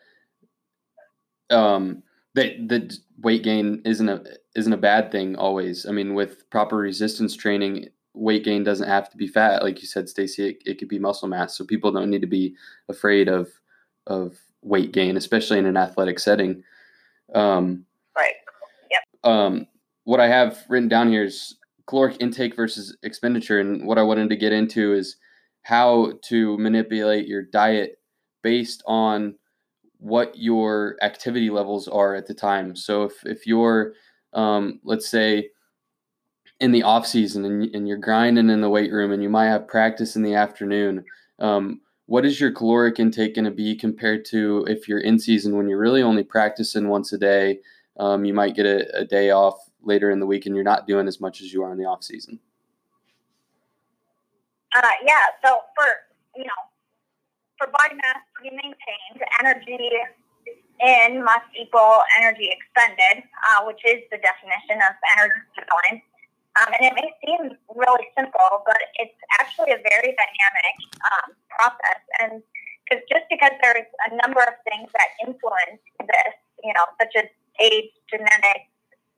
Um, 1.50 2.04
the 2.36 2.58
the 2.66 2.98
weight 3.22 3.44
gain 3.44 3.82
isn't 3.86 4.08
a 4.08 4.24
isn't 4.56 4.74
a 4.74 4.78
bad 4.78 5.12
thing 5.12 5.36
always. 5.36 5.86
I 5.86 5.92
mean, 5.92 6.14
with 6.14 6.50
proper 6.50 6.78
resistance 6.78 7.36
training, 7.36 7.90
weight 8.14 8.44
gain 8.44 8.64
doesn't 8.64 8.88
have 8.88 9.10
to 9.10 9.18
be 9.18 9.28
fat, 9.28 9.64
like 9.64 9.82
you 9.82 9.88
said, 9.88 10.08
Stacey. 10.08 10.50
It, 10.50 10.64
it 10.66 10.80
could 10.80 10.88
be 10.88 11.00
muscle 11.00 11.28
mass. 11.28 11.58
So 11.58 11.66
people 11.66 11.92
don't 11.92 12.10
need 12.10 12.22
to 12.22 12.28
be 12.28 12.56
afraid 12.90 13.28
of 13.28 13.50
of 14.08 14.38
weight 14.62 14.92
gain, 14.92 15.18
especially 15.18 15.60
in 15.60 15.66
an 15.66 15.78
athletic 15.78 16.20
setting. 16.20 16.64
Um, 17.34 17.86
right. 18.16 18.34
Yep. 18.92 19.32
Um, 19.32 19.68
what 20.04 20.20
I 20.20 20.28
have 20.28 20.64
written 20.70 20.90
down 20.90 21.10
here 21.10 21.24
is 21.24 21.56
caloric 21.88 22.18
intake 22.20 22.56
versus 22.56 22.96
expenditure, 23.04 23.60
and 23.60 23.88
what 23.88 23.98
I 23.98 24.04
wanted 24.04 24.30
to 24.30 24.36
get 24.36 24.54
into 24.54 24.94
is 24.94 25.18
how 25.64 26.14
to 26.24 26.58
manipulate 26.58 27.28
your 27.28 27.42
diet 27.42 28.00
based 28.42 28.84
on 28.86 29.36
what 29.98 30.38
your 30.38 30.98
activity 31.02 31.50
levels 31.50 31.88
are 31.88 32.14
at 32.16 32.28
the 32.28 32.34
time. 32.34 32.76
So 32.76 33.04
if 33.04 33.26
if 33.26 33.48
you're 33.48 33.94
um, 34.34 34.80
let's 34.84 35.08
say 35.08 35.50
in 36.60 36.72
the 36.72 36.84
off 36.84 37.06
season 37.06 37.46
and, 37.46 37.76
and 37.76 37.88
you're 37.88 37.98
grinding 37.98 38.50
in 38.50 38.62
the 38.62 38.70
weight 38.70 38.92
room 38.92 39.12
and 39.12 39.22
you 39.22 39.30
might 39.30 39.48
have 39.48 39.68
practice 39.68 40.16
in 40.16 40.22
the 40.22 40.36
afternoon, 40.36 41.04
um, 41.40 41.82
what 42.06 42.26
is 42.26 42.40
your 42.40 42.52
caloric 42.52 43.00
intake 43.00 43.36
going 43.36 43.46
to 43.46 43.52
be 43.52 43.76
compared 43.76 44.26
to 44.26 44.66
if 44.70 44.88
you're 44.88 45.00
in 45.00 45.20
season 45.20 45.58
when 45.58 45.68
you're 45.68 45.80
really 45.80 46.02
only 46.02 46.24
practicing 46.24 46.90
once 46.90 47.12
a 47.14 47.18
day? 47.18 47.60
Um, 47.98 48.26
you 48.26 48.34
might 48.34 48.56
get 48.56 48.66
a, 48.66 49.00
a, 49.00 49.06
day 49.06 49.30
off 49.30 49.56
later 49.84 50.10
in 50.10 50.20
the 50.20 50.26
week 50.26 50.46
and 50.46 50.56
you're 50.56 50.64
not 50.64 50.88
doing 50.88 51.08
as 51.08 51.22
much 51.22 51.42
as 51.42 51.54
you 51.54 51.62
are 51.64 51.72
in 51.72 51.78
the 51.78 51.86
off 51.86 52.04
season. 52.04 52.40
Uh, 54.76 54.82
yeah. 55.06 55.26
So 55.46 55.60
for 55.76 55.86
you 56.36 56.44
know, 56.44 56.62
for 57.58 57.68
body 57.68 57.94
mass 57.96 58.18
to 58.38 58.44
be 58.44 58.50
maintained, 58.50 59.22
energy 59.40 59.78
in 60.82 61.24
must 61.24 61.46
equal 61.56 62.02
energy 62.20 62.50
expended, 62.52 63.24
uh, 63.48 63.64
which 63.66 63.80
is 63.86 64.02
the 64.12 64.18
definition 64.18 64.82
of 64.82 64.96
energy 65.16 65.40
decline. 65.56 66.02
Um, 66.54 66.70
and 66.70 66.86
it 66.86 66.94
may 66.94 67.10
seem 67.26 67.58
really 67.74 68.06
simple, 68.18 68.62
but 68.66 68.78
it's 69.02 69.18
actually 69.42 69.74
a 69.74 69.82
very 69.82 70.14
dynamic 70.14 70.76
um, 71.02 71.28
process. 71.50 72.02
And 72.22 72.44
because 72.86 73.04
just 73.10 73.26
because 73.30 73.54
there's 73.62 73.90
a 74.12 74.16
number 74.22 74.42
of 74.42 74.54
things 74.70 74.92
that 74.94 75.18
influence 75.26 75.82
this, 75.98 76.36
you 76.64 76.74
know, 76.74 76.86
such 77.02 77.14
as 77.18 77.28
age, 77.60 77.90
genetics, 78.10 78.70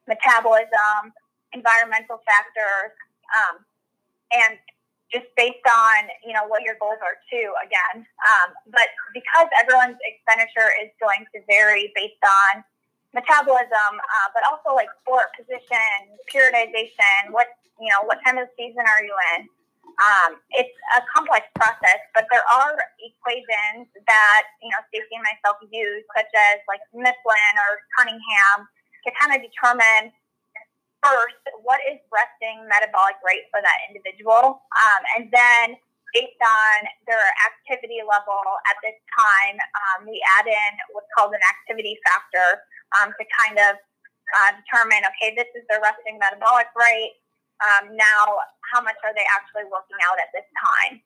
metabolism, 0.07 1.11
environmental 1.51 2.21
factors, 2.23 2.93
um, 3.35 3.65
and 4.31 4.57
just 5.11 5.25
based 5.37 5.63
on 5.63 6.09
you 6.25 6.33
know 6.33 6.45
what 6.47 6.63
your 6.63 6.75
goals 6.79 6.99
are 7.01 7.17
too. 7.29 7.51
Again, 7.61 8.05
um, 8.25 8.53
but 8.71 8.89
because 9.13 9.47
everyone's 9.59 9.99
expenditure 10.03 10.71
is 10.81 10.89
going 11.01 11.25
to 11.33 11.41
vary 11.47 11.91
based 11.95 12.21
on 12.23 12.63
metabolism, 13.15 13.91
uh, 13.95 14.27
but 14.35 14.43
also 14.43 14.75
like 14.75 14.91
sport 14.99 15.31
position, 15.39 16.19
periodization, 16.27 17.31
what 17.31 17.47
you 17.79 17.87
know, 17.87 18.03
what 18.03 18.19
time 18.23 18.37
of 18.37 18.51
season 18.59 18.83
are 18.83 19.03
you 19.03 19.15
in? 19.35 19.47
Um, 19.95 20.43
it's 20.51 20.75
a 20.99 21.01
complex 21.07 21.47
process, 21.55 22.03
but 22.11 22.27
there 22.27 22.43
are 22.43 22.75
equations 22.99 23.87
that 23.95 24.43
you 24.59 24.67
know 24.67 24.83
Stacey 24.91 25.15
and 25.15 25.23
myself 25.23 25.63
use, 25.71 26.03
such 26.11 26.29
as 26.35 26.59
like 26.67 26.83
Mifflin 26.91 27.53
or 27.55 27.79
Cunningham, 27.95 28.67
to 29.07 29.09
kind 29.15 29.31
of 29.31 29.39
determine 29.39 30.11
first 30.99 31.39
what 31.63 31.79
is 31.87 32.03
resting 32.11 32.67
metabolic 32.67 33.15
rate 33.23 33.47
for 33.55 33.63
that 33.63 33.79
individual, 33.87 34.59
um, 34.59 35.01
and 35.15 35.31
then 35.31 35.79
based 36.11 36.39
on 36.39 36.87
their 37.07 37.27
activity 37.43 37.99
level 37.99 38.39
at 38.71 38.79
this 38.79 38.95
time, 39.11 39.59
um, 39.59 40.07
we 40.07 40.15
add 40.39 40.47
in 40.47 40.71
what's 40.95 41.11
called 41.11 41.35
an 41.35 41.43
activity 41.43 41.99
factor 42.07 42.63
um, 42.99 43.13
to 43.15 43.23
kind 43.33 43.57
of 43.57 43.73
uh, 44.37 44.51
determine, 44.57 45.05
okay, 45.15 45.33
this 45.37 45.49
is 45.53 45.63
their 45.69 45.81
resting 45.81 46.17
metabolic 46.17 46.69
rate. 46.73 47.17
Um, 47.63 47.95
now, 47.95 48.41
how 48.73 48.81
much 48.83 48.99
are 49.05 49.13
they 49.15 49.25
actually 49.31 49.69
working 49.71 49.97
out 50.11 50.17
at 50.19 50.29
this 50.35 50.47
time? 50.59 50.99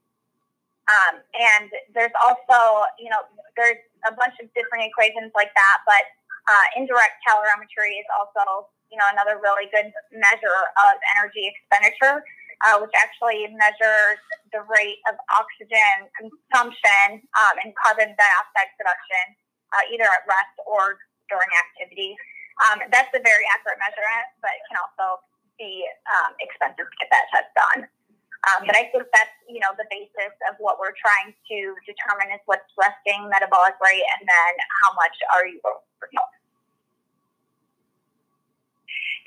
Um, 0.89 1.13
and 1.37 1.69
there's 1.93 2.15
also, 2.17 2.89
you 2.97 3.13
know, 3.13 3.21
there's 3.53 3.77
a 4.09 4.13
bunch 4.15 4.33
of 4.41 4.49
different 4.57 4.89
equations 4.89 5.29
like 5.37 5.53
that, 5.53 5.77
but 5.85 6.03
uh, 6.49 6.65
indirect 6.73 7.21
calorimetry 7.21 7.93
is 8.01 8.09
also, 8.17 8.65
you 8.89 8.97
know, 8.97 9.05
another 9.13 9.37
really 9.37 9.69
good 9.69 9.93
measure 10.09 10.59
of 10.81 10.97
energy 11.13 11.45
expenditure 11.45 12.25
uh, 12.61 12.75
which 12.79 12.91
actually 12.95 13.47
measures 13.55 14.19
the 14.51 14.59
rate 14.67 14.99
of 15.07 15.15
oxygen 15.39 16.11
consumption 16.17 17.23
um, 17.39 17.55
and 17.63 17.71
carbon 17.79 18.11
dioxide 18.19 18.71
production, 18.75 19.25
uh, 19.71 19.83
either 19.93 20.07
at 20.07 20.23
rest 20.27 20.55
or 20.67 20.99
during 21.29 21.49
activity. 21.69 22.17
Um, 22.67 22.83
that's 22.91 23.13
a 23.15 23.21
very 23.23 23.45
accurate 23.55 23.79
measurement, 23.79 24.27
but 24.43 24.51
it 24.51 24.63
can 24.67 24.77
also 24.83 25.23
be 25.55 25.87
um, 26.19 26.35
expensive 26.43 26.89
to 26.89 26.95
get 26.99 27.09
that 27.13 27.25
test 27.31 27.49
done. 27.55 27.87
Um, 28.47 28.63
but 28.63 28.75
I 28.75 28.87
think 28.87 29.03
that's 29.11 29.35
you 29.51 29.59
know 29.59 29.75
the 29.75 29.83
basis 29.91 30.31
of 30.47 30.55
what 30.63 30.79
we're 30.79 30.95
trying 30.95 31.35
to 31.35 31.57
determine 31.83 32.31
is 32.31 32.39
what's 32.47 32.71
resting 32.79 33.27
metabolic 33.27 33.75
rate, 33.83 34.07
and 34.15 34.23
then 34.23 34.53
how 34.83 34.95
much 34.95 35.15
are 35.35 35.43
you 35.43 35.59
working. 35.59 36.23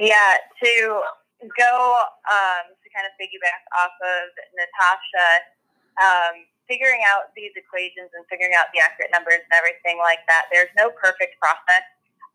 Yeah, 0.00 0.40
to 0.64 0.72
go 1.44 1.72
um, 2.24 2.72
to 2.72 2.86
kind 2.88 3.04
of 3.04 3.12
piggyback 3.20 3.62
off 3.76 3.92
of 4.00 4.32
Natasha, 4.56 5.28
um, 6.00 6.36
figuring 6.72 7.04
out 7.04 7.28
these 7.36 7.52
equations 7.52 8.08
and 8.16 8.24
figuring 8.32 8.56
out 8.56 8.72
the 8.72 8.80
accurate 8.80 9.12
numbers 9.12 9.44
and 9.44 9.52
everything 9.52 10.00
like 10.00 10.24
that. 10.24 10.48
There's 10.48 10.72
no 10.72 10.88
perfect 10.88 11.36
process. 11.36 11.84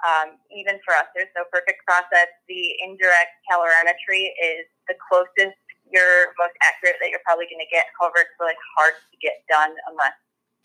Um, 0.06 0.38
even 0.54 0.78
for 0.86 0.94
us, 0.94 1.10
there's 1.18 1.34
no 1.34 1.42
perfect 1.50 1.82
process. 1.90 2.30
The 2.46 2.78
indirect 2.86 3.34
calorimetry 3.50 4.30
is 4.38 4.70
the 4.86 4.94
closest, 5.02 5.58
you're 5.90 6.38
most 6.38 6.54
accurate 6.62 7.02
that 7.02 7.10
you're 7.10 7.26
probably 7.26 7.50
going 7.50 7.66
to 7.66 7.72
get. 7.74 7.90
However, 7.98 8.22
it's 8.22 8.38
really 8.38 8.60
hard 8.78 8.94
to 8.94 9.16
get 9.18 9.42
done 9.50 9.74
unless 9.90 10.14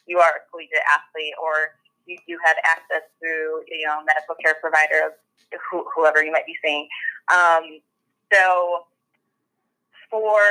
you 0.04 0.20
are 0.20 0.36
a 0.36 0.42
collegiate 0.52 0.84
athlete 0.92 1.32
or 1.40 1.80
you 2.04 2.20
do 2.28 2.36
have 2.44 2.60
access 2.68 3.08
through, 3.16 3.64
you 3.72 3.88
know, 3.88 4.04
medical 4.04 4.36
care 4.36 4.60
provider 4.60 5.00
of 5.08 5.16
whoever 5.96 6.20
you 6.20 6.28
might 6.28 6.44
be 6.44 6.58
seeing. 6.60 6.84
Um, 7.32 7.80
so 8.28 8.84
for 10.12 10.44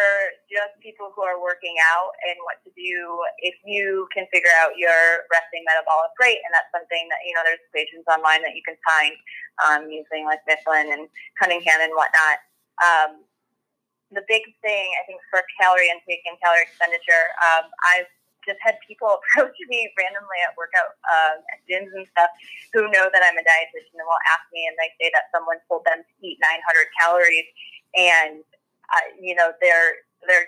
just 0.49 0.73
people 0.81 1.13
who 1.13 1.21
are 1.21 1.37
working 1.37 1.77
out 1.93 2.17
and 2.25 2.33
what 2.49 2.57
to 2.65 2.73
do 2.73 2.97
if 3.45 3.53
you 3.61 4.09
can 4.09 4.25
figure 4.33 4.49
out 4.57 4.73
your 4.73 5.29
resting 5.29 5.61
metabolic 5.69 6.09
rate. 6.17 6.41
And 6.41 6.49
that's 6.49 6.73
something 6.73 7.05
that, 7.13 7.21
you 7.21 7.37
know, 7.37 7.45
there's 7.45 7.61
equations 7.69 8.01
online 8.09 8.41
that 8.41 8.57
you 8.57 8.65
can 8.65 8.73
find 8.81 9.13
um, 9.61 9.81
using 9.93 10.25
like 10.25 10.41
Mifflin 10.49 10.89
and 10.89 11.05
Cunningham 11.37 11.77
and 11.77 11.93
whatnot. 11.93 12.41
Um, 12.81 13.11
the 14.09 14.25
big 14.25 14.49
thing, 14.65 14.97
I 14.97 15.05
think, 15.05 15.21
for 15.29 15.45
calorie 15.61 15.93
intake 15.93 16.25
and 16.25 16.41
calorie 16.41 16.65
expenditure, 16.65 17.29
um, 17.45 17.69
I've 17.93 18.09
just 18.41 18.57
had 18.65 18.81
people 18.81 19.13
approach 19.21 19.53
me 19.69 19.93
randomly 19.93 20.41
at 20.41 20.57
workout 20.57 20.97
um, 21.05 21.45
at 21.53 21.61
gyms 21.69 21.93
and 21.93 22.09
stuff 22.17 22.33
who 22.73 22.89
know 22.89 23.13
that 23.13 23.21
I'm 23.21 23.37
a 23.37 23.45
dietitian 23.45 23.93
and 23.93 24.09
will 24.09 24.25
ask 24.25 24.41
me 24.49 24.65
and 24.65 24.73
they 24.81 24.89
say 24.97 25.13
that 25.13 25.29
someone 25.29 25.61
told 25.69 25.85
them 25.85 26.01
to 26.01 26.13
eat 26.25 26.41
900 26.41 26.89
calories 26.97 27.45
and 27.93 28.41
uh, 28.91 29.07
you 29.19 29.35
know, 29.35 29.51
they're 29.59 30.03
they're 30.27 30.47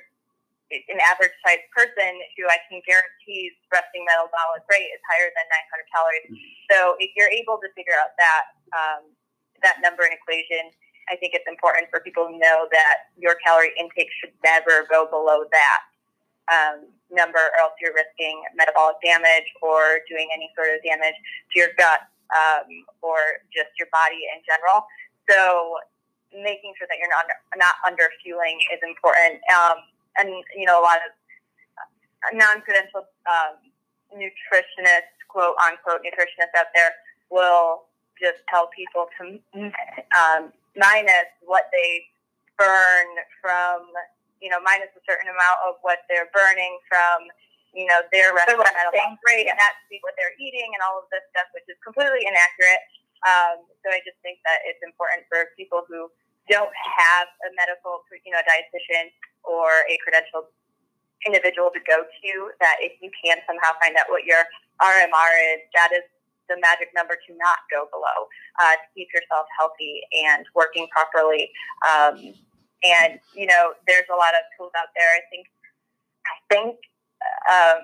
an 0.74 1.00
average 1.06 1.34
sized 1.46 1.68
person 1.70 2.14
who 2.34 2.50
I 2.50 2.58
can 2.66 2.82
guarantee 2.82 3.54
resting 3.70 4.06
metabolic 4.10 4.66
rate 4.74 4.90
is 4.90 5.02
higher 5.06 5.30
than 5.30 5.46
900 5.46 5.94
calories. 5.94 6.28
Mm-hmm. 6.34 6.54
So 6.74 6.78
if 6.98 7.14
you're 7.14 7.30
able 7.30 7.62
to 7.62 7.70
figure 7.78 7.94
out 7.94 8.18
that 8.18 8.44
um, 8.74 9.02
that 9.62 9.80
number 9.86 10.04
and 10.04 10.14
equation, 10.16 10.74
I 11.12 11.16
think 11.20 11.36
it's 11.38 11.48
important 11.48 11.92
for 11.94 12.00
people 12.02 12.26
to 12.28 12.36
know 12.36 12.66
that 12.72 13.12
your 13.20 13.36
calorie 13.44 13.76
intake 13.78 14.10
should 14.18 14.34
never 14.42 14.88
go 14.90 15.06
below 15.06 15.46
that 15.52 15.82
um, 16.52 16.90
number, 17.12 17.40
or 17.40 17.60
else 17.62 17.78
you're 17.80 17.96
risking 17.96 18.42
metabolic 18.56 18.98
damage 19.04 19.48
or 19.62 20.02
doing 20.10 20.28
any 20.34 20.50
sort 20.56 20.74
of 20.74 20.82
damage 20.84 21.16
to 21.54 21.56
your 21.60 21.72
gut 21.78 22.08
um, 22.34 22.68
or 23.02 23.44
just 23.54 23.72
your 23.78 23.88
body 23.92 24.20
in 24.32 24.42
general. 24.44 24.84
So 25.30 25.80
making 26.34 26.74
sure 26.78 26.90
that 26.90 26.98
you're 26.98 27.12
not 27.14 27.30
not 27.56 27.76
under 27.86 28.10
fueling 28.24 28.58
is 28.74 28.82
important. 28.82 29.42
Um, 29.54 29.78
and 30.18 30.30
you 30.58 30.66
know, 30.66 30.82
a 30.82 30.86
lot 30.86 30.98
of 31.06 31.12
non-credentialed 32.34 33.10
um, 33.30 33.60
nutritionists, 34.14 35.18
quote 35.28 35.56
unquote 35.62 36.02
nutritionists 36.02 36.56
out 36.58 36.74
there, 36.74 36.92
will 37.30 37.86
just 38.22 38.42
tell 38.50 38.70
people 38.72 39.10
to 39.20 39.42
um, 40.16 40.54
minus 40.78 41.30
what 41.44 41.68
they 41.74 42.06
burn 42.58 43.08
from, 43.42 43.90
you 44.40 44.50
know, 44.50 44.62
minus 44.62 44.94
a 44.94 45.04
certain 45.10 45.28
amount 45.28 45.60
of 45.68 45.82
what 45.82 46.06
they're 46.08 46.30
burning 46.32 46.78
from, 46.88 47.28
you 47.74 47.90
know, 47.90 48.06
their 48.14 48.32
restaurant 48.32 49.18
rate, 49.26 49.50
and 49.50 49.58
that's 49.58 49.82
what 50.06 50.14
they're 50.16 50.38
eating 50.38 50.70
and 50.78 50.82
all 50.86 51.02
of 51.02 51.10
this 51.10 51.26
stuff, 51.34 51.50
which 51.58 51.66
is 51.66 51.78
completely 51.82 52.22
inaccurate. 52.24 52.82
Um, 53.26 53.66
so 53.82 53.90
I 53.90 54.04
just 54.06 54.20
think 54.22 54.40
that 54.46 54.62
it's 54.68 54.84
important 54.84 55.26
for 55.32 55.52
people 55.58 55.88
who 55.88 56.12
don't 56.50 56.74
have 56.76 57.28
a 57.48 57.50
medical, 57.56 58.04
you 58.26 58.32
know, 58.32 58.42
dietitian 58.44 59.12
or 59.44 59.88
a 59.88 59.96
credentialed 60.04 60.52
individual 61.26 61.72
to 61.72 61.80
go 61.88 62.04
to, 62.04 62.32
that 62.60 62.78
if 62.80 63.00
you 63.00 63.10
can 63.24 63.38
somehow 63.48 63.72
find 63.80 63.96
out 63.96 64.08
what 64.10 64.26
your 64.26 64.44
RMR 64.84 65.32
is, 65.56 65.64
that 65.76 65.92
is 65.96 66.04
the 66.52 66.60
magic 66.60 66.92
number 66.92 67.16
to 67.16 67.32
not 67.40 67.64
go 67.72 67.88
below 67.92 68.28
uh, 68.60 68.76
to 68.76 68.86
keep 68.96 69.08
yourself 69.16 69.48
healthy 69.58 70.04
and 70.28 70.44
working 70.56 70.88
properly. 70.92 71.50
Um, 71.88 72.36
And 72.84 73.16
you 73.32 73.48
know, 73.48 73.72
there's 73.88 74.10
a 74.12 74.18
lot 74.20 74.36
of 74.36 74.44
tools 74.60 74.76
out 74.76 74.92
there. 74.92 75.08
I 75.16 75.24
think, 75.32 75.48
I 76.28 76.36
think, 76.52 76.76
um, 77.48 77.78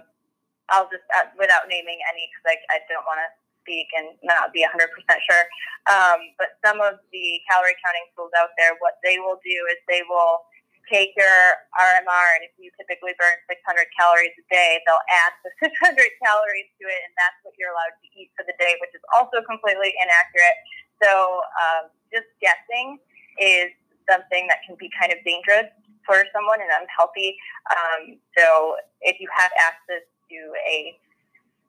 I'll 0.69 0.91
just 0.91 1.07
uh, 1.15 1.31
without 1.39 1.71
naming 1.71 2.03
any 2.11 2.27
because 2.27 2.51
I, 2.51 2.55
I 2.75 2.77
don't 2.91 3.07
want 3.07 3.23
to 3.23 3.29
speak 3.61 3.87
and 3.97 4.15
not 4.23 4.51
be 4.53 4.65
100% 4.65 4.71
sure. 4.75 5.45
Um, 5.87 6.19
but 6.37 6.59
some 6.65 6.81
of 6.81 6.99
the 7.11 7.27
calorie 7.49 7.77
counting 7.83 8.07
tools 8.15 8.33
out 8.37 8.53
there, 8.57 8.75
what 8.79 8.99
they 9.03 9.19
will 9.19 9.39
do 9.41 9.57
is 9.71 9.77
they 9.87 10.03
will 10.07 10.43
take 10.89 11.13
your 11.13 11.39
RMR, 11.77 12.27
and 12.41 12.49
if 12.49 12.53
you 12.57 12.73
typically 12.73 13.13
burn 13.21 13.37
600 13.45 13.61
calories 13.93 14.33
a 14.33 14.45
day, 14.49 14.81
they'll 14.83 15.05
add 15.05 15.33
the 15.45 15.53
600 15.69 15.95
calories 16.17 16.69
to 16.81 16.89
it, 16.89 16.99
and 17.05 17.13
that's 17.13 17.37
what 17.45 17.53
you're 17.61 17.69
allowed 17.69 17.93
to 18.01 18.07
eat 18.17 18.33
for 18.33 18.41
the 18.43 18.57
day, 18.57 18.73
which 18.81 18.91
is 18.97 19.05
also 19.13 19.45
completely 19.45 19.93
inaccurate. 20.01 20.57
So 20.99 21.45
um, 21.61 21.93
just 22.09 22.27
guessing 22.41 22.97
is 23.37 23.69
something 24.09 24.49
that 24.49 24.65
can 24.65 24.75
be 24.81 24.89
kind 24.97 25.13
of 25.13 25.21
dangerous 25.21 25.69
for 26.03 26.25
someone 26.33 26.57
and 26.59 26.73
unhealthy. 26.73 27.37
Um, 27.69 28.17
so 28.33 28.75
if 29.05 29.21
you 29.21 29.29
have 29.29 29.53
access 29.61 30.01
to 30.01 30.37
a 30.65 30.97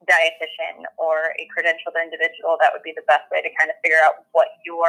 dietitian 0.09 0.89
or 0.97 1.37
a 1.37 1.45
credentialed 1.53 1.97
individual, 2.01 2.57
that 2.61 2.73
would 2.73 2.85
be 2.85 2.97
the 2.97 3.05
best 3.05 3.29
way 3.29 3.45
to 3.45 3.51
kind 3.59 3.69
of 3.69 3.77
figure 3.85 4.01
out 4.01 4.25
what 4.33 4.49
your 4.65 4.89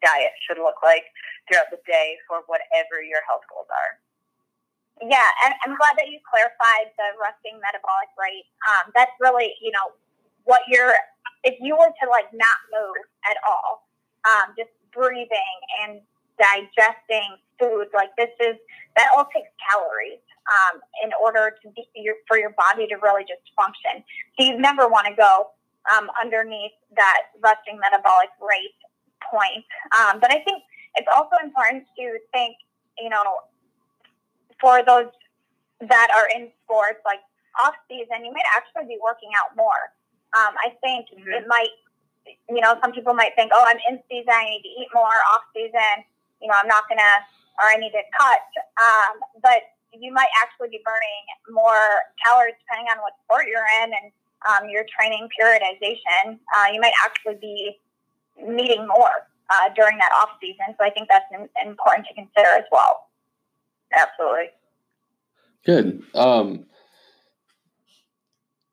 diet 0.00 0.32
should 0.48 0.56
look 0.56 0.80
like 0.80 1.04
throughout 1.44 1.68
the 1.68 1.80
day 1.84 2.16
for 2.24 2.40
whatever 2.48 3.04
your 3.04 3.20
health 3.28 3.44
goals 3.52 3.68
are. 3.68 4.00
Yeah, 5.00 5.28
and 5.44 5.56
I'm 5.64 5.76
glad 5.76 5.96
that 5.96 6.12
you 6.12 6.20
clarified 6.28 6.92
the 6.96 7.16
resting 7.16 7.56
metabolic 7.60 8.12
rate. 8.20 8.48
Um, 8.68 8.92
that's 8.92 9.12
really, 9.20 9.56
you 9.60 9.72
know, 9.72 9.96
what 10.44 10.60
you're, 10.68 10.92
if 11.44 11.56
you 11.60 11.76
were 11.76 11.88
to 11.88 12.06
like 12.08 12.28
not 12.36 12.58
move 12.68 13.00
at 13.24 13.36
all, 13.44 13.88
um, 14.28 14.52
just 14.56 14.72
breathing 14.92 15.56
and 15.84 16.04
digesting 16.40 17.36
food, 17.60 17.92
like 17.92 18.08
this 18.16 18.32
is, 18.40 18.56
that 18.96 19.08
all 19.14 19.28
takes 19.28 19.52
calories 19.60 20.24
um, 20.48 20.80
in 21.04 21.10
order 21.20 21.52
to 21.62 21.68
be 21.76 21.84
your, 21.94 22.16
for 22.26 22.38
your 22.38 22.50
body 22.56 22.88
to 22.88 22.96
really 22.96 23.22
just 23.28 23.44
function. 23.54 24.02
So 24.34 24.46
you 24.48 24.58
never 24.58 24.88
want 24.88 25.06
to 25.06 25.14
go 25.14 25.52
um, 25.92 26.08
underneath 26.16 26.72
that 26.96 27.36
resting 27.44 27.78
metabolic 27.78 28.32
rate 28.40 28.74
point. 29.30 29.64
Um, 29.92 30.18
but 30.20 30.32
I 30.32 30.40
think 30.42 30.64
it's 30.96 31.08
also 31.14 31.36
important 31.44 31.84
to 31.96 32.18
think, 32.32 32.56
you 32.98 33.10
know, 33.10 33.22
for 34.60 34.82
those 34.84 35.12
that 35.80 36.08
are 36.16 36.28
in 36.36 36.50
sports, 36.64 37.00
like 37.04 37.20
off 37.64 37.74
season, 37.88 38.24
you 38.24 38.32
might 38.32 38.48
actually 38.56 38.88
be 38.88 38.98
working 39.02 39.30
out 39.36 39.56
more. 39.56 39.92
Um, 40.36 40.54
I 40.60 40.76
think 40.82 41.06
mm-hmm. 41.08 41.30
it 41.32 41.44
might, 41.48 41.72
you 42.48 42.60
know, 42.60 42.76
some 42.82 42.92
people 42.92 43.14
might 43.14 43.32
think, 43.34 43.50
oh, 43.54 43.64
I'm 43.66 43.80
in 43.88 44.02
season, 44.10 44.30
I 44.30 44.44
need 44.44 44.62
to 44.62 44.72
eat 44.82 44.88
more. 44.94 45.16
Off 45.32 45.42
season, 45.54 46.04
you 46.40 46.48
know, 46.48 46.54
I'm 46.60 46.68
not 46.68 46.88
gonna, 46.88 47.24
or 47.58 47.66
I 47.68 47.76
need 47.76 47.92
to 47.92 48.02
cut. 48.18 48.44
Um, 48.80 49.20
but 49.42 49.76
you 49.92 50.12
might 50.12 50.30
actually 50.42 50.68
be 50.68 50.80
burning 50.84 51.24
more 51.50 52.06
calories 52.24 52.54
depending 52.66 52.88
on 52.94 53.02
what 53.02 53.12
sport 53.24 53.46
you're 53.46 53.66
in 53.82 53.92
and 53.92 54.12
um, 54.48 54.70
your 54.70 54.84
training 54.88 55.28
periodization. 55.34 56.38
Uh, 56.56 56.72
you 56.72 56.80
might 56.80 56.94
actually 57.04 57.36
be 57.40 57.76
needing 58.40 58.86
more 58.86 59.28
uh, 59.50 59.68
during 59.74 59.98
that 59.98 60.12
off 60.22 60.30
season. 60.40 60.74
So 60.78 60.84
I 60.84 60.90
think 60.90 61.08
that's 61.10 61.26
important 61.62 62.06
to 62.08 62.14
consider 62.14 62.48
as 62.56 62.64
well. 62.70 63.10
Absolutely. 63.92 64.50
Good. 65.66 66.02
Um, 66.14 66.66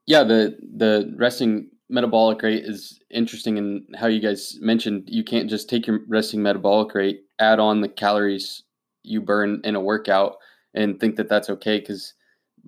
yeah, 0.06 0.24
the 0.24 0.58
the 0.62 1.14
resting 1.18 1.70
metabolic 1.90 2.42
rate 2.42 2.64
is 2.64 3.00
interesting 3.10 3.58
in 3.58 3.86
how 3.96 4.08
you 4.08 4.22
guys 4.22 4.58
mentioned 4.62 5.04
you 5.08 5.24
can't 5.24 5.50
just 5.50 5.70
take 5.70 5.88
your 5.88 6.00
resting 6.08 6.42
metabolic 6.42 6.94
rate, 6.94 7.22
add 7.40 7.60
on 7.60 7.82
the 7.82 7.90
calories 7.90 8.64
you 9.04 9.22
burn 9.22 9.62
in 9.64 9.76
a 9.76 9.82
workout, 9.82 10.38
and 10.74 11.00
think 11.00 11.16
that 11.16 11.30
that's 11.30 11.50
okay 11.50 11.80
because, 11.80 12.14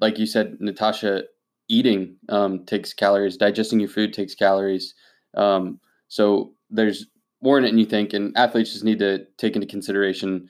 like 0.02 0.18
you 0.18 0.26
said, 0.26 0.58
Natasha, 0.60 1.24
eating 1.68 2.16
um, 2.30 2.66
takes 2.66 2.94
calories, 2.94 3.38
digesting 3.38 3.80
your 3.80 3.90
food 3.90 4.14
takes 4.14 4.34
calories. 4.36 4.96
Um, 5.36 5.80
so 6.08 6.54
there's 6.70 7.08
more 7.42 7.58
in 7.58 7.64
it 7.64 7.70
than 7.70 7.78
you 7.78 7.86
think, 7.86 8.14
and 8.14 8.36
athletes 8.38 8.74
just 8.74 8.84
need 8.84 9.00
to 9.00 9.26
take 9.38 9.56
into 9.56 9.68
consideration 9.68 10.50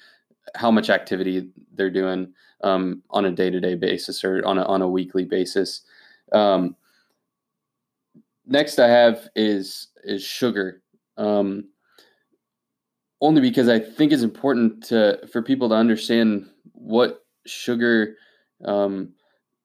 how 0.55 0.71
much 0.71 0.89
activity 0.89 1.49
they're 1.75 1.89
doing 1.89 2.33
um, 2.63 3.03
on 3.11 3.25
a 3.25 3.31
day 3.31 3.49
to 3.49 3.59
day 3.59 3.75
basis 3.75 4.23
or 4.23 4.45
on 4.45 4.57
a 4.57 4.63
on 4.63 4.81
a 4.81 4.89
weekly 4.89 5.25
basis. 5.25 5.81
Um, 6.31 6.75
next, 8.45 8.79
I 8.79 8.87
have 8.87 9.27
is 9.35 9.87
is 10.03 10.23
sugar. 10.23 10.81
Only 13.21 13.41
because 13.41 13.67
I 13.67 13.79
think 13.79 14.11
it's 14.11 14.23
important 14.23 14.83
to 14.85 15.19
for 15.31 15.41
people 15.41 15.69
to 15.69 15.75
understand 15.75 16.49
what 16.73 17.25
sugar 17.45 18.15
um, 18.65 19.13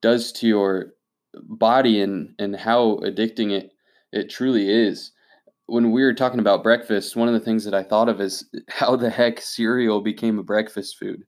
does 0.02 0.32
to 0.32 0.48
your 0.48 0.94
body 1.34 2.00
and 2.00 2.34
and 2.38 2.56
how 2.56 2.96
addicting 3.04 3.52
it 3.52 3.70
it 4.12 4.30
truly 4.30 4.68
is 4.68 5.12
when 5.66 5.92
we 5.92 6.02
were 6.02 6.14
talking 6.14 6.40
about 6.40 6.62
breakfast, 6.62 7.16
one 7.16 7.28
of 7.28 7.34
the 7.34 7.40
things 7.40 7.64
that 7.64 7.74
I 7.74 7.82
thought 7.82 8.08
of 8.08 8.20
is 8.20 8.48
how 8.68 8.96
the 8.96 9.10
heck 9.10 9.40
cereal 9.40 10.00
became 10.00 10.38
a 10.38 10.42
breakfast 10.44 10.98
food. 10.98 11.24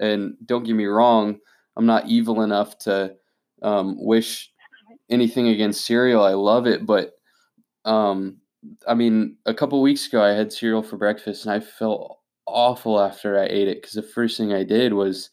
And 0.00 0.34
don't 0.44 0.64
get 0.64 0.74
me 0.74 0.86
wrong, 0.86 1.38
I'm 1.76 1.86
not 1.86 2.08
evil 2.08 2.42
enough 2.42 2.78
to 2.78 3.14
um, 3.62 3.96
wish 3.98 4.50
anything 5.10 5.48
against 5.48 5.84
cereal. 5.84 6.22
I 6.22 6.32
love 6.32 6.66
it, 6.66 6.84
but 6.84 7.12
um, 7.84 8.38
I 8.86 8.94
mean, 8.94 9.36
a 9.46 9.54
couple 9.54 9.80
weeks 9.82 10.06
ago, 10.06 10.22
I 10.22 10.30
had 10.30 10.52
cereal 10.52 10.82
for 10.82 10.96
breakfast, 10.96 11.44
and 11.44 11.54
I 11.54 11.60
felt 11.60 12.18
awful 12.46 13.00
after 13.00 13.38
I 13.38 13.46
ate 13.46 13.68
it 13.68 13.80
because 13.80 13.94
the 13.94 14.02
first 14.02 14.36
thing 14.36 14.52
I 14.52 14.64
did 14.64 14.92
was 14.92 15.30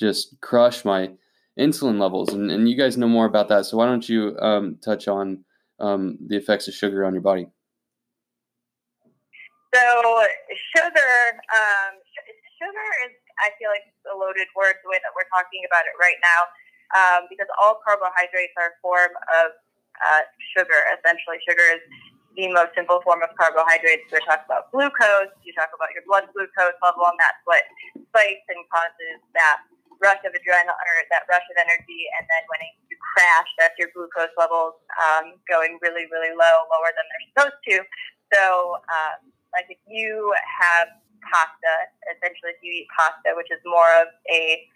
just 0.00 0.40
crush 0.40 0.84
my 0.84 1.10
insulin 1.58 2.00
levels. 2.00 2.32
And, 2.32 2.50
and 2.50 2.68
you 2.68 2.76
guys 2.76 2.96
know 2.96 3.08
more 3.08 3.26
about 3.26 3.48
that, 3.48 3.66
so 3.66 3.76
why 3.76 3.86
don't 3.86 4.08
you 4.08 4.36
um, 4.40 4.78
touch 4.84 5.08
on 5.08 5.44
um, 5.80 6.18
the 6.26 6.36
effects 6.36 6.68
of 6.68 6.74
sugar 6.74 7.04
on 7.04 7.12
your 7.12 7.22
body? 7.22 7.46
So 9.74 9.82
sugar, 10.76 11.16
um, 11.52 11.92
sugar 12.56 12.86
is, 13.04 13.12
I 13.44 13.52
feel 13.60 13.68
like 13.68 13.84
a 14.08 14.16
loaded 14.16 14.48
word 14.56 14.80
the 14.80 14.88
way 14.88 14.96
that 15.00 15.12
we're 15.12 15.28
talking 15.28 15.64
about 15.68 15.84
it 15.84 15.96
right 16.00 16.16
now, 16.24 16.40
um, 16.96 17.20
because 17.28 17.48
all 17.60 17.80
carbohydrates 17.84 18.56
are 18.56 18.72
a 18.72 18.76
form 18.80 19.12
of 19.44 19.52
uh, 20.00 20.24
sugar. 20.56 20.80
Essentially, 20.96 21.36
sugar 21.44 21.64
is 21.76 21.84
the 22.36 22.52
most 22.52 22.76
simple 22.76 23.00
form 23.00 23.24
of 23.24 23.32
carbohydrates. 23.40 24.04
We 24.12 24.20
talk 24.28 24.44
about 24.44 24.68
glucose. 24.70 25.32
You 25.42 25.56
talk 25.56 25.72
about 25.72 25.90
your 25.96 26.04
blood 26.04 26.28
glucose 26.36 26.76
level, 26.84 27.08
and 27.08 27.16
that's 27.16 27.40
what 27.48 27.64
spikes 28.12 28.44
and 28.52 28.60
causes 28.68 29.24
that 29.32 29.64
rush 29.96 30.20
of 30.28 30.36
adrenaline 30.36 30.68
or 30.68 30.96
that 31.08 31.24
rush 31.26 31.44
of 31.48 31.56
energy. 31.56 32.04
And 32.20 32.28
then 32.28 32.44
when 32.52 32.60
you 32.92 32.96
crash, 33.16 33.48
that's 33.56 33.76
your 33.80 33.88
glucose 33.96 34.32
levels 34.36 34.76
um, 35.00 35.40
going 35.48 35.80
really, 35.80 36.04
really 36.12 36.36
low, 36.36 36.56
lower 36.68 36.92
than 36.92 37.04
they're 37.08 37.26
supposed 37.32 37.60
to. 37.72 37.76
So 38.32 38.76
um, 38.92 39.32
like 39.56 39.72
if 39.72 39.80
you 39.88 40.36
have 40.44 40.92
pasta, 41.24 41.72
essentially 42.12 42.52
if 42.52 42.60
you 42.60 42.84
eat 42.84 42.88
pasta, 42.92 43.32
which 43.32 43.48
is 43.48 43.60
more 43.64 43.88
of 44.04 44.12
a 44.28 44.68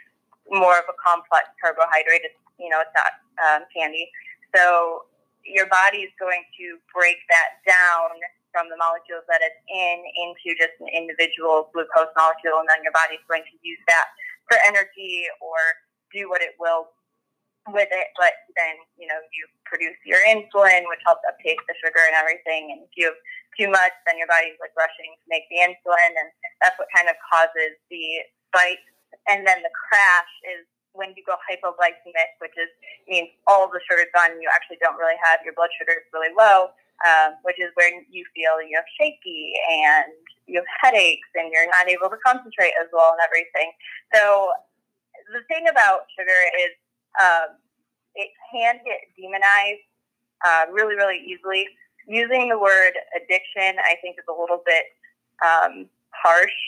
more 0.49 0.81
of 0.81 0.89
a 0.89 0.97
complex 0.99 1.47
carbohydrate, 1.61 2.25
it's 2.25 2.41
you 2.59 2.73
know 2.73 2.81
it's 2.81 2.97
not 2.97 3.21
um, 3.45 3.69
candy. 3.71 4.09
So 4.57 5.05
your 5.45 5.67
body 5.67 6.05
is 6.05 6.13
going 6.21 6.45
to 6.59 6.79
break 6.93 7.19
that 7.29 7.61
down 7.67 8.13
from 8.51 8.67
the 8.67 8.77
molecules 8.77 9.23
that 9.31 9.41
it's 9.41 9.63
in 9.71 9.99
into 10.27 10.59
just 10.59 10.75
an 10.83 10.91
individual 10.91 11.71
glucose 11.71 12.11
molecule, 12.19 12.59
and 12.59 12.69
then 12.69 12.83
your 12.83 12.95
body 12.95 13.15
is 13.15 13.25
going 13.31 13.47
to 13.47 13.57
use 13.63 13.81
that 13.87 14.11
for 14.51 14.59
energy 14.67 15.31
or 15.39 15.59
do 16.11 16.27
what 16.27 16.43
it 16.43 16.59
will 16.59 16.91
with 17.69 17.93
it, 17.93 18.09
but 18.17 18.35
then 18.57 18.81
you 18.99 19.07
know 19.07 19.21
you 19.31 19.47
produce 19.69 19.95
your 20.03 20.19
insulin, 20.27 20.83
which 20.91 21.03
helps 21.07 21.23
uptake 21.29 21.61
the 21.69 21.77
sugar 21.79 22.03
and 22.09 22.17
everything. 22.17 22.73
And 22.75 22.83
if 22.83 22.93
you 22.97 23.13
have 23.13 23.21
too 23.55 23.71
much, 23.71 23.95
then 24.09 24.19
your 24.19 24.27
body's 24.27 24.59
like 24.59 24.75
rushing 24.75 25.15
to 25.15 25.27
make 25.31 25.47
the 25.53 25.63
insulin, 25.63 26.13
and 26.17 26.29
that's 26.65 26.75
what 26.81 26.91
kind 26.91 27.07
of 27.07 27.15
causes 27.29 27.79
the 27.93 28.27
spike. 28.51 28.83
And 29.29 29.47
then 29.47 29.63
the 29.63 29.71
crash 29.71 30.33
is 30.57 30.67
when 30.93 31.15
you 31.17 31.23
go 31.25 31.39
hypoglycemic, 31.47 32.39
which 32.41 32.55
is 32.59 32.71
means 33.09 33.31
all 33.47 33.69
the 33.71 33.81
sugar's 33.89 34.11
gone, 34.15 34.33
and 34.33 34.43
you 34.43 34.51
actually 34.53 34.79
don't 34.83 34.99
really 34.99 35.19
have 35.23 35.41
your 35.45 35.55
blood 35.55 35.71
sugar 35.79 35.95
is 35.95 36.07
really 36.13 36.35
low, 36.37 36.71
um, 37.07 37.39
which 37.43 37.59
is 37.59 37.71
where 37.75 37.91
you 38.11 38.25
feel 38.35 38.59
you 38.63 38.75
know 38.75 38.87
shaky 38.99 39.55
and 39.71 40.13
you 40.47 40.59
have 40.59 40.71
headaches 40.83 41.29
and 41.39 41.51
you're 41.55 41.71
not 41.71 41.87
able 41.87 42.11
to 42.11 42.19
concentrate 42.27 42.75
as 42.83 42.91
well 42.91 43.15
and 43.15 43.23
everything. 43.23 43.71
So 44.15 44.51
the 45.33 45.47
thing 45.47 45.71
about 45.71 46.11
sugar 46.19 46.41
is 46.59 46.75
um, 47.23 47.55
it 48.15 48.31
can 48.51 48.81
get 48.85 49.07
demonized 49.15 49.87
uh, 50.45 50.67
really, 50.73 50.97
really 50.97 51.23
easily. 51.23 51.67
Using 52.07 52.49
the 52.49 52.59
word 52.59 52.93
addiction, 53.15 53.79
I 53.79 53.95
think, 54.03 54.19
is 54.19 54.27
a 54.29 54.35
little 54.35 54.63
bit 54.67 54.91
um, 55.45 55.87
harsh, 56.11 56.59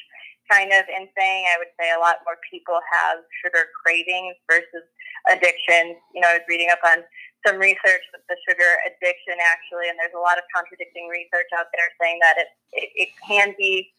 kind 0.50 0.72
of 0.72 0.84
in 0.88 1.08
saying 1.16 1.44
I 1.50 1.58
would 1.58 1.72
say 1.78 1.92
a 1.92 2.00
lot 2.00 2.22
more 2.24 2.38
people 2.48 2.78
have 2.82 3.22
sugar 3.44 3.70
cravings 3.82 4.36
versus 4.50 4.86
addictions. 5.30 5.98
You 6.14 6.20
know, 6.22 6.30
I 6.30 6.42
was 6.42 6.46
reading 6.48 6.70
up 6.70 6.82
on 6.84 7.04
some 7.46 7.58
research 7.58 8.04
with 8.14 8.22
the 8.28 8.36
sugar 8.48 8.78
addiction 8.86 9.38
actually, 9.42 9.88
and 9.88 9.98
there's 9.98 10.14
a 10.14 10.22
lot 10.22 10.38
of 10.38 10.44
contradicting 10.54 11.08
research 11.08 11.50
out 11.56 11.66
there 11.74 11.88
saying 12.00 12.18
that 12.22 12.36
it, 12.38 12.48
it, 12.72 12.88
it 12.94 13.10
can 13.26 13.54
be 13.58 13.92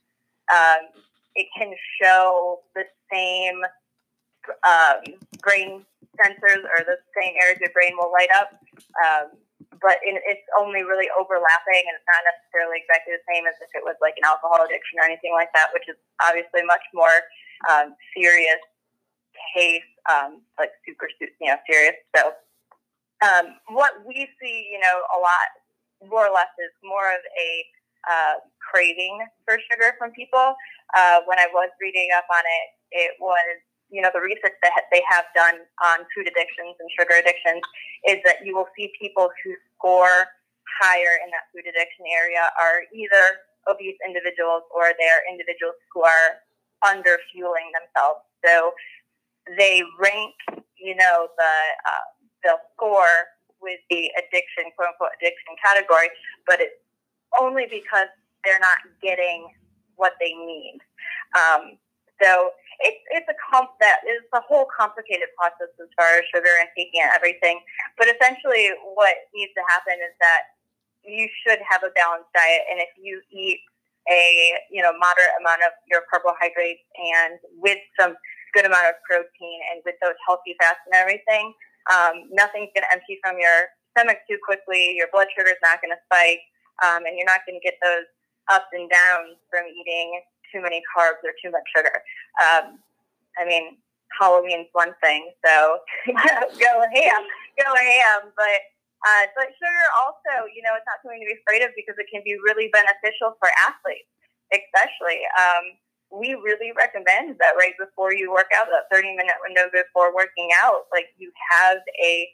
um, 0.51 0.91
it 1.35 1.47
can 1.57 1.73
show 2.01 2.59
the 2.75 2.85
same 3.11 3.61
um, 4.63 5.15
brain 5.41 5.85
sensors 6.19 6.63
or 6.63 6.83
the 6.85 6.97
same 7.19 7.33
areas 7.41 7.57
of 7.57 7.61
your 7.61 7.73
brain 7.73 7.93
will 7.97 8.11
light 8.11 8.29
up. 8.35 8.53
Um, 9.01 9.37
but 9.81 9.97
in, 10.03 10.19
it's 10.27 10.45
only 10.59 10.83
really 10.83 11.07
overlapping 11.15 11.83
and 11.87 11.93
it's 11.97 12.09
not 12.09 12.21
necessarily 12.27 12.81
exactly 12.81 13.15
the 13.15 13.25
same 13.29 13.47
as 13.47 13.55
if 13.63 13.71
it 13.73 13.83
was 13.85 13.95
like 14.03 14.13
an 14.19 14.25
alcohol 14.27 14.61
addiction 14.61 14.99
or 14.99 15.05
anything 15.07 15.33
like 15.33 15.49
that, 15.55 15.71
which 15.73 15.87
is 15.87 15.97
obviously 16.21 16.61
much 16.65 16.83
more 16.93 17.25
um, 17.69 17.95
serious 18.13 18.61
case, 19.55 19.87
um, 20.09 20.43
like 20.59 20.71
super, 20.85 21.07
you 21.19 21.49
know, 21.49 21.57
serious. 21.65 21.97
So 22.15 22.35
um, 23.23 23.57
what 23.71 24.03
we 24.05 24.27
see, 24.41 24.69
you 24.69 24.79
know, 24.79 24.97
a 25.15 25.19
lot 25.19 25.49
more 26.05 26.27
or 26.27 26.33
less 26.33 26.51
is 26.59 26.73
more 26.83 27.07
of 27.07 27.23
a 27.39 27.49
uh, 28.03 28.35
craving 28.59 29.23
for 29.45 29.55
sugar 29.71 29.95
from 29.97 30.11
people. 30.11 30.55
Uh, 30.95 31.23
when 31.25 31.39
I 31.39 31.47
was 31.53 31.71
reading 31.79 32.09
up 32.15 32.27
on 32.27 32.43
it, 32.43 32.67
it 32.91 33.11
was 33.19 33.63
you 33.93 34.01
know, 34.01 34.09
the 34.09 34.19
research 34.19 34.57
that 34.65 34.89
they 34.89 35.05
have 35.05 35.29
done 35.37 35.61
on 35.85 36.01
food 36.17 36.25
addictions 36.25 36.73
and 36.81 36.89
sugar 36.97 37.13
addictions 37.13 37.61
is 38.09 38.17
that 38.25 38.41
you 38.41 38.57
will 38.57 38.65
see 38.73 38.89
people 38.97 39.29
who 39.45 39.53
score 39.77 40.33
higher 40.81 41.21
in 41.21 41.29
that 41.29 41.45
food 41.53 41.69
addiction 41.69 42.09
area 42.09 42.49
are 42.57 42.89
either 42.89 43.45
obese 43.69 43.95
individuals 44.01 44.65
or 44.73 44.97
they're 44.97 45.21
individuals 45.29 45.77
who 45.93 46.01
are 46.01 46.41
under 46.81 47.21
fueling 47.29 47.69
themselves. 47.77 48.25
So 48.41 48.73
they 49.61 49.85
rank, 50.01 50.33
you 50.73 50.97
know, 50.97 51.29
the 51.37 51.55
uh, 51.85 52.05
the 52.41 52.53
score 52.73 53.29
with 53.61 53.79
the 53.93 54.09
addiction, 54.17 54.73
quote 54.75 54.89
unquote, 54.89 55.13
addiction 55.21 55.53
category, 55.61 56.09
but 56.49 56.59
it's 56.59 56.75
only 57.39 57.69
because 57.69 58.09
they're 58.43 58.59
not 58.59 58.81
getting 59.05 59.47
what 59.95 60.13
they 60.19 60.33
need. 60.33 60.81
Um, 61.37 61.77
so 62.23 62.55
it's 62.79 63.03
it's 63.11 63.29
a 63.29 63.37
comp 63.51 63.75
that 63.83 64.01
is 64.07 64.23
a 64.33 64.41
whole 64.41 64.65
complicated 64.71 65.29
process 65.37 65.69
as 65.77 65.91
far 65.99 66.17
as 66.17 66.23
sugar 66.33 66.49
and 66.63 66.71
taking 66.73 67.03
and 67.03 67.11
everything. 67.13 67.59
But 67.99 68.07
essentially, 68.07 68.71
what 68.95 69.29
needs 69.35 69.51
to 69.53 69.63
happen 69.69 69.99
is 69.99 70.15
that 70.23 70.55
you 71.03 71.27
should 71.43 71.59
have 71.67 71.83
a 71.83 71.91
balanced 71.93 72.31
diet, 72.33 72.63
and 72.71 72.79
if 72.79 72.89
you 72.97 73.21
eat 73.29 73.59
a 74.09 74.57
you 74.71 74.81
know 74.81 74.95
moderate 74.97 75.35
amount 75.39 75.61
of 75.67 75.75
your 75.91 76.03
carbohydrates 76.09 76.83
and 76.95 77.39
with 77.59 77.79
some 77.99 78.15
good 78.55 78.65
amount 78.65 78.87
of 78.87 78.95
protein 79.07 79.59
and 79.71 79.81
with 79.85 79.95
those 80.01 80.17
healthy 80.25 80.55
fats 80.59 80.81
and 80.87 80.95
everything, 80.95 81.53
um, 81.91 82.29
nothing's 82.31 82.71
going 82.73 82.85
to 82.85 82.93
empty 82.93 83.19
from 83.21 83.37
your 83.37 83.71
stomach 83.93 84.21
too 84.29 84.37
quickly. 84.43 84.95
Your 84.97 85.07
blood 85.13 85.27
sugar 85.35 85.49
is 85.49 85.61
not 85.61 85.81
going 85.81 85.93
to 85.93 86.01
spike, 86.09 86.41
um, 86.81 87.05
and 87.05 87.17
you're 87.17 87.29
not 87.29 87.45
going 87.45 87.57
to 87.57 87.63
get 87.63 87.77
those 87.81 88.07
ups 88.51 88.69
and 88.73 88.89
downs 88.91 89.39
from 89.47 89.63
eating 89.71 90.19
too 90.53 90.61
many 90.61 90.81
carbs 90.95 91.25
or 91.25 91.33
too 91.41 91.49
much 91.49 91.65
sugar. 91.75 91.97
Um, 92.37 92.77
I 93.41 93.45
mean, 93.45 93.77
Halloween's 94.13 94.69
one 94.73 94.93
thing, 95.01 95.33
so 95.43 95.81
go 96.05 96.73
ham, 96.93 97.21
go 97.57 97.69
ham. 97.73 98.29
But 98.37 98.61
uh, 99.03 99.25
but 99.35 99.49
sugar 99.57 99.87
also, 100.05 100.47
you 100.53 100.61
know, 100.63 100.77
it's 100.77 100.87
not 100.87 101.01
something 101.03 101.19
to 101.19 101.27
be 101.27 101.35
afraid 101.43 101.65
of 101.65 101.75
because 101.75 101.97
it 101.97 102.07
can 102.07 102.21
be 102.23 102.37
really 102.39 102.71
beneficial 102.71 103.35
for 103.41 103.51
athletes, 103.59 104.07
especially. 104.53 105.25
Um, 105.35 105.75
we 106.13 106.37
really 106.39 106.71
recommend 106.77 107.35
that 107.41 107.57
right 107.57 107.73
before 107.81 108.13
you 108.13 108.31
work 108.31 108.53
out, 108.55 108.69
that 108.69 108.87
30 108.93 109.17
minute 109.17 109.35
window 109.41 109.67
before 109.73 110.13
working 110.13 110.53
out, 110.61 110.85
like 110.93 111.09
you 111.17 111.33
have 111.51 111.81
a 111.99 112.29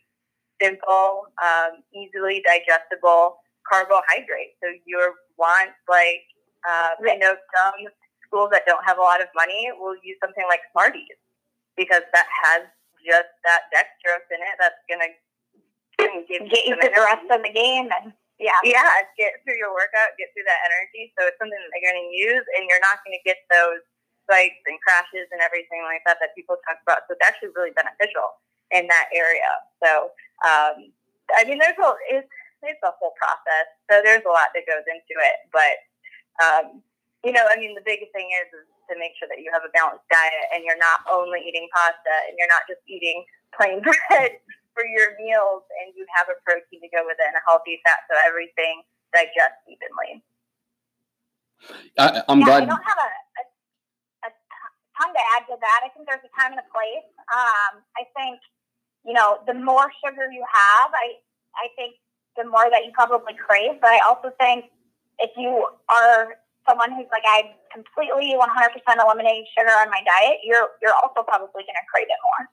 simple, 0.62 1.32
um, 1.42 1.80
easily 1.96 2.44
digestible 2.44 3.40
carbohydrate. 3.64 4.60
So 4.62 4.70
you 4.86 5.00
want 5.38 5.72
like, 5.88 6.28
uh, 6.68 7.00
I 7.08 7.16
know 7.16 7.34
some 7.56 7.88
schools 8.30 8.54
that 8.54 8.70
don't 8.70 8.86
have 8.86 9.02
a 9.02 9.04
lot 9.04 9.20
of 9.20 9.28
money 9.34 9.74
will 9.82 9.98
use 10.06 10.22
something 10.22 10.46
like 10.46 10.62
Smarties 10.72 11.18
because 11.74 12.06
that 12.14 12.30
has 12.30 12.70
just 13.02 13.34
that 13.42 13.66
dextrose 13.74 14.30
in 14.30 14.38
it 14.38 14.56
that's 14.62 14.78
going 14.86 15.02
to 15.02 15.12
give 16.30 16.46
get 16.48 16.64
you 16.70 16.78
through 16.78 16.94
the 16.94 17.06
rest 17.10 17.26
of 17.34 17.42
the 17.42 17.50
game 17.52 17.90
and 17.90 18.14
yeah. 18.38 18.56
Yeah 18.64 18.88
get 19.18 19.42
through 19.44 19.58
your 19.58 19.74
workout 19.74 20.16
get 20.16 20.32
through 20.32 20.48
that 20.48 20.62
energy. 20.70 21.12
So 21.18 21.28
it's 21.28 21.40
something 21.42 21.58
that 21.58 21.70
they're 21.74 21.90
going 21.90 22.00
to 22.00 22.12
use 22.14 22.46
and 22.56 22.70
you're 22.70 22.84
not 22.84 23.02
going 23.04 23.18
to 23.18 23.24
get 23.26 23.42
those 23.50 23.84
spikes 24.24 24.62
and 24.70 24.78
crashes 24.86 25.28
and 25.34 25.42
everything 25.42 25.82
like 25.84 26.06
that 26.06 26.22
that 26.22 26.38
people 26.38 26.56
talk 26.64 26.78
about. 26.86 27.10
So 27.10 27.18
it's 27.18 27.26
actually 27.26 27.52
really 27.58 27.74
beneficial 27.74 28.38
in 28.70 28.86
that 28.88 29.10
area. 29.12 29.50
So 29.82 30.14
um, 30.46 30.94
i 31.36 31.44
mean 31.44 31.60
there's 31.60 31.80
a 31.80 31.90
it's, 32.14 32.32
it's 32.64 32.84
a 32.84 32.94
whole 33.00 33.16
process. 33.16 33.68
So 33.90 34.04
there's 34.04 34.24
a 34.24 34.32
lot 34.32 34.54
that 34.54 34.68
goes 34.70 34.86
into 34.88 35.16
it 35.20 35.38
but 35.52 35.76
um, 36.40 36.80
you 37.24 37.36
know, 37.36 37.44
I 37.44 37.60
mean, 37.60 37.76
the 37.76 37.84
biggest 37.84 38.16
thing 38.16 38.32
is, 38.44 38.48
is 38.56 38.68
to 38.88 38.96
make 38.96 39.12
sure 39.20 39.28
that 39.28 39.44
you 39.44 39.52
have 39.52 39.64
a 39.68 39.72
balanced 39.76 40.08
diet 40.08 40.46
and 40.56 40.64
you're 40.64 40.80
not 40.80 41.04
only 41.12 41.44
eating 41.44 41.68
pasta 41.76 42.16
and 42.28 42.40
you're 42.40 42.50
not 42.50 42.64
just 42.66 42.80
eating 42.88 43.28
plain 43.52 43.84
bread 43.86 44.40
for 44.72 44.88
your 44.88 45.20
meals 45.20 45.68
and 45.84 45.92
you 46.00 46.08
have 46.16 46.32
a 46.32 46.38
protein 46.48 46.80
to 46.80 46.90
go 46.96 47.04
with 47.04 47.20
it 47.20 47.28
and 47.28 47.36
a 47.36 47.44
healthy 47.44 47.84
fat 47.84 48.08
so 48.08 48.16
everything 48.24 48.82
digests 49.12 49.60
evenly. 49.68 50.24
I, 52.00 52.24
am 52.32 52.40
yeah, 52.40 52.48
glad. 52.48 52.64
I 52.64 52.72
don't 52.72 52.88
have 52.88 53.02
a, 53.04 53.12
a, 53.12 53.44
a 54.24 54.32
ton 54.96 55.12
to 55.12 55.24
add 55.36 55.44
to 55.52 55.60
that. 55.60 55.80
I 55.84 55.92
think 55.92 56.08
there's 56.08 56.24
a 56.24 56.32
time 56.40 56.56
and 56.56 56.64
a 56.64 56.70
place. 56.72 57.04
Um, 57.36 57.84
I 58.00 58.08
think, 58.16 58.40
you 59.04 59.12
know, 59.12 59.44
the 59.44 59.60
more 59.60 59.92
sugar 60.00 60.32
you 60.32 60.46
have, 60.48 60.90
I, 60.96 61.20
I 61.60 61.68
think 61.76 62.00
the 62.40 62.48
more 62.48 62.72
that 62.72 62.88
you 62.88 62.96
probably 62.96 63.36
crave. 63.36 63.84
But 63.84 63.92
I 63.92 64.00
also 64.08 64.32
think 64.40 64.72
if 65.20 65.36
you 65.36 65.68
are 65.92 66.40
someone 66.70 66.92
who's 66.92 67.08
like, 67.12 67.24
I 67.26 67.56
completely 67.74 68.36
100% 68.38 69.04
eliminating 69.04 69.46
sugar 69.58 69.72
on 69.72 69.90
my 69.90 70.02
diet, 70.06 70.38
you're 70.44 70.70
you're 70.82 70.94
also 70.94 71.24
probably 71.24 71.64
going 71.64 71.66
to 71.66 71.88
crave 71.92 72.08
it 72.08 72.20
more. 72.24 72.50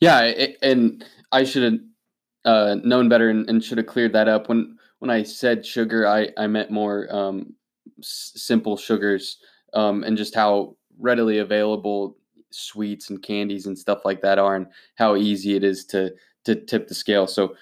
Yeah, 0.00 0.46
and 0.62 1.04
I 1.32 1.44
should 1.44 1.72
have 1.72 1.80
uh, 2.44 2.76
known 2.84 3.08
better 3.08 3.30
and, 3.30 3.48
and, 3.48 3.64
should 3.64 3.78
have 3.78 3.86
cleared 3.86 4.12
that 4.12 4.28
up 4.28 4.48
when 4.48 4.76
when 4.98 5.10
I 5.10 5.22
said 5.22 5.64
sugar. 5.64 6.06
I 6.06 6.28
I 6.36 6.46
meant 6.46 6.70
more 6.70 7.08
um, 7.14 7.54
s- 8.00 8.32
simple 8.36 8.76
sugars 8.76 9.38
um, 9.72 10.04
and 10.04 10.16
just 10.16 10.34
how 10.34 10.76
readily 10.98 11.38
available 11.38 12.18
sweets 12.50 13.10
and 13.10 13.22
candies 13.22 13.66
and 13.66 13.76
stuff 13.78 14.04
like 14.04 14.20
that 14.22 14.38
are, 14.38 14.56
and 14.56 14.66
how 14.96 15.16
easy 15.16 15.56
it 15.56 15.64
is 15.64 15.86
to 15.86 16.12
to 16.44 16.54
tip 16.54 16.86
the 16.86 16.94
scale. 16.94 17.26
So, 17.26 17.56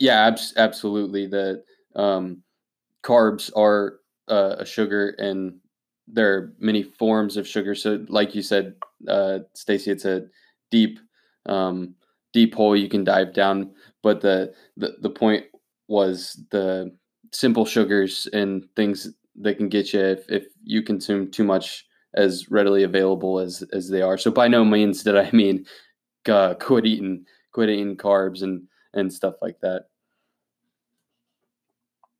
yeah, 0.00 0.26
abs- 0.26 0.54
absolutely. 0.56 1.28
The 1.28 1.62
um, 1.94 2.42
carbs 3.02 3.50
are 3.56 4.00
uh, 4.32 4.56
a 4.58 4.66
sugar 4.66 5.10
and 5.18 5.54
there 6.08 6.34
are 6.34 6.54
many 6.58 6.82
forms 6.82 7.36
of 7.36 7.46
sugar. 7.46 7.74
So, 7.74 8.04
like 8.08 8.34
you 8.34 8.42
said, 8.42 8.74
uh, 9.06 9.40
Stacey, 9.54 9.90
it's 9.90 10.04
a 10.04 10.26
deep, 10.70 10.98
um, 11.46 11.94
deep 12.32 12.54
hole 12.54 12.76
you 12.76 12.88
can 12.88 13.04
dive 13.04 13.34
down. 13.34 13.72
But 14.02 14.20
the, 14.20 14.54
the 14.76 14.96
the 15.00 15.10
point 15.10 15.44
was 15.88 16.42
the 16.50 16.96
simple 17.32 17.64
sugars 17.64 18.26
and 18.32 18.64
things 18.74 19.08
that 19.36 19.56
can 19.58 19.68
get 19.68 19.92
you 19.92 20.00
if, 20.00 20.28
if 20.30 20.46
you 20.64 20.82
consume 20.82 21.30
too 21.30 21.44
much 21.44 21.86
as 22.14 22.50
readily 22.50 22.82
available 22.82 23.38
as 23.38 23.62
as 23.72 23.88
they 23.88 24.02
are. 24.02 24.18
So 24.18 24.30
by 24.30 24.48
no 24.48 24.64
means 24.64 25.02
did 25.02 25.16
I 25.16 25.30
mean 25.32 25.66
uh, 26.28 26.54
quit 26.54 26.86
eating 26.86 27.26
quit 27.52 27.68
eating 27.68 27.96
carbs 27.96 28.42
and 28.42 28.64
and 28.94 29.12
stuff 29.12 29.34
like 29.40 29.60
that. 29.60 29.84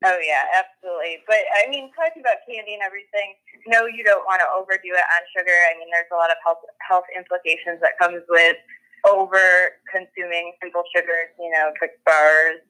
Oh 0.03 0.18
yeah, 0.18 0.50
absolutely. 0.50 1.22
But 1.30 1.46
I 1.55 1.70
mean, 1.70 1.94
talking 1.94 2.22
about 2.22 2.42
candy 2.42 2.74
and 2.74 2.82
everything, 2.82 3.38
no, 3.70 3.86
you 3.86 4.03
don't 4.03 4.26
want 4.26 4.42
to 4.42 4.48
overdo 4.50 4.98
it 4.98 5.07
on 5.07 5.22
sugar. 5.30 5.55
I 5.70 5.78
mean, 5.78 5.86
there's 5.94 6.11
a 6.11 6.18
lot 6.18 6.30
of 6.30 6.38
health 6.42 6.62
health 6.82 7.07
implications 7.14 7.78
that 7.86 7.94
comes 8.03 8.22
with 8.26 8.59
over 9.07 9.78
consuming 9.86 10.59
simple 10.59 10.82
sugars. 10.90 11.30
You 11.38 11.55
know, 11.55 11.70
Twix 11.78 11.94
bars, 12.03 12.62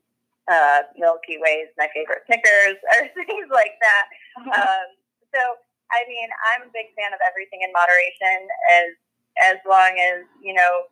uh, 0.49 0.85
Milky 1.01 1.41
Ways, 1.41 1.72
my 1.80 1.89
favorite 1.97 2.20
Snickers, 2.28 2.76
or 2.97 3.09
things 3.16 3.49
like 3.49 3.80
that. 3.80 4.05
Mm-hmm. 4.37 4.53
Um, 4.53 4.87
so, 5.33 5.41
I 5.89 6.05
mean, 6.05 6.28
I'm 6.53 6.68
a 6.68 6.72
big 6.72 6.93
fan 7.01 7.16
of 7.16 7.20
everything 7.24 7.64
in 7.64 7.72
moderation, 7.72 8.45
as 8.76 8.93
as 9.41 9.57
long 9.64 9.97
as 9.97 10.28
you 10.45 10.53
know 10.53 10.85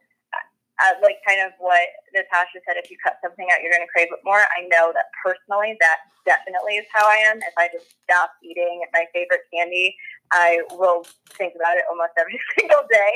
uh, 0.81 0.97
like 1.05 1.21
kind 1.29 1.45
of 1.45 1.53
what 1.61 1.85
Natasha 2.17 2.65
said, 2.65 2.81
if 2.81 2.91
you 2.91 2.97
cut 3.05 3.21
something 3.21 3.47
out, 3.53 3.61
you're 3.61 3.73
going 3.73 3.85
to 3.85 3.93
crave 3.93 4.09
it 4.09 4.25
more. 4.25 4.41
I 4.41 4.65
know 4.73 4.93
that 4.97 5.13
personally, 5.21 5.77
that 5.81 6.09
definitely 6.25 6.81
is 6.81 6.89
how 6.93 7.05
I 7.05 7.21
am. 7.29 7.39
If 7.45 7.57
I 7.57 7.69
just 7.69 7.93
stop 8.05 8.33
eating 8.41 8.81
my 8.93 9.05
favorite 9.13 9.45
candy, 9.53 9.97
I 10.33 10.65
will 10.73 11.05
think 11.37 11.53
about 11.55 11.77
it 11.77 11.85
almost 11.91 12.17
every 12.17 12.41
single 12.57 12.85
day. 12.89 13.15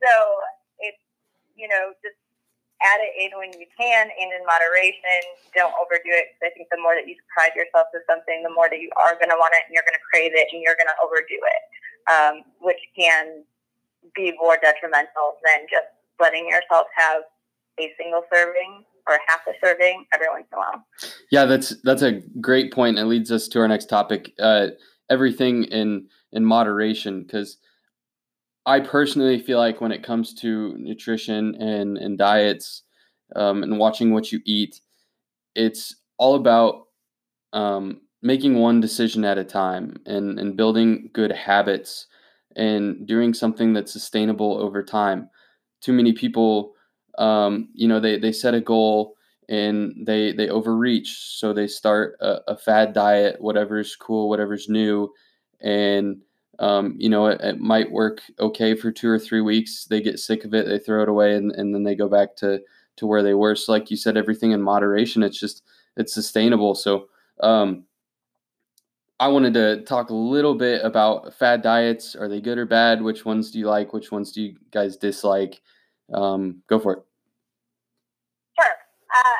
So 0.00 0.12
it's, 0.80 1.04
you 1.56 1.68
know, 1.68 1.92
just 2.00 2.16
add 2.82 2.98
it 2.98 3.14
in 3.14 3.30
when 3.38 3.54
you 3.60 3.68
can 3.76 4.10
and 4.10 4.28
in 4.32 4.42
moderation. 4.48 5.20
Don't 5.54 5.72
overdo 5.78 6.10
it 6.16 6.34
because 6.34 6.48
I 6.48 6.50
think 6.56 6.72
the 6.72 6.80
more 6.80 6.96
that 6.98 7.06
you 7.06 7.14
deprive 7.14 7.54
yourself 7.54 7.92
of 7.94 8.02
something, 8.08 8.42
the 8.42 8.52
more 8.52 8.66
that 8.72 8.80
you 8.80 8.90
are 8.98 9.14
going 9.20 9.30
to 9.30 9.38
want 9.38 9.54
it 9.54 9.68
and 9.68 9.72
you're 9.76 9.86
going 9.86 9.96
to 9.96 10.06
crave 10.10 10.34
it 10.34 10.50
and 10.50 10.64
you're 10.64 10.76
going 10.80 10.90
to 10.90 10.98
overdo 11.04 11.38
it, 11.38 11.62
um, 12.10 12.34
which 12.58 12.80
can 12.96 13.46
be 14.16 14.34
more 14.34 14.58
detrimental 14.58 15.38
than 15.46 15.68
just 15.70 15.94
letting 16.20 16.48
yourself 16.48 16.86
have 16.96 17.22
a 17.80 17.92
single 17.98 18.22
serving 18.32 18.84
or 19.08 19.18
half 19.26 19.40
a 19.48 19.52
serving 19.64 20.04
every 20.14 20.28
once 20.30 20.46
in 20.52 20.56
a 20.56 20.60
while. 20.60 20.86
Yeah, 21.30 21.44
that's 21.46 21.74
that's 21.82 22.02
a 22.02 22.20
great 22.40 22.72
point. 22.72 22.98
It 22.98 23.06
leads 23.06 23.32
us 23.32 23.48
to 23.48 23.60
our 23.60 23.68
next 23.68 23.86
topic. 23.86 24.32
Uh, 24.38 24.68
everything 25.10 25.64
in 25.64 26.06
in 26.32 26.44
moderation 26.44 27.22
because 27.22 27.58
I 28.64 28.80
personally 28.80 29.40
feel 29.40 29.58
like 29.58 29.80
when 29.80 29.92
it 29.92 30.02
comes 30.04 30.34
to 30.34 30.76
nutrition 30.78 31.54
and 31.56 31.98
and 31.98 32.16
diets 32.16 32.82
um, 33.34 33.62
and 33.62 33.78
watching 33.78 34.12
what 34.12 34.30
you 34.30 34.40
eat, 34.44 34.80
it's 35.54 35.96
all 36.18 36.36
about 36.36 36.86
um, 37.52 38.02
making 38.22 38.58
one 38.58 38.80
decision 38.80 39.24
at 39.24 39.38
a 39.38 39.44
time 39.44 39.96
and 40.06 40.38
and 40.38 40.56
building 40.56 41.10
good 41.12 41.32
habits 41.32 42.06
and 42.54 43.06
doing 43.06 43.34
something 43.34 43.72
that's 43.72 43.92
sustainable 43.92 44.58
over 44.58 44.82
time. 44.82 45.28
Too 45.82 45.92
many 45.92 46.12
people, 46.12 46.72
um, 47.18 47.68
you 47.74 47.86
know, 47.88 48.00
they 48.00 48.18
they 48.18 48.32
set 48.32 48.54
a 48.54 48.60
goal 48.60 49.16
and 49.48 50.06
they 50.06 50.32
they 50.32 50.48
overreach, 50.48 51.38
so 51.38 51.52
they 51.52 51.66
start 51.66 52.16
a, 52.20 52.38
a 52.48 52.56
fad 52.56 52.94
diet, 52.94 53.40
whatever's 53.40 53.94
cool, 53.96 54.28
whatever's 54.28 54.68
new, 54.68 55.12
and 55.60 56.22
um, 56.58 56.94
you 56.98 57.08
know, 57.08 57.26
it, 57.26 57.40
it, 57.40 57.58
might 57.58 57.90
work 57.90 58.22
okay 58.38 58.74
for 58.74 58.92
two 58.92 59.08
or 59.08 59.18
three 59.18 59.40
weeks. 59.40 59.86
They 59.86 60.00
get 60.00 60.18
sick 60.20 60.44
of 60.44 60.54
it, 60.54 60.66
they 60.66 60.78
throw 60.78 61.02
it 61.02 61.08
away, 61.08 61.34
and, 61.34 61.50
and 61.52 61.74
then 61.74 61.82
they 61.82 61.94
go 61.94 62.08
back 62.08 62.36
to 62.36 62.60
to 62.96 63.06
where 63.06 63.22
they 63.22 63.34
were. 63.34 63.56
So, 63.56 63.72
like 63.72 63.90
you 63.90 63.96
said, 63.96 64.16
everything 64.16 64.52
in 64.52 64.62
moderation. 64.62 65.22
It's 65.22 65.40
just 65.40 65.64
it's 65.96 66.14
sustainable. 66.14 66.74
So, 66.74 67.08
um, 67.40 67.84
I 69.22 69.28
wanted 69.28 69.54
to 69.54 69.82
talk 69.82 70.10
a 70.10 70.14
little 70.18 70.56
bit 70.56 70.82
about 70.82 71.32
fad 71.38 71.62
diets. 71.62 72.16
Are 72.16 72.26
they 72.26 72.40
good 72.40 72.58
or 72.58 72.66
bad? 72.66 73.00
Which 73.00 73.24
ones 73.24 73.52
do 73.52 73.60
you 73.60 73.70
like? 73.70 73.92
Which 73.92 74.10
ones 74.10 74.32
do 74.32 74.42
you 74.42 74.56
guys 74.72 74.96
dislike? 74.96 75.62
Um, 76.12 76.58
go 76.66 76.80
for 76.80 76.92
it. 76.94 77.02
Sure. 78.58 78.74
Uh, 79.14 79.38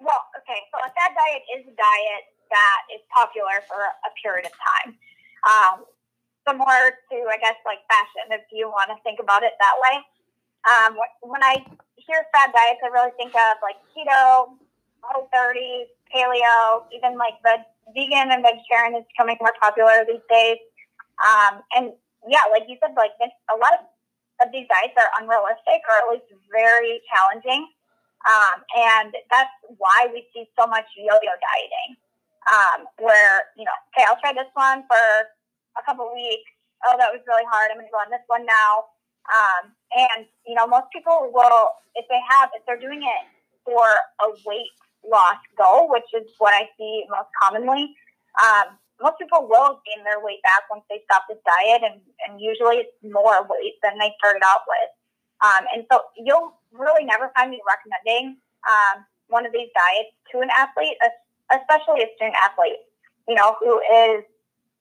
well, 0.00 0.24
okay. 0.40 0.56
So 0.72 0.80
a 0.80 0.88
fad 0.96 1.12
diet 1.12 1.44
is 1.52 1.68
a 1.68 1.76
diet 1.76 2.24
that 2.48 2.80
is 2.96 3.04
popular 3.12 3.60
for 3.68 3.76
a 3.76 4.10
period 4.24 4.48
of 4.48 4.56
time. 4.56 4.96
Um, 5.52 5.84
similar 6.48 6.96
to, 6.96 7.16
I 7.28 7.36
guess, 7.44 7.60
like 7.68 7.84
fashion, 7.92 8.32
if 8.32 8.48
you 8.56 8.72
want 8.72 8.88
to 8.88 8.96
think 9.04 9.20
about 9.20 9.42
it 9.42 9.52
that 9.60 9.76
way. 9.84 10.00
Um, 10.64 10.96
when 11.20 11.44
I 11.44 11.60
hear 12.00 12.24
fad 12.32 12.56
diets, 12.56 12.80
I 12.80 12.88
really 12.88 13.12
think 13.20 13.36
of 13.36 13.60
like 13.60 13.76
keto, 13.92 14.56
whole 15.04 15.28
30, 15.28 15.92
paleo, 16.08 16.88
even 16.88 17.18
like 17.18 17.36
the 17.44 17.68
vegan 17.92 18.32
and 18.32 18.40
vegetarian 18.40 18.96
is 18.96 19.04
becoming 19.12 19.36
more 19.40 19.52
popular 19.60 20.06
these 20.08 20.24
days. 20.30 20.58
Um, 21.20 21.60
and 21.76 21.92
yeah, 22.28 22.48
like 22.50 22.64
you 22.68 22.80
said, 22.80 22.96
like 22.96 23.12
a 23.20 23.56
lot 23.60 23.76
of, 23.76 23.82
of 24.40 24.48
these 24.52 24.66
diets 24.66 24.96
are 24.96 25.10
unrealistic 25.20 25.84
or 25.84 25.94
at 26.00 26.06
least 26.08 26.28
very 26.48 27.04
challenging. 27.12 27.68
Um, 28.24 28.64
and 28.72 29.12
that's 29.28 29.52
why 29.76 30.08
we 30.08 30.24
see 30.32 30.48
so 30.56 30.64
much 30.64 30.88
yo-yo 30.96 31.34
dieting, 31.36 31.90
um, 32.48 32.88
where, 32.96 33.52
you 33.52 33.68
know, 33.68 33.76
okay, 33.92 34.08
I'll 34.08 34.16
try 34.16 34.32
this 34.32 34.48
one 34.56 34.88
for 34.88 35.04
a 35.76 35.82
couple 35.84 36.08
weeks. 36.08 36.48
Oh, 36.88 36.96
that 36.96 37.12
was 37.12 37.20
really 37.28 37.44
hard. 37.52 37.68
I'm 37.68 37.76
going 37.76 37.88
to 37.88 37.92
go 37.92 38.00
on 38.00 38.08
this 38.08 38.24
one 38.26 38.48
now. 38.48 38.88
Um, 39.28 39.76
and, 39.92 40.24
you 40.48 40.56
know, 40.56 40.66
most 40.66 40.88
people 40.92 41.28
will, 41.32 41.76
if 41.96 42.08
they 42.08 42.20
have, 42.32 42.48
if 42.56 42.64
they're 42.64 42.80
doing 42.80 43.04
it 43.04 43.22
for 43.64 43.84
a 44.24 44.28
weight 44.48 44.72
loss 45.08 45.40
goal, 45.56 45.88
which 45.88 46.08
is 46.14 46.28
what 46.38 46.54
I 46.54 46.68
see 46.78 47.04
most 47.10 47.28
commonly, 47.40 47.94
um, 48.42 48.78
most 49.02 49.18
people 49.18 49.46
will 49.48 49.80
gain 49.84 50.04
their 50.04 50.22
weight 50.22 50.42
back 50.42 50.64
once 50.70 50.84
they 50.88 51.02
stop 51.04 51.24
this 51.28 51.38
diet. 51.44 51.82
And, 51.82 52.00
and 52.26 52.40
usually 52.40 52.86
it's 52.86 52.96
more 53.02 53.46
weight 53.48 53.76
than 53.82 53.98
they 53.98 54.14
started 54.18 54.42
out 54.44 54.62
with. 54.68 54.90
Um, 55.42 55.64
and 55.74 55.84
so 55.90 56.00
you'll 56.16 56.54
really 56.72 57.04
never 57.04 57.30
find 57.36 57.50
me 57.50 57.60
recommending 57.66 58.38
um, 58.64 59.04
one 59.28 59.44
of 59.44 59.52
these 59.52 59.68
diets 59.74 60.14
to 60.32 60.40
an 60.40 60.48
athlete, 60.54 60.96
especially 61.52 62.02
a 62.02 62.08
student 62.16 62.36
athlete, 62.38 62.80
you 63.28 63.34
know, 63.34 63.56
who 63.60 63.80
is 63.82 64.24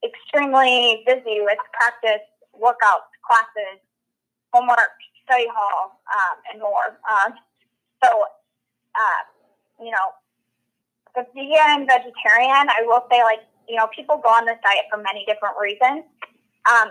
extremely 0.05 1.03
busy 1.05 1.41
with 1.41 1.57
practice, 1.73 2.23
workouts, 2.55 3.11
classes, 3.25 3.81
homework, 4.53 4.93
study 5.25 5.47
hall, 5.51 5.99
um, 6.13 6.37
and 6.51 6.61
more. 6.61 6.99
Um, 7.09 7.33
so, 8.03 8.23
uh, 8.95 9.21
you 9.83 9.91
know, 9.91 10.07
the 11.15 11.27
vegan 11.35 11.85
vegetarian, 11.85 12.65
I 12.71 12.81
will 12.87 13.05
say, 13.11 13.21
like, 13.23 13.45
you 13.69 13.75
know, 13.75 13.87
people 13.95 14.17
go 14.17 14.29
on 14.29 14.45
this 14.45 14.57
diet 14.63 14.89
for 14.89 14.97
many 14.97 15.23
different 15.27 15.55
reasons. 15.59 16.03
Um, 16.65 16.89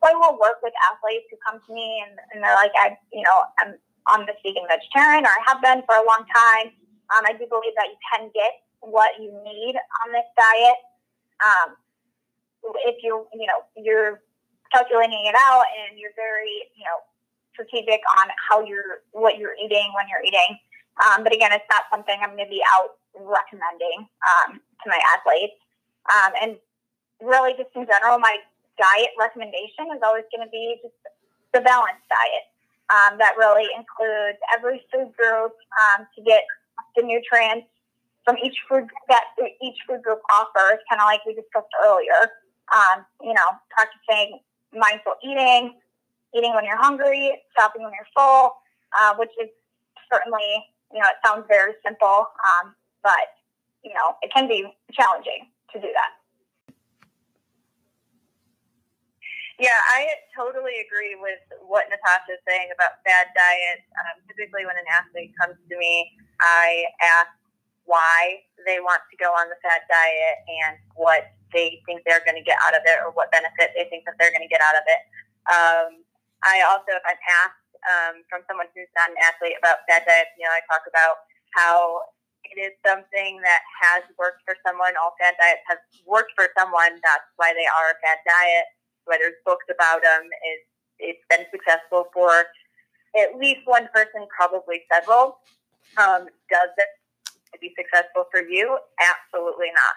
so 0.00 0.02
I 0.06 0.14
will 0.14 0.38
work 0.38 0.62
with 0.62 0.72
athletes 0.92 1.26
who 1.30 1.36
come 1.42 1.58
to 1.58 1.70
me 1.74 2.04
and, 2.06 2.14
and 2.32 2.44
they're 2.44 2.54
like, 2.54 2.72
I, 2.78 2.96
you 3.12 3.22
know, 3.22 3.42
I'm 3.58 3.74
on 4.08 4.24
this 4.24 4.36
vegan 4.44 4.64
vegetarian 4.68 5.26
or 5.26 5.32
I 5.32 5.42
have 5.48 5.60
been 5.60 5.82
for 5.84 5.96
a 5.96 6.06
long 6.06 6.24
time. 6.30 6.72
Um, 7.12 7.24
I 7.26 7.32
do 7.32 7.48
believe 7.48 7.74
that 7.76 7.88
you 7.90 7.98
can 8.12 8.30
get 8.32 8.62
what 8.80 9.16
you 9.18 9.32
need 9.44 9.74
on 10.04 10.12
this 10.12 10.28
diet. 10.36 10.78
Um, 11.42 11.76
if 12.84 13.02
you 13.02 13.26
you 13.32 13.46
know 13.46 13.62
you're 13.76 14.20
calculating 14.72 15.24
it 15.24 15.34
out 15.34 15.64
and 15.72 15.98
you're 15.98 16.14
very 16.16 16.68
you 16.76 16.84
know 16.84 16.98
strategic 17.52 18.00
on 18.22 18.28
how 18.48 18.64
you're 18.64 19.02
what 19.12 19.38
you're 19.38 19.54
eating 19.62 19.90
when 19.94 20.06
you're 20.08 20.22
eating. 20.22 20.58
Um, 20.98 21.22
but 21.22 21.32
again, 21.34 21.52
it's 21.52 21.68
not 21.70 21.84
something 21.90 22.16
I'm 22.20 22.34
going 22.34 22.46
to 22.46 22.50
be 22.50 22.62
out 22.76 22.98
recommending 23.14 24.08
um, 24.26 24.58
to 24.58 24.86
my 24.86 25.00
athletes. 25.14 25.58
Um, 26.10 26.32
and 26.42 26.50
really, 27.22 27.54
just 27.54 27.70
in 27.74 27.86
general, 27.86 28.18
my 28.18 28.38
diet 28.78 29.12
recommendation 29.18 29.90
is 29.94 30.00
always 30.02 30.24
going 30.34 30.46
to 30.46 30.50
be 30.50 30.78
just 30.82 30.94
the 31.54 31.60
balanced 31.60 32.06
diet 32.10 32.46
um, 32.90 33.18
that 33.18 33.34
really 33.36 33.66
includes 33.74 34.38
every 34.54 34.82
food 34.92 35.10
group 35.16 35.54
um, 35.78 36.06
to 36.14 36.22
get 36.22 36.44
the 36.96 37.02
nutrients 37.02 37.66
from 38.24 38.36
each 38.42 38.56
food 38.68 38.86
that 39.08 39.24
each 39.62 39.78
food 39.88 40.02
group 40.02 40.20
offers, 40.30 40.78
kind 40.90 41.00
of 41.00 41.06
like 41.06 41.24
we 41.24 41.34
discussed 41.34 41.72
earlier 41.84 42.32
um, 42.72 43.04
you 43.22 43.32
know, 43.32 43.48
practicing 43.70 44.40
mindful 44.72 45.14
eating, 45.24 45.74
eating 46.36 46.54
when 46.54 46.64
you're 46.64 46.80
hungry, 46.80 47.40
stopping 47.52 47.82
when 47.82 47.92
you're 47.92 48.08
full, 48.14 48.56
uh, 48.98 49.14
which 49.16 49.32
is 49.40 49.48
certainly, 50.12 50.64
you 50.92 51.00
know, 51.00 51.08
it 51.08 51.20
sounds 51.24 51.44
very 51.48 51.74
simple, 51.84 52.26
um, 52.40 52.74
but, 53.02 53.36
you 53.84 53.92
know, 53.92 54.16
it 54.22 54.32
can 54.32 54.48
be 54.48 54.66
challenging 54.92 55.48
to 55.72 55.80
do 55.80 55.88
that. 55.92 56.12
Yeah, 59.58 59.74
I 59.74 60.14
totally 60.38 60.78
agree 60.86 61.18
with 61.18 61.42
what 61.66 61.90
Natasha 61.90 62.38
is 62.38 62.42
saying 62.46 62.70
about 62.70 63.02
fad 63.02 63.26
diets. 63.34 63.82
Um, 63.98 64.22
typically, 64.30 64.62
when 64.62 64.78
an 64.78 64.86
athlete 64.86 65.34
comes 65.34 65.58
to 65.58 65.74
me, 65.74 66.14
I 66.38 66.86
ask 67.02 67.34
why 67.90 68.46
they 68.70 68.78
want 68.78 69.02
to 69.10 69.16
go 69.18 69.34
on 69.34 69.50
the 69.50 69.58
fad 69.58 69.82
diet 69.90 70.36
and 70.46 70.78
what 70.94 71.34
they 71.50 71.82
think 71.90 72.06
they're 72.06 72.22
going 72.22 72.38
to 72.38 72.46
get 72.46 72.54
out 72.62 72.78
of 72.78 72.86
it 72.86 73.02
or 73.02 73.10
what 73.10 73.34
benefit 73.34 73.74
they 73.74 73.90
think 73.90 74.06
that 74.06 74.14
they're 74.22 74.30
going 74.30 74.46
to 74.46 74.52
get 74.52 74.62
out 74.62 74.78
of 74.78 74.86
it. 74.86 75.02
Um, 75.50 76.06
I 76.46 76.62
also, 76.62 76.94
if 76.94 77.02
I'm 77.02 77.18
asked 77.42 77.67
um, 77.86 78.26
from 78.26 78.42
someone 78.50 78.66
who's 78.74 78.90
not 78.98 79.10
an 79.12 79.18
athlete 79.22 79.58
about 79.58 79.86
fad 79.86 80.02
diets, 80.06 80.34
you 80.34 80.44
know, 80.44 80.54
I 80.54 80.62
talk 80.66 80.84
about 80.88 81.22
how 81.54 82.08
it 82.44 82.58
is 82.58 82.74
something 82.86 83.40
that 83.44 83.62
has 83.82 84.02
worked 84.16 84.42
for 84.46 84.56
someone. 84.64 84.94
All 84.96 85.14
fad 85.20 85.36
diets 85.38 85.64
have 85.68 85.82
worked 86.06 86.32
for 86.34 86.48
someone. 86.56 86.96
That's 87.02 87.28
why 87.36 87.52
they 87.52 87.66
are 87.66 87.92
a 87.92 87.98
fad 88.00 88.20
diet. 88.24 88.66
Why 89.04 89.18
there's 89.18 89.38
books 89.44 89.66
about 89.68 90.02
them 90.02 90.24
is 90.24 90.60
it's 90.98 91.24
been 91.30 91.46
successful 91.50 92.10
for 92.12 92.44
at 93.16 93.38
least 93.38 93.64
one 93.64 93.88
person, 93.94 94.26
probably 94.28 94.84
several. 94.92 95.38
Um, 95.96 96.28
does 96.50 96.72
it 96.76 96.90
be 97.60 97.72
successful 97.76 98.28
for 98.30 98.42
you? 98.42 98.78
Absolutely 99.00 99.72
not. 99.72 99.96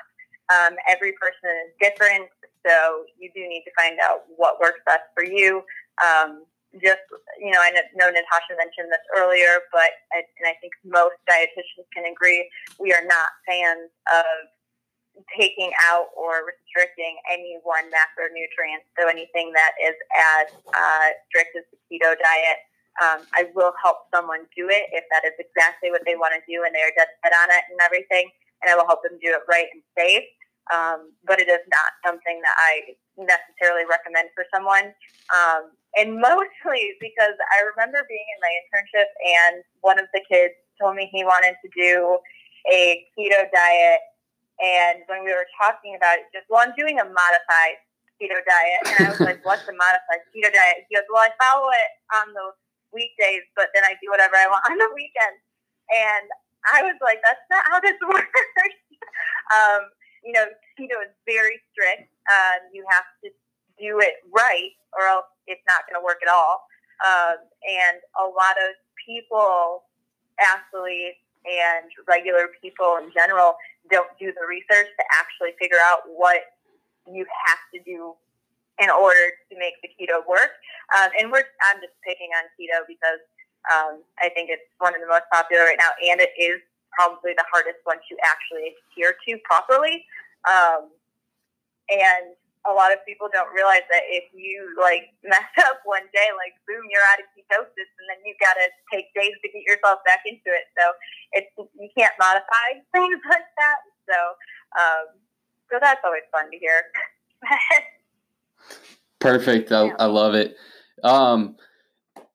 Um, 0.51 0.75
every 0.89 1.13
person 1.13 1.51
is 1.67 1.73
different, 1.79 2.27
so 2.65 3.05
you 3.19 3.31
do 3.35 3.47
need 3.47 3.63
to 3.63 3.71
find 3.77 3.97
out 4.03 4.23
what 4.35 4.59
works 4.59 4.79
best 4.85 5.07
for 5.15 5.23
you. 5.23 5.63
Um, 6.03 6.43
just 6.79 7.03
you 7.41 7.51
know, 7.51 7.59
I 7.59 7.71
know 7.95 8.07
Natasha 8.07 8.55
mentioned 8.55 8.87
this 8.93 9.03
earlier, 9.17 9.65
but 9.73 9.91
I, 10.13 10.23
and 10.39 10.47
I 10.47 10.55
think 10.61 10.71
most 10.85 11.17
dietitians 11.27 11.89
can 11.91 12.05
agree, 12.07 12.47
we 12.79 12.93
are 12.93 13.03
not 13.03 13.27
fans 13.43 13.91
of 14.07 14.47
taking 15.35 15.73
out 15.83 16.07
or 16.15 16.47
restricting 16.47 17.19
any 17.27 17.59
one 17.67 17.83
macronutrient. 17.91 18.87
So 18.95 19.09
anything 19.11 19.51
that 19.51 19.73
is 19.83 19.97
as 20.15 20.47
uh, 20.71 21.07
strict 21.27 21.51
as 21.59 21.67
the 21.75 21.79
keto 21.91 22.15
diet, 22.15 22.59
um, 23.03 23.19
I 23.35 23.51
will 23.51 23.73
help 23.81 24.07
someone 24.13 24.47
do 24.55 24.71
it 24.71 24.87
if 24.95 25.03
that 25.11 25.27
is 25.27 25.35
exactly 25.39 25.91
what 25.91 26.07
they 26.07 26.15
want 26.15 26.35
to 26.37 26.43
do 26.47 26.63
and 26.63 26.71
they 26.71 26.83
are 26.83 26.95
dead 26.95 27.11
set 27.23 27.35
on 27.35 27.51
it 27.51 27.63
and 27.67 27.79
everything, 27.83 28.31
and 28.63 28.71
I 28.71 28.75
will 28.79 28.87
help 28.87 29.03
them 29.03 29.19
do 29.19 29.35
it 29.35 29.43
right 29.49 29.67
and 29.75 29.83
safe 29.97 30.27
um, 30.69 31.11
but 31.25 31.41
it 31.41 31.49
is 31.49 31.63
not 31.67 31.91
something 32.05 32.39
that 32.41 32.55
I 32.55 32.95
necessarily 33.17 33.83
recommend 33.89 34.29
for 34.35 34.45
someone. 34.53 34.93
Um, 35.33 35.75
and 35.97 36.19
mostly 36.19 36.95
because 36.99 37.35
I 37.51 37.67
remember 37.75 38.05
being 38.07 38.23
in 38.23 38.39
my 38.39 38.53
internship 38.63 39.09
and 39.21 39.63
one 39.81 39.99
of 39.99 40.07
the 40.13 40.21
kids 40.29 40.55
told 40.79 40.95
me 40.95 41.09
he 41.11 41.23
wanted 41.23 41.55
to 41.59 41.69
do 41.75 42.17
a 42.71 43.05
keto 43.17 43.43
diet. 43.51 44.01
And 44.61 45.03
when 45.07 45.25
we 45.25 45.33
were 45.33 45.47
talking 45.59 45.97
about 45.97 46.21
it, 46.21 46.29
just, 46.31 46.45
well, 46.47 46.61
I'm 46.63 46.73
doing 46.77 46.99
a 46.99 47.05
modified 47.05 47.81
keto 48.21 48.39
diet. 48.45 48.81
And 48.85 49.07
I 49.07 49.09
was 49.09 49.19
like, 49.19 49.41
what's 49.43 49.67
a 49.67 49.73
modified 49.73 50.21
keto 50.31 50.53
diet? 50.53 50.85
He 50.87 50.95
goes, 50.95 51.07
well, 51.09 51.25
I 51.25 51.33
follow 51.41 51.67
it 51.67 51.91
on 52.21 52.33
the 52.33 52.47
weekdays, 52.93 53.43
but 53.57 53.73
then 53.73 53.83
I 53.83 53.97
do 53.99 54.11
whatever 54.13 54.37
I 54.37 54.47
want 54.47 54.63
on 54.69 54.77
the 54.77 54.91
weekends. 54.93 55.41
And 55.89 56.29
I 56.71 56.83
was 56.85 56.95
like, 57.01 57.19
that's 57.25 57.41
not 57.49 57.65
how 57.67 57.79
this 57.81 57.97
works. 58.07 58.45
um, 59.51 59.89
you 60.23 60.31
know, 60.31 60.45
keto 60.77 61.01
is 61.03 61.11
very 61.25 61.57
strict. 61.73 62.07
Um, 62.29 62.69
you 62.71 62.85
have 62.87 63.07
to 63.25 63.33
do 63.81 63.97
it 63.99 64.21
right, 64.29 64.77
or 64.97 65.07
else 65.07 65.27
it's 65.47 65.63
not 65.67 65.87
going 65.87 65.99
to 65.99 66.03
work 66.03 66.19
at 66.23 66.31
all. 66.31 66.65
Um, 67.01 67.41
and 67.65 67.97
a 68.19 68.25
lot 68.27 68.55
of 68.61 68.77
people, 68.99 69.89
athletes, 70.37 71.21
and 71.41 71.89
regular 72.05 72.53
people 72.61 73.01
in 73.01 73.09
general, 73.13 73.57
don't 73.89 74.09
do 74.19 74.29
the 74.29 74.45
research 74.45 74.87
to 74.93 75.03
actually 75.09 75.57
figure 75.57 75.81
out 75.81 76.05
what 76.05 76.53
you 77.09 77.25
have 77.47 77.61
to 77.73 77.81
do 77.81 78.13
in 78.77 78.89
order 78.89 79.33
to 79.49 79.53
make 79.57 79.73
the 79.81 79.89
keto 79.97 80.21
work. 80.29 80.57
Um, 80.93 81.09
and 81.17 81.31
we're 81.31 81.45
I'm 81.65 81.81
just 81.81 81.97
picking 82.05 82.29
on 82.37 82.45
keto 82.53 82.85
because 82.85 83.21
um, 83.69 84.01
I 84.17 84.29
think 84.29 84.49
it's 84.49 84.65
one 84.77 84.93
of 84.93 85.01
the 85.01 85.09
most 85.09 85.25
popular 85.33 85.65
right 85.65 85.77
now, 85.77 85.93
and 85.97 86.21
it 86.21 86.33
is 86.37 86.61
probably 86.93 87.33
the 87.33 87.45
hardest 87.49 87.81
one 87.83 87.97
to 87.97 88.13
actually 88.25 88.73
adhere 88.73 89.15
to 89.27 89.37
properly. 89.45 90.05
Um, 90.45 90.89
and 91.89 92.33
a 92.69 92.73
lot 92.73 92.93
of 92.93 93.01
people 93.09 93.25
don't 93.33 93.49
realize 93.53 93.85
that 93.89 94.05
if 94.05 94.29
you 94.33 94.75
like 94.77 95.09
mess 95.23 95.49
up 95.65 95.81
one 95.85 96.05
day, 96.13 96.29
like 96.37 96.53
boom, 96.69 96.85
you're 96.89 97.05
out 97.13 97.21
of 97.21 97.27
ketosis, 97.33 97.89
and 97.97 98.05
then 98.09 98.19
you've 98.25 98.41
got 98.41 98.53
to 98.53 98.67
take 98.93 99.09
days 99.17 99.33
to 99.41 99.47
get 99.49 99.65
yourself 99.65 99.99
back 100.05 100.21
into 100.25 100.49
it. 100.53 100.69
So 100.77 100.83
it's 101.33 101.51
you 101.57 101.89
can't 101.97 102.13
modify 102.19 102.79
things 102.93 103.21
like 103.25 103.49
that. 103.57 103.79
So 104.05 104.17
um, 104.77 105.05
so 105.71 105.79
that's 105.81 106.01
always 106.03 106.27
fun 106.31 106.51
to 106.51 106.57
hear. 106.57 106.83
Perfect. 109.19 109.71
I, 109.71 109.89
I 109.99 110.05
love 110.05 110.33
it. 110.33 110.55
Um, 111.03 111.55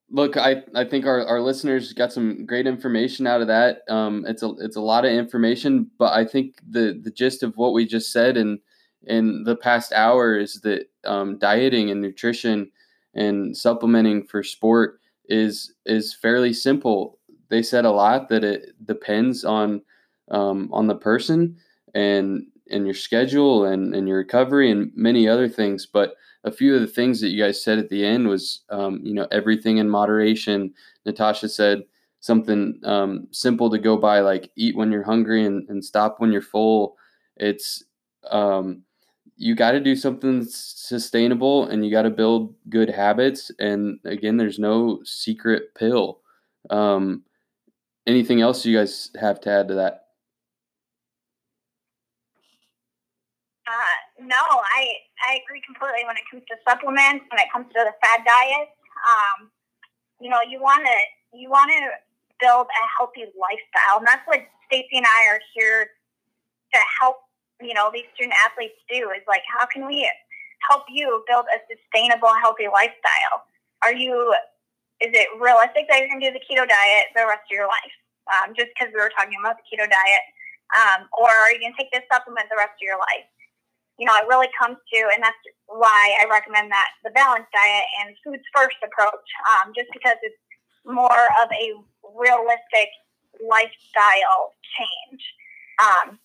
look, 0.09 0.37
I, 0.37 0.63
I 0.73 0.85
think 0.85 1.05
our, 1.05 1.25
our 1.25 1.41
listeners 1.41 1.93
got 1.93 2.13
some 2.13 2.45
great 2.45 2.67
information 2.67 3.27
out 3.27 3.41
of 3.41 3.47
that. 3.47 3.79
Um, 3.89 4.25
it's 4.27 4.43
a 4.43 4.53
it's 4.59 4.75
a 4.75 4.81
lot 4.81 5.05
of 5.05 5.11
information, 5.11 5.91
but 5.99 6.13
I 6.13 6.25
think 6.25 6.55
the 6.67 6.99
the 7.01 7.11
gist 7.11 7.43
of 7.43 7.55
what 7.55 7.73
we 7.73 7.85
just 7.85 8.11
said 8.11 8.37
in 8.37 8.59
in 9.07 9.43
the 9.43 9.55
past 9.55 9.93
hour 9.93 10.37
is 10.37 10.61
that 10.61 10.89
um, 11.05 11.37
dieting 11.37 11.91
and 11.91 12.01
nutrition 12.01 12.71
and 13.13 13.55
supplementing 13.55 14.25
for 14.25 14.43
sport 14.43 14.99
is 15.29 15.73
is 15.85 16.13
fairly 16.13 16.53
simple. 16.53 17.19
They 17.49 17.63
said 17.63 17.85
a 17.85 17.91
lot 17.91 18.29
that 18.29 18.43
it 18.43 18.73
depends 18.85 19.43
on 19.43 19.81
um, 20.29 20.69
on 20.71 20.87
the 20.87 20.95
person 20.95 21.57
and 21.93 22.45
and 22.69 22.85
your 22.85 22.95
schedule 22.95 23.65
and, 23.65 23.95
and 23.95 24.07
your 24.07 24.17
recovery 24.17 24.69
and 24.71 24.91
many 24.95 25.27
other 25.27 25.47
things, 25.47 25.85
but 25.85 26.15
a 26.43 26.51
few 26.51 26.75
of 26.75 26.81
the 26.81 26.87
things 26.87 27.21
that 27.21 27.29
you 27.29 27.41
guys 27.41 27.63
said 27.63 27.79
at 27.79 27.89
the 27.89 28.05
end 28.05 28.27
was, 28.27 28.61
um, 28.69 28.99
you 29.03 29.13
know, 29.13 29.27
everything 29.31 29.77
in 29.77 29.89
moderation. 29.89 30.73
Natasha 31.05 31.49
said 31.49 31.83
something 32.19 32.79
um, 32.83 33.27
simple 33.31 33.69
to 33.69 33.77
go 33.77 33.97
by, 33.97 34.19
like 34.19 34.51
eat 34.55 34.75
when 34.75 34.91
you're 34.91 35.03
hungry 35.03 35.45
and, 35.45 35.67
and 35.69 35.83
stop 35.83 36.19
when 36.19 36.31
you're 36.31 36.41
full. 36.41 36.97
It's 37.37 37.83
um, 38.31 38.83
you 39.37 39.55
got 39.55 39.71
to 39.71 39.79
do 39.79 39.95
something 39.95 40.43
sustainable 40.43 41.65
and 41.67 41.85
you 41.85 41.91
got 41.91 42.01
to 42.03 42.09
build 42.09 42.55
good 42.69 42.89
habits. 42.89 43.51
And 43.59 43.99
again, 44.03 44.37
there's 44.37 44.59
no 44.59 44.99
secret 45.03 45.75
pill. 45.75 46.19
Um, 46.69 47.23
anything 48.07 48.41
else 48.41 48.65
you 48.65 48.75
guys 48.75 49.11
have 49.19 49.39
to 49.41 49.51
add 49.51 49.67
to 49.69 49.75
that? 49.75 50.07
Uh, 53.67 54.23
no, 54.23 54.39
I 54.39 54.95
I 55.27 55.39
agree 55.43 55.61
completely 55.65 56.07
when 56.07 56.15
it 56.15 56.23
comes 56.31 56.43
to 56.47 56.55
supplements, 56.67 57.25
when 57.29 57.39
it 57.39 57.51
comes 57.51 57.67
to 57.67 57.83
the 57.83 57.91
fad 58.01 58.23
diet. 58.25 58.69
Um, 59.05 59.51
you 60.19 60.29
know, 60.29 60.39
you 60.47 60.61
want 60.61 60.85
to 60.85 61.37
you 61.37 61.49
want 61.49 61.69
to 61.71 61.81
build 62.39 62.67
a 62.67 62.83
healthy 62.97 63.27
lifestyle, 63.35 63.99
and 63.99 64.07
that's 64.07 64.25
what 64.25 64.39
Stacey 64.67 64.97
and 64.97 65.05
I 65.05 65.35
are 65.35 65.41
here 65.53 65.89
to 66.73 66.79
help. 67.01 67.26
You 67.61 67.73
know, 67.73 67.89
these 67.91 68.05
student 68.13 68.35
athletes 68.45 68.77
do 68.89 69.09
is 69.15 69.25
like, 69.27 69.41
how 69.49 69.65
can 69.65 69.87
we 69.87 70.09
help 70.69 70.85
you 70.89 71.23
build 71.27 71.45
a 71.49 71.57
sustainable, 71.65 72.33
healthy 72.41 72.67
lifestyle? 72.71 73.45
Are 73.81 73.93
you? 73.93 74.33
Is 75.01 75.13
it 75.13 75.29
realistic 75.37 75.85
that 75.89 76.01
you're 76.01 76.09
going 76.09 76.21
to 76.21 76.33
do 76.33 76.33
the 76.33 76.41
keto 76.41 76.65
diet 76.65 77.13
the 77.13 77.25
rest 77.25 77.45
of 77.45 77.53
your 77.53 77.69
life? 77.69 77.95
Um, 78.27 78.57
just 78.57 78.73
because 78.73 78.89
we 78.93 78.99
were 78.99 79.13
talking 79.13 79.37
about 79.39 79.61
the 79.61 79.65
keto 79.69 79.85
diet, 79.85 80.23
um, 80.73 81.05
or 81.13 81.29
are 81.29 81.53
you 81.53 81.61
going 81.61 81.71
to 81.73 81.77
take 81.77 81.93
this 81.93 82.03
supplement 82.11 82.49
the 82.49 82.57
rest 82.57 82.75
of 82.75 82.83
your 82.83 82.97
life? 82.97 83.29
you 83.97 84.05
know, 84.05 84.13
it 84.21 84.29
really 84.29 84.49
comes 84.53 84.77
to, 84.93 84.99
and 85.13 85.21
that's 85.21 85.37
why 85.65 86.15
I 86.21 86.29
recommend 86.29 86.71
that 86.71 86.89
the 87.03 87.09
balanced 87.09 87.49
diet 87.51 87.85
and 88.01 88.15
foods 88.23 88.45
first 88.53 88.77
approach, 88.85 89.27
um, 89.49 89.73
just 89.73 89.89
because 89.91 90.17
it's 90.21 90.37
more 90.85 91.25
of 91.41 91.49
a 91.49 91.73
realistic 92.13 92.89
lifestyle 93.41 94.53
change. 94.77 95.21
Um, 95.81 96.19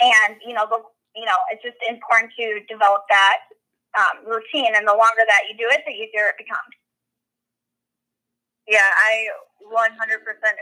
and 0.00 0.36
you 0.46 0.54
know, 0.54 0.66
the 0.68 0.82
you 1.14 1.24
know, 1.24 1.38
it's 1.50 1.62
just 1.62 1.78
important 1.86 2.32
to 2.38 2.60
develop 2.66 3.06
that 3.08 3.46
um, 3.94 4.26
routine, 4.26 4.74
and 4.74 4.86
the 4.86 4.94
longer 4.94 5.22
that 5.26 5.46
you 5.46 5.54
do 5.56 5.70
it, 5.70 5.82
the 5.86 5.94
easier 5.94 6.34
it 6.34 6.38
becomes. 6.38 6.74
Yeah, 8.66 8.88
I 8.88 9.28
100% 9.62 9.94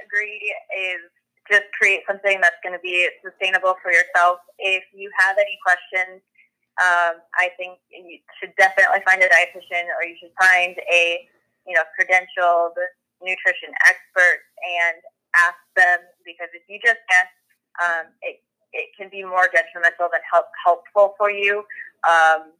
agree. 0.05 0.43
Is 0.76 1.03
just 1.51 1.66
create 1.74 2.03
something 2.07 2.39
that's 2.41 2.59
going 2.62 2.74
to 2.74 2.83
be 2.83 3.09
sustainable 3.24 3.74
for 3.83 3.91
yourself. 3.91 4.39
If 4.59 4.85
you 4.95 5.11
have 5.18 5.35
any 5.39 5.59
questions, 5.64 6.22
um, 6.80 7.20
I 7.37 7.51
think 7.59 7.83
you 7.91 8.22
should 8.39 8.55
definitely 8.57 9.03
find 9.05 9.20
a 9.20 9.28
dietitian 9.28 9.91
or 9.93 10.07
you 10.07 10.16
should 10.22 10.33
find 10.39 10.72
a, 10.89 11.26
you 11.66 11.74
know, 11.74 11.83
credentialed 11.99 12.78
nutrition 13.20 13.74
expert 13.85 14.47
and 14.64 14.99
ask 15.37 15.61
them 15.76 16.01
because 16.24 16.49
if 16.55 16.62
you 16.68 16.78
just 16.80 17.01
guess, 17.11 17.30
um, 17.83 18.07
it, 18.22 18.41
it 18.72 18.90
can 18.96 19.08
be 19.12 19.22
more 19.24 19.48
detrimental 19.52 20.08
than 20.08 20.24
help, 20.28 20.48
helpful 20.64 21.14
for 21.16 21.30
you. 21.30 21.64
Um, 22.08 22.56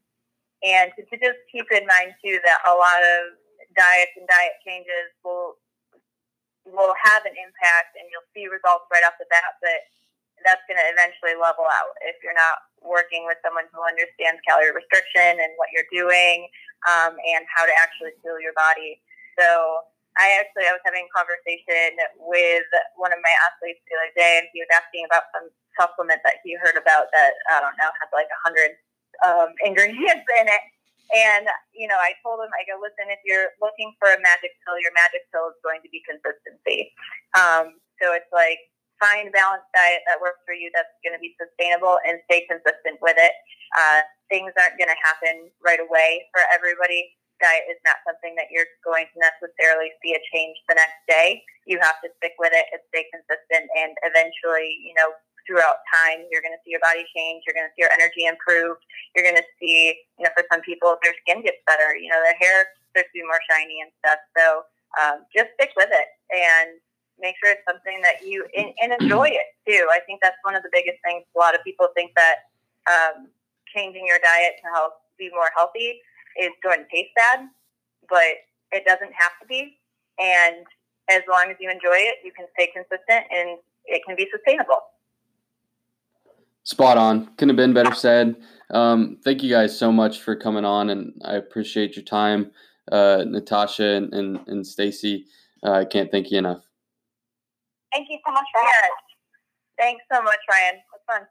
and 0.63 0.93
to, 0.95 1.03
to 1.03 1.17
just 1.19 1.41
keep 1.51 1.67
in 1.75 1.85
mind 1.89 2.15
too 2.23 2.39
that 2.45 2.63
a 2.69 2.75
lot 2.75 3.03
of 3.03 3.35
diets 3.75 4.15
and 4.15 4.29
diet 4.29 4.57
changes 4.63 5.11
will 5.25 5.59
will 6.63 6.95
have 6.95 7.27
an 7.27 7.35
impact 7.35 7.99
and 7.99 8.07
you'll 8.07 8.29
see 8.31 8.47
results 8.47 8.87
right 8.95 9.03
off 9.03 9.19
the 9.19 9.27
bat, 9.35 9.59
but 9.59 9.83
that's 10.47 10.63
going 10.71 10.79
to 10.79 10.89
eventually 10.95 11.35
level 11.35 11.67
out 11.67 11.95
if 12.07 12.15
you're 12.23 12.39
not 12.39 12.71
working 12.79 13.27
with 13.27 13.39
someone 13.43 13.67
who 13.75 13.83
understands 13.83 14.39
calorie 14.47 14.71
restriction 14.71 15.43
and 15.43 15.51
what 15.59 15.71
you're 15.75 15.91
doing 15.91 16.47
um, 16.87 17.19
and 17.19 17.43
how 17.51 17.67
to 17.67 17.75
actually 17.79 18.15
fuel 18.23 18.39
your 18.39 18.55
body. 18.55 19.03
So 19.39 19.83
I 20.19 20.39
actually 20.39 20.69
I 20.69 20.75
was 20.77 20.85
having 20.87 21.09
a 21.09 21.13
conversation 21.15 21.99
with 22.21 22.69
one 22.95 23.15
of 23.15 23.21
my 23.23 23.35
athletes 23.49 23.83
the 23.89 23.97
other 23.97 24.13
day, 24.15 24.33
and 24.43 24.47
he 24.55 24.61
was 24.61 24.71
asking 24.71 25.09
about 25.09 25.31
some 25.33 25.49
supplement 25.79 26.21
that 26.25 26.43
he 26.45 26.57
heard 26.59 26.77
about 26.77 27.09
that 27.13 27.33
I 27.51 27.61
don't 27.61 27.77
know 27.79 27.91
has 27.91 28.11
like 28.13 28.29
a 28.29 28.41
hundred 28.45 28.73
um, 29.25 29.51
ingredients 29.65 30.27
in 30.41 30.47
it. 30.49 30.65
And 31.13 31.45
you 31.77 31.89
know, 31.89 32.01
I 32.01 32.17
told 32.25 32.41
him, 32.41 32.53
I 32.57 32.65
go, 32.65 32.81
listen, 32.81 33.13
if 33.13 33.21
you're 33.25 33.53
looking 33.61 33.93
for 34.01 34.09
a 34.09 34.21
magic 34.21 34.57
pill, 34.65 34.81
your 34.81 34.95
magic 34.97 35.29
pill 35.29 35.53
is 35.53 35.59
going 35.61 35.85
to 35.85 35.91
be 35.93 36.01
consistency. 36.09 36.93
Um, 37.37 37.77
so 38.01 38.17
it's 38.17 38.31
like 38.33 38.59
find 39.03 39.27
a 39.29 39.35
balanced 39.35 39.67
diet 39.75 40.07
that 40.07 40.23
works 40.23 40.39
for 40.47 40.55
you 40.55 40.71
that's 40.71 40.95
going 41.03 41.13
to 41.13 41.19
be 41.19 41.35
sustainable 41.35 41.99
and 42.07 42.23
stay 42.31 42.47
consistent 42.47 43.03
with 43.03 43.19
it. 43.19 43.35
Uh, 43.75 44.07
things 44.31 44.55
aren't 44.55 44.79
going 44.79 44.89
to 44.89 45.01
happen 45.03 45.51
right 45.59 45.83
away 45.83 46.23
for 46.31 46.47
everybody. 46.55 47.11
Diet 47.43 47.67
is 47.67 47.83
not 47.83 47.99
something 48.07 48.39
that 48.39 48.47
you're 48.55 48.71
going 48.87 49.11
to 49.11 49.19
necessarily 49.19 49.91
see 49.99 50.15
a 50.15 50.23
change 50.31 50.55
the 50.71 50.79
next 50.79 51.03
day. 51.11 51.43
You 51.67 51.83
have 51.83 51.99
to 52.07 52.09
stick 52.23 52.39
with 52.39 52.55
it 52.55 52.71
and 52.71 52.79
stay 52.95 53.03
consistent, 53.11 53.67
and 53.75 53.99
eventually, 54.07 54.79
you 54.87 54.95
know, 54.95 55.11
throughout 55.47 55.83
time, 55.91 56.27
you're 56.31 56.43
going 56.43 56.55
to 56.55 56.63
see 56.65 56.73
your 56.73 56.83
body 56.83 57.05
change. 57.15 57.43
You're 57.47 57.57
going 57.57 57.67
to 57.67 57.75
see 57.75 57.83
your 57.83 57.95
energy 57.95 58.27
improve. 58.27 58.79
You're 59.15 59.27
going 59.27 59.39
to 59.39 59.49
see, 59.59 59.97
you 60.19 60.25
know, 60.25 60.33
for 60.35 60.45
some 60.51 60.63
people, 60.63 60.97
their 61.03 61.15
skin 61.23 61.43
gets 61.43 61.61
better. 61.67 61.95
You 61.97 62.11
know, 62.11 62.21
their 62.23 62.39
hair 62.39 62.73
starts 62.91 63.11
to 63.11 63.17
be 63.17 63.25
more 63.27 63.41
shiny 63.49 63.83
and 63.83 63.91
stuff. 64.01 64.21
So 64.37 64.45
um, 65.01 65.17
just 65.35 65.53
stick 65.57 65.73
with 65.77 65.91
it 65.91 66.09
and 66.31 66.79
make 67.21 67.37
sure 67.41 67.53
it's 67.53 67.65
something 67.69 68.01
that 68.03 68.25
you 68.27 68.45
and, 68.57 68.73
and 68.81 68.91
enjoy 69.01 69.29
it 69.31 69.49
too. 69.67 69.87
I 69.93 70.01
think 70.05 70.21
that's 70.21 70.39
one 70.43 70.55
of 70.55 70.63
the 70.63 70.73
biggest 70.73 70.99
things. 71.05 71.25
A 71.35 71.39
lot 71.39 71.55
of 71.55 71.63
people 71.65 71.89
think 71.95 72.13
that 72.17 72.51
um, 72.89 73.29
changing 73.73 74.07
your 74.07 74.19
diet 74.23 74.59
to 74.63 74.67
help 74.75 75.01
be 75.19 75.31
more 75.31 75.49
healthy 75.57 76.01
is 76.41 76.53
going 76.63 76.85
to 76.85 76.89
taste 76.91 77.15
bad, 77.17 77.49
but 78.09 78.43
it 78.73 78.85
doesn't 78.85 79.13
have 79.13 79.33
to 79.41 79.47
be. 79.47 79.79
And 80.19 80.67
as 81.09 81.23
long 81.29 81.51
as 81.51 81.57
you 81.61 81.71
enjoy 81.71 81.97
it, 81.97 82.21
you 82.25 82.33
can 82.33 82.47
stay 82.55 82.71
consistent 82.73 83.27
and 83.31 83.59
it 83.85 84.03
can 84.07 84.17
be 84.17 84.29
sustainable. 84.33 84.81
Spot 86.65 86.97
on. 86.97 87.27
Couldn't 87.37 87.51
have 87.51 87.57
been 87.57 87.73
better 87.73 87.95
said. 87.95 88.37
Um, 88.71 89.19
thank 89.25 89.43
you 89.43 89.51
guys 89.51 89.77
so 89.77 89.93
much 89.93 90.21
for 90.21 90.37
coming 90.37 90.65
on, 90.65 90.91
and 90.91 91.21
I 91.25 91.35
appreciate 91.35 91.97
your 91.97 92.05
time, 92.05 92.53
uh, 92.91 93.25
Natasha 93.27 93.85
and, 93.85 94.15
and, 94.15 94.41
and 94.47 94.67
Stacey. 94.67 95.27
Uh, 95.65 95.73
I 95.73 95.85
can't 95.85 96.11
thank 96.11 96.31
you 96.31 96.39
enough. 96.39 96.63
Thank 97.93 98.09
you 98.09 98.19
so 98.27 98.33
much 98.33 98.47
us. 98.57 98.91
Thanks 99.79 100.05
so 100.11 100.23
much, 100.23 100.39
Ryan. 100.51 100.77
It 100.77 100.83
was 100.93 101.01
fun. 101.07 101.27